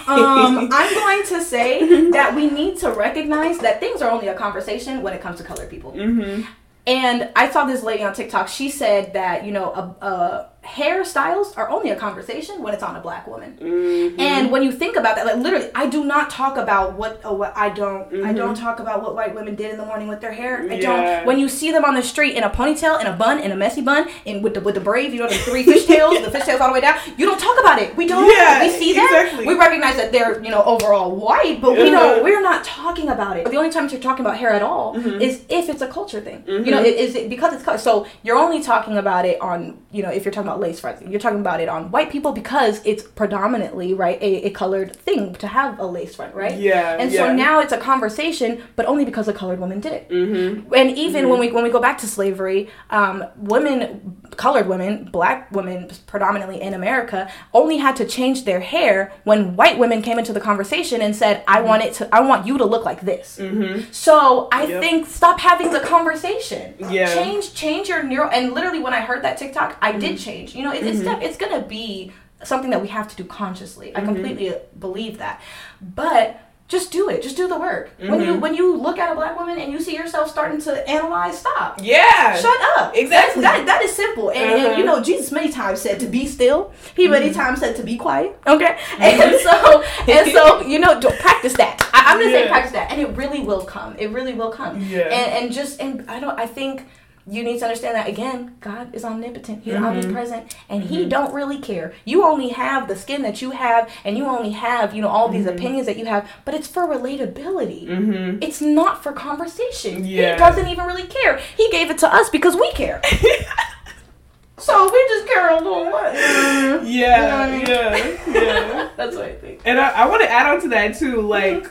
Um, 0.08 0.68
I'm 0.72 0.94
going 0.94 1.26
to 1.26 1.42
say 1.42 2.10
that 2.10 2.34
we 2.34 2.50
need 2.50 2.78
to 2.78 2.90
recognize 2.90 3.58
that 3.58 3.80
things 3.80 4.02
are 4.02 4.10
only 4.10 4.28
a 4.28 4.34
conversation 4.34 5.02
when 5.02 5.12
it 5.14 5.20
comes 5.20 5.38
to 5.38 5.44
colored 5.44 5.70
people. 5.70 5.92
Mm-hmm. 5.92 6.42
And 6.86 7.30
I 7.34 7.50
saw 7.50 7.64
this 7.64 7.82
lady 7.82 8.04
on 8.04 8.14
TikTok. 8.14 8.48
She 8.48 8.70
said 8.70 9.12
that 9.14 9.44
you 9.44 9.52
know, 9.52 9.72
a, 9.72 10.06
a 10.06 10.50
hairstyles 10.66 11.56
are 11.56 11.68
only 11.70 11.90
a 11.90 11.96
conversation 11.96 12.62
when 12.62 12.74
it's 12.74 12.82
on 12.82 12.96
a 12.96 13.00
black 13.00 13.26
woman. 13.26 13.56
Mm-hmm. 13.60 14.20
And 14.20 14.50
when 14.50 14.62
you 14.62 14.72
think 14.72 14.96
about 14.96 15.16
that, 15.16 15.24
like 15.26 15.36
literally, 15.36 15.70
I 15.74 15.86
do 15.86 16.04
not 16.04 16.30
talk 16.30 16.56
about 16.56 16.94
what 16.94 17.20
uh, 17.24 17.32
what 17.32 17.52
I 17.56 17.68
don't. 17.70 18.06
I 18.24 18.32
Mhm. 18.32 18.36
don't 18.36 18.56
talk 18.56 18.80
about 18.80 19.02
what 19.02 19.14
white 19.14 19.34
women 19.34 19.54
did 19.54 19.70
in 19.70 19.78
the 19.78 19.86
morning 19.86 20.08
with 20.08 20.20
their 20.20 20.32
hair. 20.32 20.66
I 20.70 20.74
Yeah. 20.74 20.88
don't. 20.88 21.26
When 21.26 21.38
you 21.38 21.48
see 21.48 21.70
them 21.70 21.84
on 21.84 21.94
the 21.94 22.02
street 22.02 22.34
in 22.36 22.42
a 22.42 22.50
ponytail, 22.50 23.00
in 23.00 23.06
a 23.06 23.12
bun, 23.12 23.38
in 23.38 23.50
a 23.52 23.56
messy 23.56 23.80
bun, 23.80 24.08
and 24.26 24.42
with 24.42 24.54
the 24.54 24.60
with 24.60 24.74
the 24.74 24.80
braids, 24.80 25.14
you 25.14 25.20
know, 25.20 25.28
the 25.28 25.34
three 25.48 25.64
fishtails, 25.72 26.24
the 26.24 26.30
fishtails 26.36 26.60
all 26.60 26.68
the 26.68 26.74
way 26.74 26.80
down. 26.80 26.96
You 27.16 27.26
don't 27.26 27.40
talk 27.40 27.58
about 27.60 27.80
it. 27.80 27.96
We 27.96 28.06
don't. 28.06 28.26
Yeah, 28.30 28.62
we 28.62 28.70
see 28.70 28.92
that. 28.94 29.04
exactly. 29.04 29.46
We 29.46 29.54
recognize 29.54 29.96
that 29.96 30.12
they're 30.12 30.42
you 30.42 30.50
know 30.50 30.62
overall 30.64 31.10
white, 31.14 31.60
but 31.60 31.72
we 31.72 31.90
don't. 31.90 32.22
We're 32.24 32.42
not 32.42 32.64
talking 32.64 33.08
about 33.08 33.36
it. 33.36 33.50
The 33.50 33.56
only 33.56 33.70
time 33.70 33.88
you're 33.88 34.00
talking 34.00 34.24
about 34.24 34.36
hair 34.38 34.50
at 34.50 34.62
all 34.62 34.94
Mhm. 34.94 35.20
is 35.20 35.42
if 35.48 35.68
it's 35.68 35.82
a 35.82 35.88
culture 35.98 36.20
thing. 36.20 36.42
You 36.46 36.52
Mm-hmm. 36.60 36.70
know, 36.70 36.80
it, 36.82 36.96
is 36.96 37.14
it 37.14 37.28
because 37.28 37.52
it's 37.54 37.62
color. 37.62 37.78
So 37.78 38.06
you're 38.22 38.36
only 38.46 38.60
talking 38.62 38.96
about 38.96 39.24
it 39.26 39.40
on 39.40 39.78
you 39.92 40.02
know 40.02 40.10
if 40.10 40.24
you're 40.24 40.32
talking 40.32 40.48
about 40.48 40.55
lace 40.56 40.80
fronts, 40.80 41.02
you're 41.02 41.20
talking 41.20 41.40
about 41.40 41.60
it 41.60 41.68
on 41.68 41.90
white 41.90 42.10
people 42.10 42.32
because 42.32 42.80
it's 42.84 43.02
predominantly 43.02 43.94
right 43.94 44.20
a, 44.22 44.46
a 44.46 44.50
colored 44.50 44.94
thing 44.96 45.34
to 45.36 45.46
have 45.46 45.78
a 45.78 45.86
lace 45.86 46.16
front, 46.16 46.34
right? 46.34 46.58
Yeah. 46.58 46.96
And 46.98 47.10
yeah. 47.10 47.26
so 47.26 47.34
now 47.34 47.60
it's 47.60 47.72
a 47.72 47.78
conversation, 47.78 48.62
but 48.76 48.86
only 48.86 49.04
because 49.04 49.28
a 49.28 49.32
colored 49.32 49.58
woman 49.60 49.80
did 49.80 49.92
it. 49.92 50.08
Mm-hmm. 50.08 50.72
And 50.74 50.90
even 50.96 51.28
when 51.28 51.38
we 51.40 51.50
when 51.50 51.64
we 51.64 51.70
go 51.70 51.80
back 51.80 51.98
to 51.98 52.06
slavery, 52.06 52.68
um, 52.90 53.24
women, 53.36 54.16
colored 54.36 54.66
women, 54.68 55.04
black 55.10 55.50
women, 55.52 55.90
predominantly 56.06 56.60
in 56.60 56.74
America, 56.74 57.30
only 57.54 57.76
had 57.78 57.96
to 57.96 58.04
change 58.06 58.44
their 58.44 58.60
hair 58.60 59.12
when 59.24 59.56
white 59.56 59.78
women 59.78 60.02
came 60.02 60.18
into 60.18 60.32
the 60.32 60.40
conversation 60.40 61.00
and 61.00 61.14
said, 61.14 61.42
"I 61.48 61.60
want 61.60 61.82
it 61.82 61.94
to, 61.94 62.14
I 62.14 62.20
want 62.20 62.46
you 62.46 62.58
to 62.58 62.64
look 62.64 62.84
like 62.84 63.00
this." 63.02 63.38
Mm-hmm. 63.40 63.90
So 63.92 64.48
I 64.52 64.66
Yep. 64.66 64.82
think 64.82 65.06
stop 65.06 65.38
having 65.40 65.70
the 65.72 65.80
conversation. 65.80 66.74
Yeah. 66.90 67.12
Change 67.14 67.54
change 67.54 67.88
your 67.88 68.02
neural. 68.02 68.30
And 68.30 68.52
literally, 68.52 68.80
when 68.80 68.92
I 68.92 69.00
heard 69.00 69.22
that 69.22 69.38
TikTok, 69.38 69.76
I 69.80 69.92
did 69.92 70.18
change. 70.18 70.45
You 70.54 70.62
know, 70.64 70.72
it, 70.72 70.84
it's 70.86 71.00
it's 71.24 71.36
gonna 71.36 71.62
be 71.62 72.12
something 72.44 72.70
that 72.70 72.82
we 72.82 72.88
have 72.88 73.08
to 73.08 73.16
do 73.16 73.24
consciously. 73.24 73.94
I 73.96 74.00
Mhm. 74.00 74.04
completely 74.06 74.54
believe 74.78 75.18
that, 75.18 75.40
but. 75.80 76.40
Just 76.68 76.90
do 76.90 77.08
it. 77.08 77.22
Just 77.22 77.36
do 77.36 77.46
the 77.46 77.56
work. 77.56 77.90
When 77.96 78.20
you 78.20 78.32
Mhm. 78.34 78.40
when 78.40 78.54
you 78.56 78.76
look 78.76 78.98
at 78.98 79.12
a 79.12 79.14
black 79.14 79.38
woman 79.38 79.56
and 79.60 79.70
you 79.72 79.78
see 79.80 79.94
yourself 79.94 80.28
starting 80.28 80.60
to 80.62 80.72
analyze, 80.90 81.38
stop. 81.38 81.78
Yeah. 81.80 82.34
Shut 82.34 82.60
up. 82.76 82.90
Exactly. 82.96 83.40
That's- 83.40 83.58
That, 83.58 83.66
that 83.66 83.82
is 83.84 83.92
simple. 83.94 84.30
And, 84.30 84.38
and 84.38 84.50
Uh-huh. 84.54 84.68
Mm-hmm. 84.70 84.78
you 84.80 84.84
know, 84.84 85.00
Jesus 85.00 85.30
many 85.30 85.52
times 85.52 85.80
said 85.80 86.00
to 86.00 86.06
be 86.06 86.26
still. 86.26 86.72
He 86.96 87.06
many 87.06 87.30
times 87.32 87.60
said 87.60 87.76
to 87.76 87.84
be 87.84 87.96
quiet. 87.96 88.36
Okay. 88.48 88.76
And 88.98 89.36
so 89.46 89.84
and 90.08 90.32
so, 90.32 90.62
you 90.72 90.80
know, 90.80 90.98
don't 90.98 91.16
practice 91.20 91.52
that. 91.52 91.88
I, 91.94 92.02
I'm 92.12 92.18
gonna 92.18 92.32
say 92.32 92.48
practice 92.48 92.72
that. 92.72 92.90
And 92.90 93.00
it 93.00 93.10
really 93.16 93.38
will 93.48 93.62
come. 93.62 93.94
It 93.96 94.10
really 94.10 94.32
will 94.34 94.50
come. 94.50 94.80
Yeah. 94.80 95.02
And 95.02 95.44
and 95.44 95.52
just 95.52 95.80
and 95.80 96.04
I 96.10 96.18
don't 96.18 96.36
I 96.36 96.46
think 96.46 96.84
you 97.28 97.42
need 97.42 97.58
to 97.58 97.64
understand 97.64 97.96
that 97.96 98.08
again, 98.08 98.54
God 98.60 98.94
is 98.94 99.04
omnipotent. 99.04 99.64
He's 99.64 99.74
Mhm. 99.74 99.84
omnipresent 99.84 100.54
and 100.68 100.84
he 100.84 101.04
Mhm. 101.04 101.08
don't 101.08 101.34
really 101.34 101.58
care. 101.58 101.92
You 102.04 102.22
only 102.24 102.50
have 102.50 102.86
the 102.86 102.94
skin 102.94 103.22
that 103.22 103.42
you 103.42 103.50
have 103.50 103.90
and 104.04 104.16
you 104.16 104.26
only 104.26 104.50
have, 104.50 104.94
you 104.94 105.02
know, 105.02 105.08
all 105.08 105.28
these 105.28 105.46
Mhm. 105.46 105.54
opinions 105.56 105.86
that 105.86 105.96
you 105.98 106.04
have, 106.06 106.28
but 106.44 106.54
it's 106.54 106.68
for 106.68 106.86
relatability. 106.86 107.88
Mm-hmm. 107.88 108.38
It's 108.40 108.60
not 108.60 109.02
for 109.02 109.10
conversation. 109.12 110.04
Yeah. 110.04 110.32
He 110.34 110.38
doesn't 110.38 110.68
even 110.68 110.86
really 110.86 111.02
care. 111.04 111.40
He 111.56 111.68
gave 111.70 111.90
it 111.90 111.98
to 111.98 112.14
us 112.14 112.30
because 112.30 112.54
we 112.54 112.70
care. 112.72 113.00
so 114.58 114.84
we 114.90 115.04
just 115.08 115.26
care 115.26 115.50
a 115.50 115.56
little 115.56 115.84
much. 115.90 116.14
Yeah. 116.14 116.80
You 116.80 117.06
know 117.10 117.38
what 117.38 117.48
I 117.48 117.50
mean? 117.50 117.66
Yeah. 117.66 118.42
Yeah. 118.42 118.88
That's 118.96 119.16
what 119.16 119.24
I 119.24 119.32
think. 119.34 119.60
And 119.64 119.80
I, 119.80 119.90
I 119.90 120.06
want 120.06 120.22
to 120.22 120.30
add 120.30 120.46
on 120.46 120.60
to 120.62 120.68
that 120.68 120.96
too, 120.96 121.22
like 121.22 121.68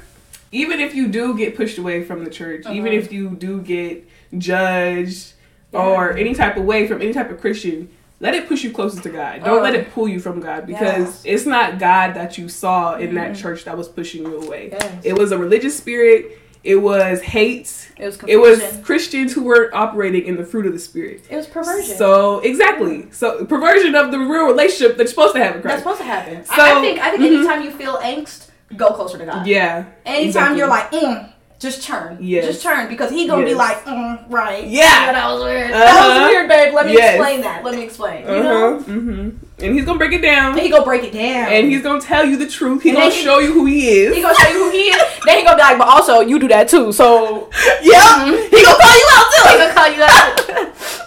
even 0.52 0.80
if 0.80 0.94
you 0.94 1.08
do 1.08 1.36
get 1.38 1.56
pushed 1.56 1.78
away 1.78 2.04
from 2.04 2.24
the 2.24 2.30
church, 2.30 2.66
even 2.70 2.88
Uh-huh. 2.88 2.98
if 2.98 3.12
you 3.12 3.30
do 3.30 3.62
get 3.62 4.08
judged 4.38 5.32
Yeah. 5.76 5.82
or 5.88 6.12
any 6.18 6.34
type 6.34 6.58
of 6.58 6.64
way 6.66 6.88
from 6.88 7.02
any 7.02 7.14
type 7.14 7.30
of 7.32 7.40
Christian, 7.42 7.90
let 8.20 8.34
it 8.34 8.48
push 8.48 8.64
you 8.64 8.72
closer 8.72 9.02
to 9.02 9.10
God. 9.10 9.44
Don't 9.44 9.60
Oh. 9.60 9.62
let 9.62 9.76
it 9.76 9.94
pull 9.94 10.08
you 10.08 10.20
from 10.20 10.40
God 10.40 10.66
because 10.66 11.22
it's 11.26 11.46
not 11.46 11.80
God 11.80 12.14
that 12.16 12.38
you 12.38 12.48
saw 12.50 12.96
in 12.96 13.14
that 13.16 13.32
Mhm. 13.34 13.42
church 13.42 13.66
that 13.66 13.78
was 13.78 13.88
pushing 13.88 14.24
you 14.24 14.38
away. 14.42 14.70
Yes. 14.72 14.92
It 15.04 15.18
was 15.18 15.32
a 15.32 15.38
religious 15.38 15.76
spirit. 15.76 16.40
It 16.64 16.78
was 16.82 17.22
hate. 17.22 17.70
It 17.98 18.06
was 18.06 18.18
It 18.26 18.38
was. 18.38 18.60
Christians 18.84 19.34
who 19.34 19.44
were 19.44 19.70
operating 19.74 20.26
in 20.26 20.36
the 20.38 20.44
fruit 20.46 20.66
of 20.66 20.74
the 20.74 20.80
spirit. 20.80 21.24
It 21.30 21.36
was 21.36 21.46
perversion. 21.46 21.96
So 21.98 22.40
exactly. 22.40 23.08
So 23.12 23.46
perversion 23.46 23.94
of 23.94 24.12
the 24.12 24.18
real 24.18 24.48
relationship 24.48 24.98
that 24.98 25.04
you're 25.04 25.08
supposed 25.10 25.36
to 25.36 25.44
have 25.44 25.56
with 25.56 25.64
That's 25.64 25.80
supposed 25.84 26.00
to 26.00 26.06
happen. 26.06 26.44
I- 26.50 26.78
I, 26.78 26.82
think 26.82 27.00
I 27.00 27.10
think 27.12 27.22
mhm. 27.22 27.38
anytime 27.38 27.62
you 27.64 27.70
feel 27.72 27.98
angst, 27.98 28.48
go 28.76 28.88
closer 28.94 29.18
to 29.20 29.26
God. 29.26 29.46
Yeah. 29.46 29.84
Anytime 30.06 30.26
exactly. 30.28 30.58
you're 30.58 30.68
like, 30.68 30.92
mm, 30.92 31.30
just 31.60 31.84
turn. 31.84 32.18
Yes. 32.20 32.46
Just 32.46 32.62
turn 32.64 32.88
because 32.90 33.10
he 33.12 33.28
gonna 33.28 33.46
be 33.46 33.54
like, 33.56 33.84
mm, 33.86 34.24
right. 34.30 34.66
Yeah. 34.68 35.12
that 35.12 35.28
was 35.34 35.44
weird. 35.44 35.72
That 35.72 35.88
Uh-huh. 35.96 36.20
was 36.22 36.30
weird, 36.30 36.50
babe. 36.50 36.74
Let 36.74 36.86
me 36.86 36.94
Yes. 36.94 37.16
explain 37.16 37.42
that. 37.42 37.64
Let 37.64 37.76
me 37.76 37.84
explain. 37.84 38.22
You 38.24 38.28
Uh 38.34 38.44
know? 38.44 38.80
Mm-hmm. 38.86 39.30
and 39.64 39.74
he's 39.74 39.86
gonna 39.86 39.98
break 39.98 40.12
it 40.12 40.22
down. 40.22 40.52
And 40.52 40.60
he 40.62 40.70
gonna 40.70 40.84
break 40.84 41.04
it 41.04 41.14
down. 41.14 41.52
And 41.52 41.72
he's 41.72 41.82
gonna 41.82 42.02
tell 42.02 42.26
you 42.26 42.36
the 42.38 42.46
truth. 42.48 42.84
He's 42.84 42.92
And 42.94 43.02
gonna 43.02 43.12
he- 43.14 43.24
show 43.24 43.40
you 43.40 43.54
who 43.54 43.66
he 43.66 43.88
is. 43.90 44.16
he 44.16 44.22
gonna 44.22 44.36
show 44.36 44.50
you 44.50 44.64
who 44.66 44.70
he 44.72 44.90
is. 44.90 45.02
then 45.26 45.38
he 45.38 45.44
gonna 45.44 45.56
be 45.56 45.62
like, 45.64 45.78
but 45.78 45.88
also 45.88 46.20
you 46.20 46.38
do 46.40 46.48
that 46.50 46.68
too. 46.68 46.92
So 46.92 47.50
yep. 47.82 48.26
He 48.52 48.64
gonna 48.64 48.78
call 48.78 48.96
you 48.96 49.08
out 49.14 49.28
too. 49.34 49.50
he 49.50 49.58
gonna 49.58 49.74
call 49.74 49.90
you 49.90 50.04
out. 50.04 51.02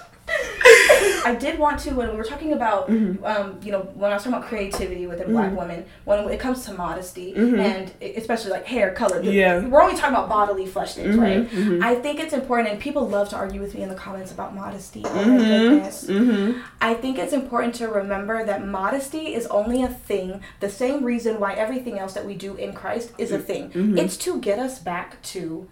I 1.25 1.37
did 1.39 1.59
want 1.59 1.79
to 1.81 1.91
when 1.95 2.11
we 2.11 2.17
were 2.17 2.25
talking 2.25 2.53
about, 2.53 2.89
Mhm. 2.91 3.23
um, 3.25 3.59
you 3.63 3.71
know, 3.73 3.81
when 3.95 4.11
I 4.11 4.15
was 4.15 4.23
talking 4.25 4.37
about 4.39 4.49
creativity 4.49 5.07
within 5.07 5.31
Black 5.33 5.57
women, 5.57 5.85
when 6.05 6.29
it 6.31 6.41
comes 6.41 6.65
to 6.67 6.73
modesty 6.73 7.35
Mhm. 7.37 7.59
and 7.59 7.91
especially 8.17 8.51
like 8.51 8.65
hair 8.65 8.93
color, 8.93 9.21
Yeah. 9.23 9.67
we're 9.67 9.83
only 9.83 9.95
talking 9.97 10.15
about 10.17 10.29
bodily 10.29 10.67
flesh 10.67 10.95
things, 10.95 11.17
Mhm, 11.17 11.21
right? 11.21 11.51
mhm. 11.51 11.83
I 11.83 11.95
think 11.97 12.21
it's 12.21 12.33
important, 12.33 12.71
and 12.71 12.81
people 12.81 13.07
love 13.09 13.29
to 13.31 13.37
argue 13.37 13.61
with 13.61 13.75
me 13.75 13.83
in 13.83 13.89
the 13.89 13.95
comments 13.95 14.33
about 14.33 14.55
modesty. 14.55 15.03
Oh 15.05 15.09
Mhm. 15.09 15.81
Mhm. 15.83 16.55
I 16.81 16.95
think 16.95 17.19
it's 17.19 17.33
important 17.33 17.75
to 17.77 17.89
remember 17.89 18.45
that 18.45 18.67
modesty 18.67 19.35
is 19.35 19.47
only 19.49 19.83
a 19.83 19.89
thing, 19.89 20.41
the 20.61 20.71
same 20.71 21.05
reason 21.05 21.39
why 21.41 21.53
everything 21.55 21.99
else 21.99 22.15
that 22.15 22.25
we 22.25 22.35
do 22.35 22.55
in 22.55 22.73
Christ 22.73 23.11
is 23.19 23.33
a 23.33 23.39
thing. 23.39 23.71
It's 23.99 24.17
to 24.19 24.39
get 24.39 24.59
us 24.59 24.79
back 24.79 25.21
to 25.35 25.67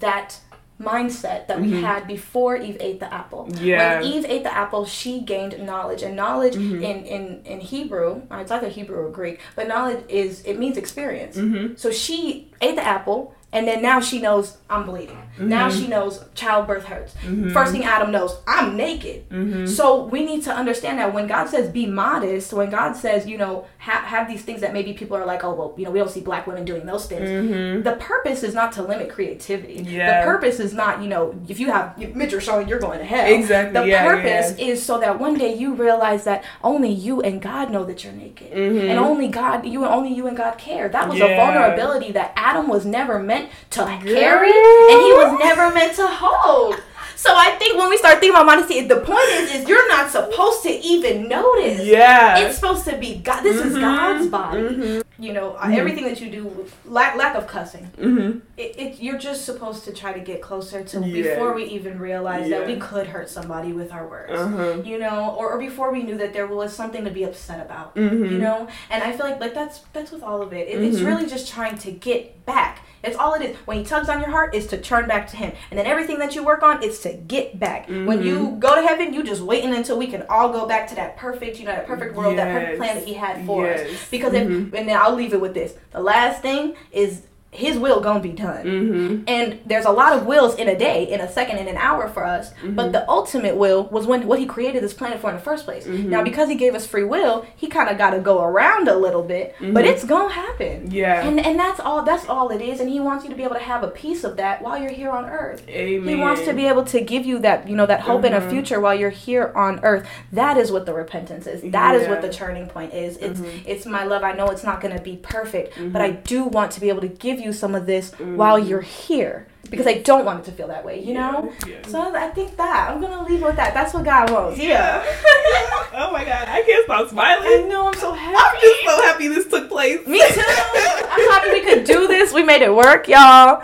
that 0.00 0.38
mindset 0.80 1.46
that 1.46 1.60
we 1.60 1.68
Mhm. 1.68 1.82
had 1.82 2.06
before 2.06 2.56
Eve 2.56 2.78
ate 2.80 3.00
the 3.00 3.12
apple. 3.12 3.48
Yeah. 3.60 4.00
When 4.00 4.10
Eve 4.12 4.24
ate 4.28 4.44
the 4.44 4.54
apple, 4.56 4.84
she 4.86 5.20
gained 5.20 5.54
knowledge. 5.64 6.02
And 6.02 6.16
knowledge 6.16 6.54
Mhm. 6.54 6.82
in, 6.82 7.04
in, 7.04 7.40
in 7.44 7.60
Hebrew, 7.60 8.22
uh, 8.30 8.38
it's 8.38 8.50
either 8.50 8.68
Hebrew 8.68 8.98
or 9.06 9.10
Greek, 9.10 9.40
but 9.56 9.68
knowledge 9.68 10.02
is, 10.08 10.42
it 10.44 10.58
means 10.58 10.76
experience. 10.76 11.36
Mhm. 11.36 11.78
So 11.78 11.90
she 11.90 12.50
ate 12.62 12.76
the 12.76 12.86
apple, 12.86 13.34
and 13.52 13.66
then 13.66 13.82
now 13.82 14.00
she 14.00 14.20
knows 14.20 14.56
I'm 14.68 14.84
bleeding. 14.84 15.18
Now 15.38 15.68
Mhm. 15.68 15.80
she 15.80 15.86
knows 15.88 16.22
childbirth 16.34 16.84
hurts. 16.84 17.14
Mhm. 17.26 17.52
First 17.52 17.72
thing 17.72 17.84
Adam 17.84 18.12
knows, 18.12 18.36
I'm 18.46 18.76
naked. 18.76 19.28
Mhm. 19.30 19.68
So 19.68 20.04
we 20.04 20.24
need 20.24 20.42
to 20.44 20.52
understand 20.52 20.98
that 20.98 21.12
when 21.14 21.26
God 21.26 21.48
says 21.48 21.68
be 21.70 21.86
modest, 21.86 22.52
when 22.52 22.70
God 22.70 22.94
says, 22.94 23.26
you 23.26 23.38
know, 23.38 23.64
have, 23.78 24.04
have 24.04 24.28
these 24.28 24.42
things 24.42 24.60
that 24.60 24.72
maybe 24.72 24.92
people 24.92 25.16
are 25.16 25.24
like, 25.24 25.42
oh, 25.42 25.52
well, 25.54 25.72
you 25.76 25.84
know, 25.84 25.90
we 25.90 25.98
don't 25.98 26.10
see 26.10 26.20
black 26.20 26.46
women 26.46 26.64
doing 26.64 26.84
those 26.86 27.06
things. 27.06 27.28
Mhm. 27.28 27.82
The 27.82 27.92
purpose 27.92 28.42
is 28.42 28.54
not 28.54 28.70
to 28.72 28.82
limit 28.82 29.08
creativity. 29.08 29.82
Yeah. 29.88 30.20
The 30.20 30.26
purpose 30.30 30.60
is 30.60 30.72
not, 30.74 31.02
you 31.02 31.08
know, 31.08 31.34
if 31.48 31.58
you 31.58 31.70
have 31.72 31.96
midriff 32.14 32.44
showing, 32.44 32.68
you're 32.68 32.78
going 32.78 32.98
to 32.98 33.04
hell. 33.04 33.26
Exactly, 33.26 33.80
The 33.80 33.86
yeah, 33.88 34.04
purpose 34.06 34.54
is 34.58 34.82
so 34.84 34.98
that 35.00 35.18
one 35.18 35.34
day 35.34 35.54
you 35.54 35.72
realize 35.74 36.24
that 36.24 36.44
only 36.62 36.90
you 36.90 37.20
and 37.22 37.40
God 37.40 37.70
know 37.70 37.84
that 37.84 38.04
you're 38.04 38.12
naked, 38.12 38.52
Mhm. 38.52 38.90
and 38.90 38.98
only 38.98 39.28
God, 39.28 39.64
you 39.64 39.82
and 39.84 39.92
only 39.92 40.12
you 40.12 40.26
and 40.26 40.36
God 40.36 40.58
care. 40.58 40.88
That 40.88 41.08
was 41.08 41.20
a 41.20 41.34
vulnerability 41.36 42.12
that 42.12 42.32
Adam 42.36 42.68
was 42.68 42.84
never 42.84 43.18
meant 43.18 43.39
to 43.70 43.80
carry, 43.84 44.48
and 44.50 45.00
he 45.06 45.12
was 45.12 45.38
never 45.40 45.72
meant 45.74 45.94
to 45.96 46.06
hold. 46.06 46.76
So 47.16 47.28
I 47.36 47.50
think 47.58 47.76
when 47.76 47.90
we 47.90 47.98
start 47.98 48.14
thinking 48.18 48.30
about 48.30 48.46
modesty, 48.46 48.80
the 48.88 48.96
point 49.00 49.28
is, 49.32 49.52
is 49.54 49.68
you're 49.68 49.86
not 49.88 50.08
supposed 50.10 50.62
to 50.62 50.70
even 50.70 51.28
notice. 51.28 51.84
Yeah. 51.84 52.38
It's 52.38 52.54
supposed 52.56 52.86
to 52.86 52.96
be 52.96 53.16
God. 53.16 53.42
This 53.42 53.56
is 53.60 53.76
Mhm. 53.76 53.80
God's 53.82 54.26
body. 54.28 54.62
Mhm. 54.62 55.02
You 55.18 55.34
know, 55.34 55.50
uh 55.58 55.66
Mhm. 55.66 55.76
everything 55.76 56.04
that 56.04 56.18
you 56.22 56.30
do, 56.30 56.64
lack 56.86 57.16
lack 57.16 57.34
of 57.36 57.46
cussing. 57.46 57.90
Mhm. 58.00 58.40
It, 58.56 58.74
it 58.78 59.00
you're 59.02 59.18
just 59.18 59.44
supposed 59.44 59.84
to 59.84 59.92
try 59.92 60.14
to 60.14 60.20
get 60.20 60.40
closer 60.40 60.82
to 60.82 61.00
Yeah. 61.00 61.12
before 61.34 61.52
we 61.52 61.64
even 61.64 61.98
realize 61.98 62.48
that 62.48 62.66
we 62.66 62.76
could 62.76 63.08
hurt 63.08 63.28
somebody 63.28 63.74
with 63.74 63.92
our 63.92 64.06
words. 64.06 64.32
Uh-huh. 64.40 64.76
You 64.82 64.98
know, 64.98 65.34
or, 65.38 65.52
or 65.52 65.58
before 65.58 65.92
we 65.92 66.02
knew 66.02 66.16
that 66.16 66.32
there 66.32 66.46
was 66.46 66.72
something 66.74 67.04
to 67.04 67.10
be 67.10 67.24
upset 67.24 67.60
about. 67.60 67.94
Mhm. 67.96 68.30
You 68.30 68.38
know, 68.38 68.66
and 68.88 69.02
I 69.02 69.12
feel 69.12 69.26
like 69.26 69.38
like 69.42 69.52
that's 69.52 69.80
that's 69.92 70.10
with 70.10 70.22
all 70.22 70.40
of 70.40 70.54
it. 70.54 70.68
it 70.68 70.80
It's 70.82 71.00
Mhm. 71.00 71.04
really 71.06 71.26
just 71.26 71.52
trying 71.52 71.76
to 71.84 71.90
get 71.90 72.39
back. 72.50 72.74
It's 73.02 73.16
all 73.16 73.32
it 73.32 73.42
is. 73.42 73.56
When 73.64 73.78
he 73.78 73.84
tugs 73.84 74.08
on 74.10 74.20
your 74.20 74.28
heart, 74.30 74.54
is 74.54 74.66
to 74.72 74.76
turn 74.76 75.08
back 75.08 75.24
to 75.30 75.36
him, 75.42 75.52
and 75.70 75.78
then 75.78 75.86
everything 75.86 76.18
that 76.18 76.34
you 76.34 76.42
work 76.44 76.62
on 76.62 76.82
is 76.82 77.00
to 77.00 77.14
get 77.14 77.58
back. 77.58 77.88
When 77.88 78.22
you 78.22 78.36
Mhm. 78.38 78.58
go 78.58 78.74
to 78.78 78.82
heaven, 78.86 79.14
you 79.14 79.22
just 79.22 79.40
waiting 79.40 79.72
until 79.74 79.96
we 79.96 80.06
can 80.06 80.22
all 80.28 80.48
go 80.58 80.66
back 80.66 80.86
to 80.90 80.94
that 80.96 81.16
perfect, 81.16 81.58
you 81.58 81.64
know, 81.64 81.72
that 81.72 81.86
perfect 81.86 82.14
world, 82.14 82.36
that 82.36 82.52
perfect 82.52 82.76
plan 82.78 82.94
that 82.96 83.06
he 83.06 83.14
had 83.14 83.46
for 83.46 83.66
us. 83.72 83.80
Yes. 83.80 84.08
Because 84.10 84.32
Mhm. 84.34 84.68
if, 84.68 84.74
and 84.78 84.84
then 84.88 84.96
I'll 85.02 85.14
leave 85.14 85.32
it 85.32 85.40
with 85.40 85.54
this: 85.54 85.70
the 85.92 86.00
last 86.00 86.42
thing 86.42 86.74
is 86.92 87.22
his 87.52 87.76
will 87.78 88.00
gonna 88.00 88.20
be 88.20 88.28
done. 88.30 88.64
Mhm. 88.64 89.22
And 89.26 89.58
there's 89.66 89.84
a 89.84 89.90
lot 89.90 90.12
of 90.12 90.24
wills 90.24 90.54
in 90.54 90.68
a 90.68 90.78
day, 90.78 91.02
in 91.10 91.20
a 91.20 91.28
second, 91.30 91.58
in 91.58 91.66
an 91.66 91.76
hour 91.76 92.06
for 92.08 92.24
us. 92.24 92.50
Mm-hmm. 92.50 92.76
But 92.76 92.92
the 92.92 93.08
ultimate 93.10 93.56
will 93.56 93.88
was 93.90 94.06
when 94.06 94.26
what 94.28 94.38
he 94.38 94.46
created 94.46 94.84
this 94.84 94.94
planet 94.94 95.18
for 95.18 95.30
in 95.30 95.36
the 95.36 95.42
first 95.42 95.64
place. 95.64 95.84
Mm-hmm. 95.84 96.10
Now, 96.10 96.22
because 96.22 96.48
he 96.48 96.54
gave 96.54 96.76
us 96.76 96.86
free 96.86 97.02
will, 97.02 97.44
he 97.56 97.66
kind 97.66 97.88
of 97.88 97.98
got 97.98 98.10
to 98.10 98.20
go 98.20 98.40
around 98.42 98.86
a 98.86 98.94
little 98.96 99.22
bit, 99.24 99.56
but 99.72 99.84
it's 99.84 100.04
gonna 100.04 100.32
happen. 100.32 100.82
Mm-hmm. 100.84 100.92
Yeah. 100.92 101.26
And 101.26 101.40
and 101.44 101.58
that's 101.58 101.80
all. 101.80 102.02
That's 102.02 102.28
all 102.28 102.50
it 102.50 102.60
is. 102.62 102.78
And 102.80 102.88
he 102.88 103.00
wants 103.00 103.24
you 103.24 103.30
to 103.30 103.36
be 103.36 103.42
able 103.42 103.56
to 103.56 103.60
have 103.60 103.82
a 103.82 103.88
piece 103.88 104.22
of 104.22 104.36
that 104.36 104.62
while 104.62 104.80
you're 104.80 104.90
here 104.92 105.10
on 105.10 105.24
Earth. 105.28 105.68
Amen. 105.68 106.08
He 106.08 106.14
wants 106.14 106.42
to 106.44 106.52
be 106.52 106.66
able 106.68 106.84
to 106.84 107.00
give 107.00 107.26
you 107.26 107.40
that, 107.40 107.68
you 107.68 107.74
know, 107.74 107.86
that 107.86 108.02
hope 108.02 108.24
in 108.24 108.32
a 108.32 108.40
Mhm. 108.40 108.50
future 108.50 108.78
while 108.80 108.94
you're 108.94 109.10
here 109.10 109.50
on 109.56 109.80
earth. 109.82 110.06
That 110.32 110.56
is 110.56 110.70
what 110.70 110.86
the 110.86 110.94
repentance 110.94 111.46
is. 111.48 111.62
That 111.72 111.94
is 111.96 112.02
what 112.02 112.10
Yeah. 112.10 112.16
Mm-hmm. 112.18 112.26
the 112.26 112.32
turning 112.32 112.66
point 112.68 112.94
is. 112.94 113.16
It's 113.16 113.40
it's 113.66 113.86
my 113.86 114.04
love. 114.04 114.22
I 114.22 114.32
know 114.32 114.46
it's 114.48 114.62
not 114.62 114.80
to 114.82 115.00
be 115.02 115.16
perfect, 115.16 115.74
but 115.92 116.00
I 116.02 116.10
do 116.10 116.44
want 116.44 116.70
to 116.72 116.80
be 116.80 116.88
able 116.88 117.00
to 117.02 117.08
give 117.08 117.39
you 117.40 117.52
some 117.52 117.74
of 117.74 117.86
this 117.86 118.12
while 118.12 118.58
you're 118.58 118.80
here 118.80 119.46
because 119.70 119.86
I 119.86 119.98
don't 119.98 120.24
want 120.24 120.40
it 120.40 120.44
to 120.46 120.52
feel 120.52 120.68
that 120.68 120.84
way, 120.84 121.02
you 121.02 121.14
know? 121.14 121.52
Yeah. 121.66 121.86
So 121.86 122.14
I 122.14 122.28
think 122.28 122.56
that 122.56 122.90
I'm 122.90 123.00
to 123.00 123.22
leave 123.22 123.42
with 123.42 123.56
that. 123.56 123.72
That's 123.72 123.94
what 123.94 124.04
God 124.04 124.30
wants. 124.30 124.58
Yeah. 124.58 125.02
oh 125.94 126.10
my 126.12 126.24
god, 126.24 126.48
I 126.48 126.62
can't 126.66 126.84
stop 126.84 127.08
smiling. 127.08 127.46
I 127.46 127.66
know 127.68 127.88
I'm 127.88 127.94
so 127.94 128.12
happy. 128.12 128.36
I'm 128.36 128.60
just 128.60 128.84
so 128.84 129.02
happy 129.02 129.28
this 129.28 129.46
took 129.46 129.68
place. 129.68 130.06
Me 130.06 130.18
too. 130.18 130.42
I'm 130.44 131.30
happy 131.30 131.50
we 131.50 131.60
could 131.62 131.84
do 131.84 132.08
this. 132.08 132.32
We 132.32 132.42
made 132.42 132.62
it 132.62 132.74
work, 132.74 133.06
y'all. 133.06 133.62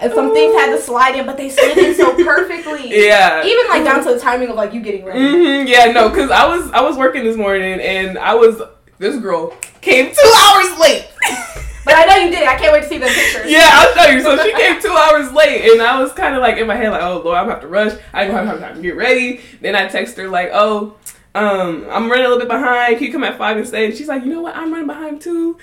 And 0.00 0.12
some 0.12 0.32
things 0.34 0.54
had 0.54 0.74
to 0.74 0.80
slide 0.80 1.16
in, 1.16 1.26
but 1.26 1.36
they 1.36 1.48
slid 1.48 1.78
in 1.78 1.94
so 1.94 2.14
perfectly. 2.22 3.06
Yeah. 3.06 3.44
Even 3.44 3.68
like 3.68 3.84
down 3.84 4.04
to 4.04 4.14
the 4.14 4.20
timing 4.20 4.48
of 4.48 4.56
like 4.56 4.74
you 4.74 4.80
getting 4.80 5.04
ready. 5.04 5.20
hmm 5.20 5.66
Yeah, 5.66 5.92
no, 5.92 6.08
because 6.08 6.30
I 6.30 6.46
was 6.46 6.70
I 6.72 6.80
was 6.82 6.96
working 6.96 7.24
this 7.24 7.36
morning 7.36 7.80
and 7.80 8.18
I 8.18 8.34
was 8.34 8.60
this 8.98 9.16
girl 9.16 9.56
came 9.80 10.12
two 10.12 10.32
hours 10.36 10.78
late. 10.78 11.08
But 11.84 11.94
I 11.96 12.04
know 12.04 12.16
you 12.16 12.30
did. 12.30 12.46
I 12.46 12.56
can't 12.56 12.72
wait 12.72 12.82
to 12.82 12.88
see 12.88 12.98
the 12.98 13.06
pictures. 13.06 13.50
yeah, 13.50 13.68
I'll 13.72 13.94
show 13.94 14.10
you. 14.10 14.22
So 14.22 14.36
she 14.42 14.52
came 14.52 14.80
two 14.80 14.92
hours 14.92 15.32
late, 15.32 15.70
and 15.70 15.80
I 15.80 16.00
was 16.00 16.12
kind 16.12 16.34
of 16.34 16.42
like 16.42 16.58
in 16.58 16.66
my 16.66 16.76
head, 16.76 16.90
like, 16.90 17.02
"Oh 17.02 17.22
Lord, 17.24 17.38
I'm 17.38 17.44
gonna 17.44 17.52
have 17.52 17.62
to 17.62 17.68
rush. 17.68 17.98
I 18.12 18.26
don't 18.26 18.46
have 18.46 18.60
time 18.60 18.76
to 18.76 18.82
get 18.82 18.96
ready." 18.96 19.40
Then 19.60 19.74
I 19.74 19.86
text 19.88 20.16
her 20.18 20.28
like, 20.28 20.50
"Oh, 20.52 20.94
um, 21.34 21.86
I'm 21.90 22.10
running 22.10 22.26
a 22.26 22.28
little 22.28 22.38
bit 22.38 22.48
behind. 22.48 22.98
Can 22.98 23.06
you 23.06 23.12
come 23.12 23.24
at 23.24 23.38
five 23.38 23.56
and 23.56 23.66
stay?" 23.66 23.94
She's 23.94 24.08
like, 24.08 24.24
"You 24.24 24.30
know 24.30 24.42
what? 24.42 24.56
I'm 24.56 24.70
running 24.72 24.86
behind 24.86 25.20
too." 25.22 25.58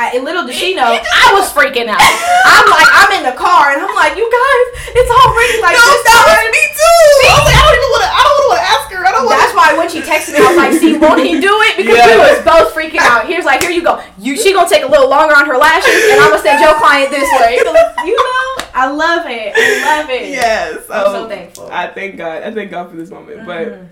I, 0.00 0.16
and 0.16 0.24
little 0.24 0.48
did 0.48 0.56
she 0.56 0.72
know, 0.72 0.96
I 0.96 1.28
was 1.36 1.52
freaking 1.52 1.84
out. 1.84 2.00
I'm 2.48 2.66
like, 2.72 2.88
I'm 2.88 3.20
in 3.20 3.24
the 3.28 3.36
car, 3.36 3.76
and 3.76 3.84
I'm 3.84 3.92
like, 3.92 4.16
you 4.16 4.24
guys, 4.24 4.64
it's 4.96 5.12
already 5.12 5.60
like 5.60 5.76
No, 5.76 5.84
this 5.92 6.08
that 6.08 6.24
time. 6.24 6.40
was 6.40 6.56
me 6.56 6.64
too. 6.72 7.04
I 7.28 7.36
like, 7.44 7.58
I 7.60 7.62
don't 7.68 7.76
even 7.76 7.90
want 7.92 8.04
to. 8.08 8.10
I 8.16 8.22
don't 8.24 8.36
want 8.48 8.56
to 8.56 8.64
ask 8.64 8.84
her. 8.96 9.00
I 9.04 9.10
don't 9.12 9.26
want. 9.28 9.36
That's 9.36 9.52
why 9.52 9.68
when 9.76 9.92
she 9.92 10.00
texted 10.00 10.32
me, 10.32 10.40
I 10.40 10.48
was 10.48 10.56
like, 10.56 10.72
see, 10.80 10.96
won't 10.96 11.20
he 11.20 11.36
do 11.36 11.52
it? 11.68 11.76
Because 11.76 12.00
we 12.00 12.16
was 12.16 12.40
both 12.48 12.72
freaking 12.72 13.04
out. 13.04 13.28
Here's 13.28 13.44
like, 13.44 13.60
here 13.60 13.68
you 13.68 13.84
go. 13.84 14.00
You, 14.16 14.40
she 14.40 14.56
gonna 14.56 14.72
take 14.72 14.88
a 14.88 14.90
little 14.90 15.12
longer 15.12 15.36
on 15.36 15.44
her 15.44 15.60
lashes, 15.60 15.92
and 15.92 16.16
I'm 16.16 16.32
gonna 16.32 16.48
send 16.48 16.64
your 16.64 16.80
client 16.80 17.12
this 17.12 17.28
way. 17.36 17.60
You 17.60 18.16
know, 18.16 18.72
I 18.72 18.88
love 18.88 19.28
it. 19.28 19.52
I 19.52 20.00
love 20.00 20.08
it. 20.08 20.32
Yes, 20.32 20.88
I'm 20.88 21.06
um, 21.06 21.12
so 21.12 21.28
thankful. 21.28 21.68
I 21.68 21.92
thank 21.92 22.16
God. 22.16 22.40
I 22.40 22.48
thank 22.56 22.72
God 22.72 22.88
for 22.88 22.96
this 22.96 23.12
moment. 23.12 23.44
But 23.44 23.84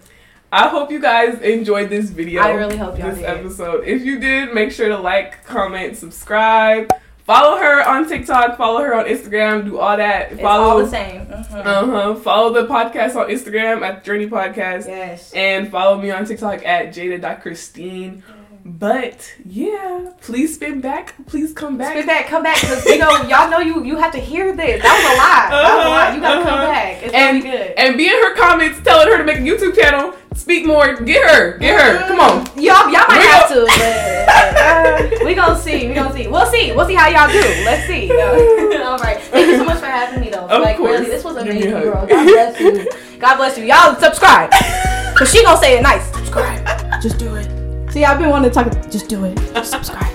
I 0.50 0.68
hope 0.68 0.90
you 0.90 0.98
guys 1.00 1.40
enjoyed 1.42 1.90
this 1.90 2.08
video. 2.10 2.40
I 2.42 2.52
really 2.52 2.76
hope 2.76 2.98
y'all 2.98 3.08
this 3.10 3.18
did. 3.18 3.26
episode. 3.26 3.84
If 3.86 4.02
you 4.02 4.18
did, 4.18 4.54
make 4.54 4.72
sure 4.72 4.88
to 4.88 4.96
like, 4.98 5.44
comment, 5.44 5.96
subscribe. 5.96 6.90
Follow 7.24 7.58
her 7.58 7.86
on 7.86 8.08
TikTok. 8.08 8.56
Follow 8.56 8.80
her 8.82 8.94
on 8.94 9.04
Instagram. 9.04 9.66
Do 9.66 9.78
all 9.78 9.98
that. 9.98 10.32
It's 10.32 10.40
follow. 10.40 10.64
all 10.70 10.78
the 10.78 10.88
same. 10.88 11.26
Mhm. 11.26 11.66
Uh 11.66 11.86
huh. 11.86 12.14
Follow 12.14 12.54
the 12.54 12.66
podcast 12.66 13.16
on 13.16 13.28
Instagram 13.28 13.82
at 13.82 14.02
Journey 14.02 14.26
Podcast. 14.26 14.86
Yes. 14.86 15.30
And 15.34 15.70
follow 15.70 16.00
me 16.00 16.10
on 16.10 16.24
TikTok 16.24 16.64
at 16.64 16.94
Jada.Christine. 16.94 18.22
But 18.64 19.34
yeah, 19.46 20.10
please 20.22 20.54
spin 20.54 20.80
back. 20.80 21.14
Please 21.26 21.52
come 21.52 21.76
back. 21.78 21.92
Spin 21.92 22.06
back, 22.06 22.26
come 22.26 22.42
back, 22.42 22.60
because 22.60 22.84
you 22.86 22.98
know 22.98 23.10
y'all 23.22 23.50
know 23.50 23.60
you 23.60 23.82
you 23.84 23.96
have 23.96 24.12
to 24.12 24.18
hear 24.18 24.54
this. 24.56 24.82
That 24.82 24.92
was 24.96 25.04
a 25.12 25.16
lot. 25.16 25.50
That 25.50 25.76
was 25.76 25.86
a 25.86 25.88
lot. 25.88 26.14
You 26.14 26.20
gotta 26.20 26.42
come 26.44 26.54
Uh-huh, 26.54 26.66
back. 26.72 27.02
It's 27.02 27.14
and, 27.14 27.42
gonna 27.42 27.52
be 27.52 27.58
good. 27.64 27.74
And 27.78 27.96
be 27.98 28.06
in 28.08 28.14
her 28.14 28.34
comments 28.36 28.80
telling 28.82 29.08
her 29.08 29.18
to 29.18 29.24
make 29.24 29.38
a 29.38 29.40
YouTube 29.40 29.74
channel. 29.74 30.14
Speak 30.38 30.64
more. 30.64 30.94
Get 30.94 31.28
her. 31.28 31.58
Get 31.58 31.78
her. 31.80 32.06
Come 32.08 32.20
on. 32.20 32.46
Y'all, 32.56 32.88
y'all 32.88 33.04
might 33.08 33.18
We 33.18 33.26
have 33.26 33.48
to. 33.48 33.66
But, 33.66 35.20
uh, 35.20 35.24
we 35.26 35.34
gonna 35.34 35.58
see. 35.58 35.88
We 35.88 35.94
gonna 35.94 36.12
see. 36.14 36.28
We'll 36.28 36.46
see. 36.46 36.72
We'll 36.72 36.86
see 36.86 36.94
how 36.94 37.08
y'all 37.08 37.30
do. 37.30 37.40
Let's 37.64 37.86
see. 37.86 38.10
All 38.82 38.98
right. 38.98 39.20
Thank 39.20 39.48
you 39.48 39.58
so 39.58 39.64
much 39.64 39.78
for 39.78 39.86
having 39.86 40.20
me, 40.20 40.30
though. 40.30 40.46
Of 40.46 40.62
like 40.62 40.76
course. 40.76 41.00
really, 41.00 41.06
this 41.10 41.24
was 41.24 41.36
amazing, 41.36 41.70
girl. 41.72 42.06
God 42.06 42.24
bless 42.24 42.60
you. 42.60 42.88
God 43.18 43.36
bless 43.36 43.58
you. 43.58 43.64
Y'all 43.64 43.94
subscribe. 43.96 44.50
Cause 45.18 45.32
she 45.32 45.42
gonna 45.42 45.58
say 45.58 45.76
it 45.76 45.82
nice. 45.82 46.06
Subscribe. 46.14 47.02
Just 47.02 47.18
do 47.18 47.34
it. 47.34 47.92
See, 47.92 48.04
I've 48.04 48.18
been 48.20 48.30
wanting 48.30 48.50
to 48.50 48.54
talk. 48.54 48.90
Just 48.90 49.08
do 49.08 49.24
it. 49.24 49.36
Just 49.52 49.70
subscribe. 49.72 50.14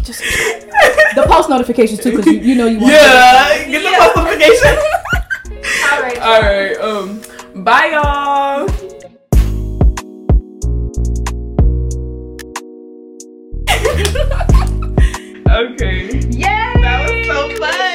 Just 0.00 0.20
subscribe. 0.20 1.14
The 1.14 1.24
post 1.28 1.48
notifications 1.50 2.00
too, 2.00 2.16
cause 2.16 2.26
you, 2.26 2.38
you 2.40 2.54
know 2.54 2.66
you 2.66 2.78
want. 2.80 2.92
Yeah. 2.94 3.64
Get 3.68 3.82
the 3.82 3.90
Yeah. 3.90 3.98
post 3.98 4.16
notification. 4.16 4.76
All 5.92 6.00
right. 6.02 6.18
All 6.20 6.40
right. 6.40 6.76
Um. 6.80 7.22
Bye, 7.64 7.86
y'all. 7.92 8.68
okay. 15.48 16.18
Yay! 16.28 16.72
That 16.82 17.08
was 17.08 17.26
so 17.26 17.48
fun. 17.56 17.85